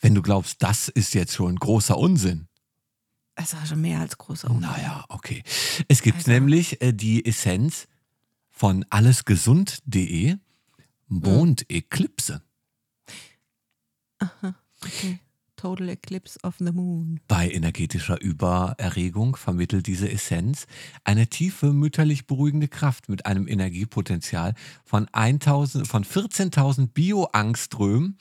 [0.00, 2.48] Wenn du glaubst, das ist jetzt schon großer Unsinn.
[3.34, 4.68] Es war schon mehr als großer Unsinn.
[4.70, 5.42] Naja, okay.
[5.88, 6.30] Es gibt Also.
[6.30, 7.88] nämlich äh, die Essenz
[8.50, 10.36] von allesgesund.de
[11.08, 12.42] Mondeklipse.
[14.80, 15.18] Okay.
[15.62, 17.20] Total Eclipse of the Moon.
[17.28, 20.66] Bei energetischer Übererregung vermittelt diese Essenz
[21.04, 28.18] eine tiefe, mütterlich beruhigende Kraft mit einem Energiepotenzial von 1000, von 14.000 Bioangströmen.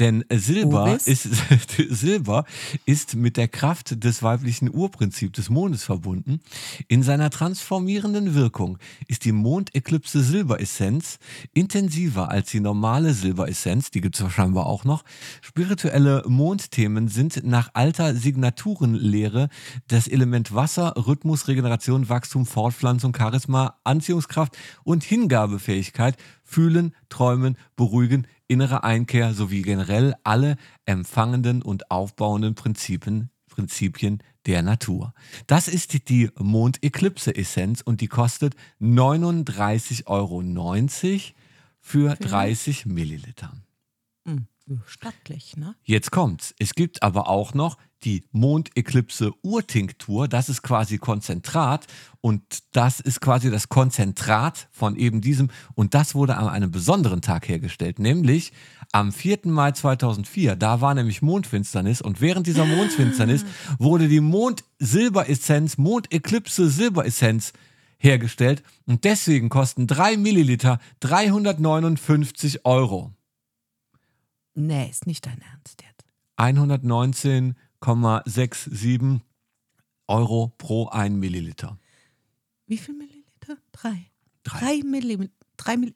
[0.00, 1.28] Denn Silber ist,
[1.90, 2.44] Silber
[2.86, 6.40] ist mit der Kraft des weiblichen Urprinzips des Mondes verbunden.
[6.88, 11.20] In seiner transformierenden Wirkung ist die Mondeklipse Silberessenz
[11.54, 15.04] intensiver als die normale Silberessenz, die gibt es scheinbar auch noch.
[15.40, 19.48] Spirituelle Mondthemen sind nach alter Signaturenlehre
[19.88, 28.82] das Element Wasser, Rhythmus, Regeneration, Wachstum, Fortpflanzung, Charisma, Anziehungskraft und Hingabefähigkeit, Fühlen, Träumen, Beruhigen, innere
[28.82, 35.12] Einkehr sowie generell alle empfangenden und aufbauenden Prinzipien Prinzipien der Natur.
[35.46, 40.42] Das ist die Mondeklipse-Essenz und die kostet 39,90 Euro
[41.80, 43.52] für 30 Milliliter.
[44.24, 44.46] Hm.
[44.86, 45.74] Stattlich, ne?
[45.84, 46.54] Jetzt kommt's.
[46.58, 50.28] Es gibt aber auch noch die Mondeklipse Urtinktur.
[50.28, 51.86] Das ist quasi Konzentrat
[52.20, 52.42] und
[52.72, 55.48] das ist quasi das Konzentrat von eben diesem.
[55.74, 58.52] Und das wurde an einem besonderen Tag hergestellt, nämlich
[58.92, 59.40] am 4.
[59.44, 60.56] Mai 2004.
[60.56, 63.44] Da war nämlich Mondfinsternis und während dieser Mondfinsternis
[63.78, 67.52] wurde die Mond-Silberessenz, Mondeklipse Silberessenz
[67.98, 73.12] hergestellt und deswegen kosten 3 Milliliter 359 Euro.
[74.54, 76.04] Nee, ist nicht dein Ernst jetzt.
[76.38, 79.20] 119,67
[80.08, 81.78] Euro pro 1 Milliliter.
[82.66, 83.56] Wie viel Milliliter?
[83.72, 84.06] Drei.
[84.42, 84.58] Drei.
[84.60, 85.32] Drei Milliliter.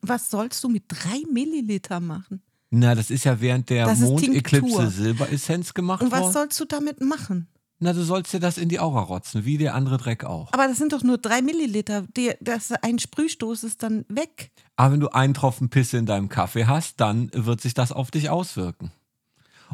[0.02, 2.42] Was sollst du mit drei Milliliter machen?
[2.70, 4.90] Na, das ist ja während der Mondeklipse.
[4.90, 6.32] Silberessenz gemacht Und was worden.
[6.32, 7.48] sollst du damit machen?
[7.80, 10.52] Na, du sollst dir das in die Aura rotzen, wie der andere Dreck auch.
[10.52, 12.02] Aber das sind doch nur drei Milliliter.
[12.16, 14.52] Die, das, ein Sprühstoß ist dann weg.
[14.76, 18.10] Aber wenn du einen Tropfen Pisse in deinem Kaffee hast, dann wird sich das auf
[18.10, 18.92] dich auswirken.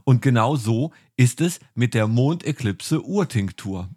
[0.05, 3.89] Und genau so ist es mit der Mondeklipse Urtinktur.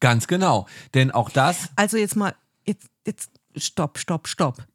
[0.00, 0.66] Ganz genau.
[0.94, 2.34] Denn auch das Also jetzt mal,
[2.66, 4.66] jetzt, jetzt, stopp, stopp, stopp.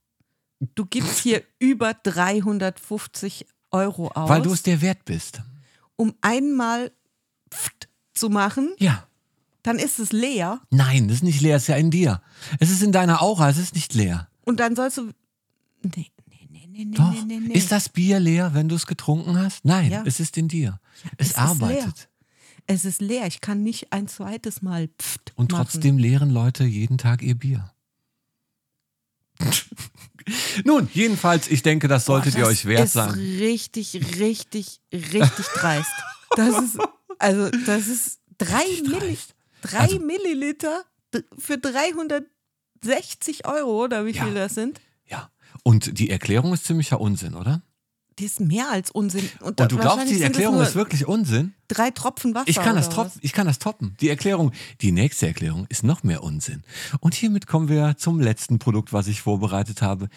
[0.76, 5.42] Du gibst hier über 350 Euro aus, weil du es dir wert bist.
[5.96, 6.92] um einmal
[7.54, 9.08] pft zu machen, Ja.
[9.64, 12.22] dann ist es leer Nein, das ist nicht leer, es ist ja in dir.
[12.60, 14.28] Es ist in deiner Aura, es ist nicht leer.
[14.46, 15.12] und dann sollst du.
[15.84, 17.12] Nee, nee, nee, nee, nee, Doch.
[17.12, 17.54] nee, nee, nee.
[17.54, 19.64] Ist das Bier leer, wenn du es getrunken hast?
[19.66, 20.04] Nein, Ja.
[20.06, 20.80] es ist in dir.
[21.18, 22.10] es es ist arbeitet.
[22.66, 23.26] Es ist leer.
[23.28, 25.66] Ich kann nicht ein zweites Mal pft Und machen.
[25.66, 27.70] trotzdem leeren Leute jeden Tag ihr Bier.
[30.64, 33.10] Nun, jedenfalls, ich denke, das solltet Boah, ihr das euch wert ist sein.
[33.10, 35.92] Richtig, richtig, richtig dreist.
[36.38, 36.78] Das ist,
[37.20, 39.18] also, das ist drei, Milli
[39.62, 40.84] drei Also- Milliliter
[41.38, 44.26] für 360 Euro oder wie Ja.
[44.26, 44.82] viel das sind.
[45.08, 45.30] Ja.
[45.64, 47.62] Und die Erklärung ist ziemlicher Unsinn, oder?
[48.20, 49.28] Die ist mehr als Unsinn.
[49.40, 51.56] Und, Und du glaubst, die Erklärung ist wirklich Unsinn?
[51.68, 52.48] drei Tropfen Wasser.
[52.48, 53.12] Ich kann das toppen.
[53.16, 53.20] was?
[53.24, 53.96] Ich kann das toppen.
[54.02, 56.62] Die Erklärung, die nächste Erklärung ist noch mehr Unsinn.
[57.00, 60.10] Und hiermit kommen wir zum letzten Produkt, was ich vorbereitet habe.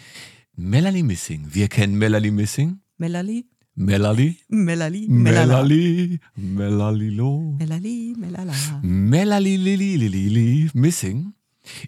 [0.55, 1.47] Melanie Missing.
[1.55, 2.81] Wir kennen Melanie Missing.
[2.97, 3.47] Melali,
[3.79, 4.37] Melanie.
[4.47, 5.61] Melali, Melala.
[5.61, 6.19] Melanie.
[6.35, 7.55] Melalilo.
[7.59, 8.53] Melali, Melala.
[8.81, 11.33] Melanie Lili Lili Missing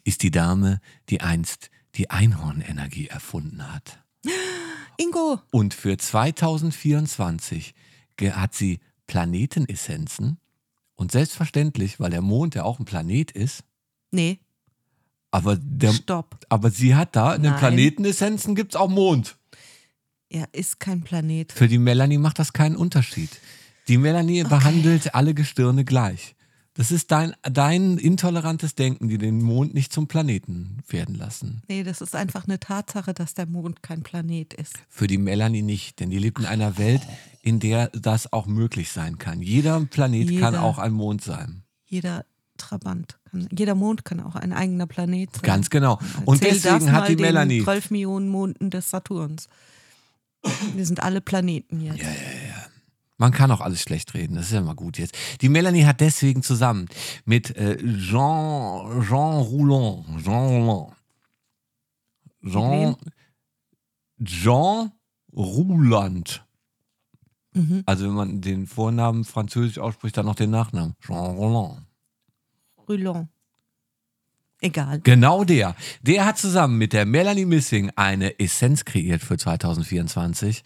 [0.03, 4.03] ist die Dame, die einst die Einhornenergie erfunden hat.
[4.98, 7.74] Ingo, Und für 2024
[8.18, 10.38] ge- hat sie Planetenessenzen.
[10.95, 13.64] Und selbstverständlich, weil der Mond ja auch ein Planet ist,
[14.11, 14.38] nee,
[15.32, 16.38] Aber, der, Stopp.
[16.49, 17.56] aber sie hat da, in den.
[17.56, 19.38] Planetenessenzen gibt es auch Mond.
[20.30, 21.51] Er ist kein Planet.
[21.51, 23.30] Für die Melanie macht das keinen Unterschied.
[23.88, 26.35] Die Melanie behandelt alle Gestirne gleich.
[26.76, 31.64] Das ist dein, dein intolerantes Denken, die den Mond nicht zum Planeten werden lassen.
[31.68, 34.76] Nee, das ist einfach eine Tatsache, dass der Mond kein Planet ist.
[34.88, 37.01] Für die Melanie nicht, denn die lebt in einer Welt,
[37.41, 39.41] in der das auch möglich sein kann.
[39.41, 40.64] Jeder Planet kann Jeder.
[40.64, 41.64] auch ein Mond sein.
[41.85, 42.23] Jeder
[42.57, 45.41] Trabant kann, jeder Mond kann auch ein eigener Planet sein.
[45.41, 45.99] Ganz genau.
[46.26, 47.64] Und Zähl das deswegen hat die Melanie.
[47.64, 49.49] 12 Millionen Monden des Saturns.
[50.76, 52.06] Wir sind alle Planeten jetzt.
[53.18, 55.14] Man kann auch alles schlecht reden, das ist ja mal gut jetzt.
[55.41, 56.88] Die Melanie hat deswegen zusammen
[57.26, 60.94] mit äh, Jean, Jean Roulon, Jean Roulon,
[62.41, 62.95] Jean,
[64.24, 64.91] Jean
[65.36, 66.45] Rouland.
[67.53, 67.84] Mhm.
[67.86, 70.95] Also wenn man den Vornamen französisch ausspricht, dann noch den Nachnamen.
[71.02, 71.86] Jean Roulon.
[72.88, 73.28] Roulon.
[74.61, 74.99] Egal.
[75.02, 75.76] Genau der.
[76.02, 80.64] Der hat zusammen mit der Melanie Missing eine Essenz kreiert für 2024.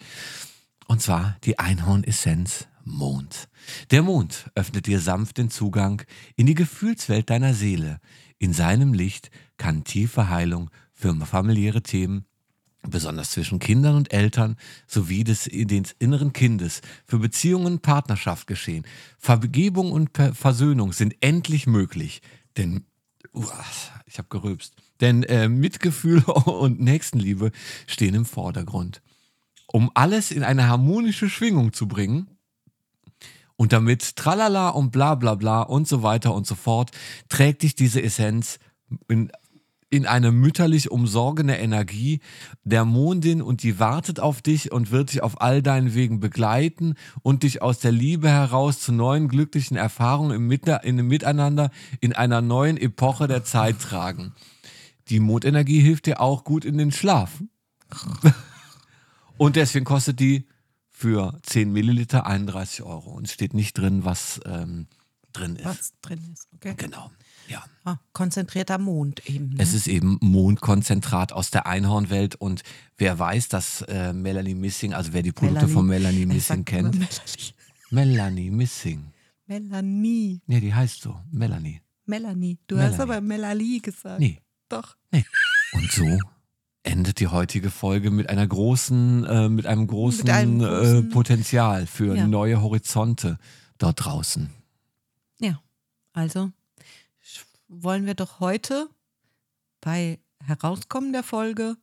[0.88, 3.48] Und zwar die Einhorn-Essenz Mond.
[3.90, 6.02] Der Mond öffnet dir sanft den Zugang
[6.36, 7.98] in die Gefühlswelt deiner Seele.
[8.38, 12.26] In seinem Licht kann tiefe Heilung für familiäre Themen,
[12.82, 14.56] besonders zwischen Kindern und Eltern,
[14.86, 18.84] sowie des, des inneren Kindes, für Beziehungen und Partnerschaft geschehen.
[19.18, 22.20] Vergebung und Versöhnung sind endlich möglich.
[22.56, 22.84] Denn
[23.34, 23.64] Uah,
[24.06, 24.74] ich habe gerülpst.
[25.00, 27.50] Denn äh, Mitgefühl und Nächstenliebe
[27.86, 29.02] stehen im Vordergrund.
[29.66, 32.38] Um alles in eine harmonische Schwingung zu bringen
[33.56, 36.92] und damit tralala und bla bla bla und so weiter und so fort,
[37.28, 38.60] trägt dich diese Essenz
[39.08, 39.32] in,
[39.90, 42.20] in eine mütterlich umsorgende Energie
[42.64, 46.94] der Mondin und die wartet auf dich und wird dich auf all deinen Wegen begleiten
[47.22, 51.70] und dich aus der Liebe heraus zu neuen glücklichen Erfahrungen im, Miteinander
[52.00, 54.34] in einer neuen Epoche der Zeit tragen.
[55.08, 57.42] Die Mondenergie hilft dir auch gut in den Schlaf.
[59.36, 60.46] und deswegen kostet die
[60.90, 63.10] für 10 Milliliter 31 Euro.
[63.10, 64.86] Und es steht nicht drin, was ähm,
[65.32, 65.64] drin ist.
[65.64, 66.48] Was drin ist.
[66.54, 66.74] Okay.
[66.76, 67.10] Genau.
[67.48, 67.64] Ja.
[67.84, 69.50] Ah, konzentrierter Mond eben.
[69.50, 69.56] Ne?
[69.58, 72.62] Es ist eben Mondkonzentrat aus der Einhornwelt und
[72.96, 76.94] wer weiß, dass äh, Melanie Missing, also wer die Produkte von Melanie Missing kennt.
[76.94, 77.10] Melanie.
[77.90, 79.04] Melanie Missing.
[79.46, 80.40] Melanie.
[80.46, 81.20] Ja, die heißt so.
[81.30, 81.80] Melanie.
[82.06, 82.58] Melanie.
[82.66, 82.92] Du Melanie.
[82.94, 84.20] hast aber Melanie gesagt.
[84.20, 84.40] Nee.
[84.70, 84.96] Doch.
[85.72, 86.18] Und so
[86.82, 91.02] endet die heutige Folge mit einer großen, äh, mit einem großen, Mit einem großen- äh,
[91.10, 92.26] Potenzial für Ja.
[92.26, 93.38] neue Horizonte
[93.78, 94.50] dort draußen.
[95.38, 95.60] Ja.
[96.12, 96.50] Also
[97.68, 98.88] wollen wir doch heute
[99.80, 101.76] bei Herauskommen der Folge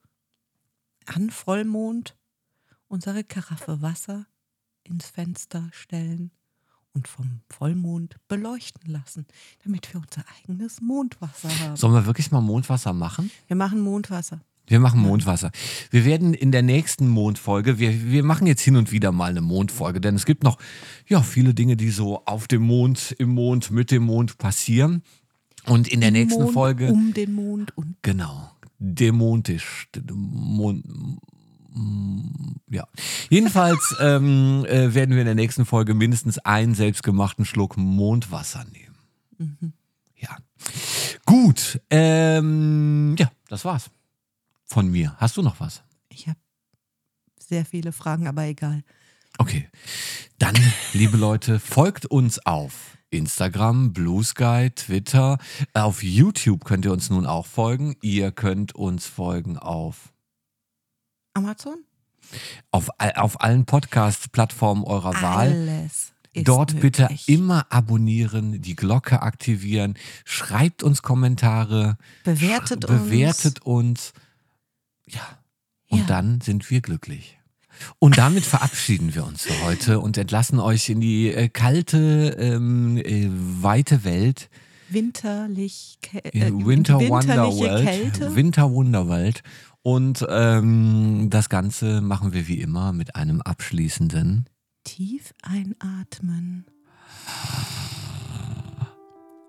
[1.05, 2.15] an Vollmond
[2.87, 4.25] unsere Karaffe Wasser
[4.83, 6.31] ins Fenster stellen
[6.93, 9.25] und vom Vollmond beleuchten lassen,
[9.63, 11.77] damit wir unser eigenes Mondwasser haben.
[11.77, 13.31] Sollen wir wirklich mal Mondwasser machen?
[13.47, 14.41] Wir machen Mondwasser.
[14.67, 15.51] Wir machen Mondwasser.
[15.89, 19.41] Wir werden in der nächsten Mondfolge, wir, wir machen jetzt hin und wieder mal eine
[19.41, 20.57] Mondfolge, denn es gibt noch
[21.07, 25.03] ja, viele Dinge, die so auf dem Mond, im Mond, mit dem Mond passieren.
[25.65, 29.87] Und in der Im nächsten Mond, Folge, Um den Mond und genau, demontisch.
[30.11, 30.83] Mond,
[31.73, 32.87] mm, ja.
[33.29, 38.97] Jedenfalls ähm, äh, werden wir in der nächsten Folge mindestens einen selbstgemachten Schluck Mondwasser nehmen.
[39.37, 39.73] Mhm.
[40.15, 40.37] Ja.
[41.25, 41.79] Gut.
[41.89, 43.89] Ähm, ja, das war's.
[44.65, 45.15] Von mir.
[45.17, 45.83] Hast du noch was?
[46.21, 46.39] ich habe
[47.39, 48.83] sehr viele Fragen, aber egal.
[49.37, 49.69] Okay.
[50.37, 50.55] Dann,
[50.93, 55.37] liebe Leute, folgt uns auf Instagram, Blue Sky, Twitter.
[55.73, 57.95] Auf YouTube könnt ihr uns nun auch folgen.
[58.01, 60.11] Ihr könnt uns folgen auf,
[61.33, 61.77] Amazon?
[62.71, 65.51] auf, auf allen Podcast-Plattformen eurer Wahl.
[65.51, 66.13] Alles.
[66.33, 67.27] Ist Dort bitte möglich.
[67.27, 74.13] immer abonnieren, die Glocke aktivieren, schreibt uns Kommentare, Bewertet sch- bewertet uns.
[75.05, 75.19] Ja.
[75.89, 76.05] Und Ja.
[76.05, 77.37] dann sind wir glücklich.
[77.99, 82.97] Und damit verabschieden wir uns für heute und entlassen euch in die äh, kalte, ähm,
[82.97, 84.49] äh, weite Welt.
[84.89, 87.85] winterlich äh, Winter Wonderworld.
[87.85, 88.35] Kälte.
[88.35, 89.43] Winter Wonderworld.
[89.83, 94.45] Und ähm, das Ganze machen wir wie immer mit einem abschließenden
[94.83, 96.65] Tief einatmen.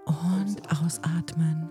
[0.05, 1.71] Und ausatmen.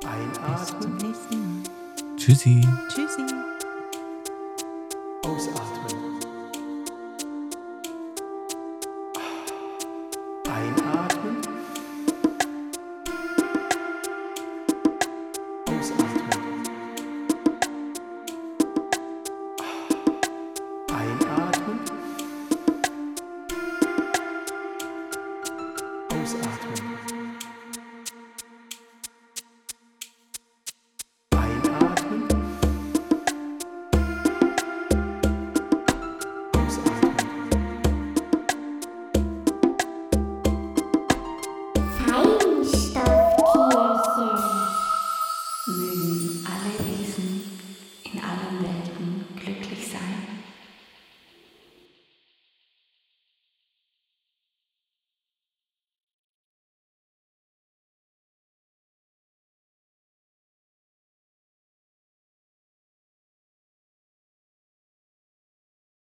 [0.00, 1.59] Bis zum nächsten Mal.
[2.20, 2.60] Tschüssi.
[2.90, 3.22] Tschüssi.
[5.24, 5.99] Ausatmen.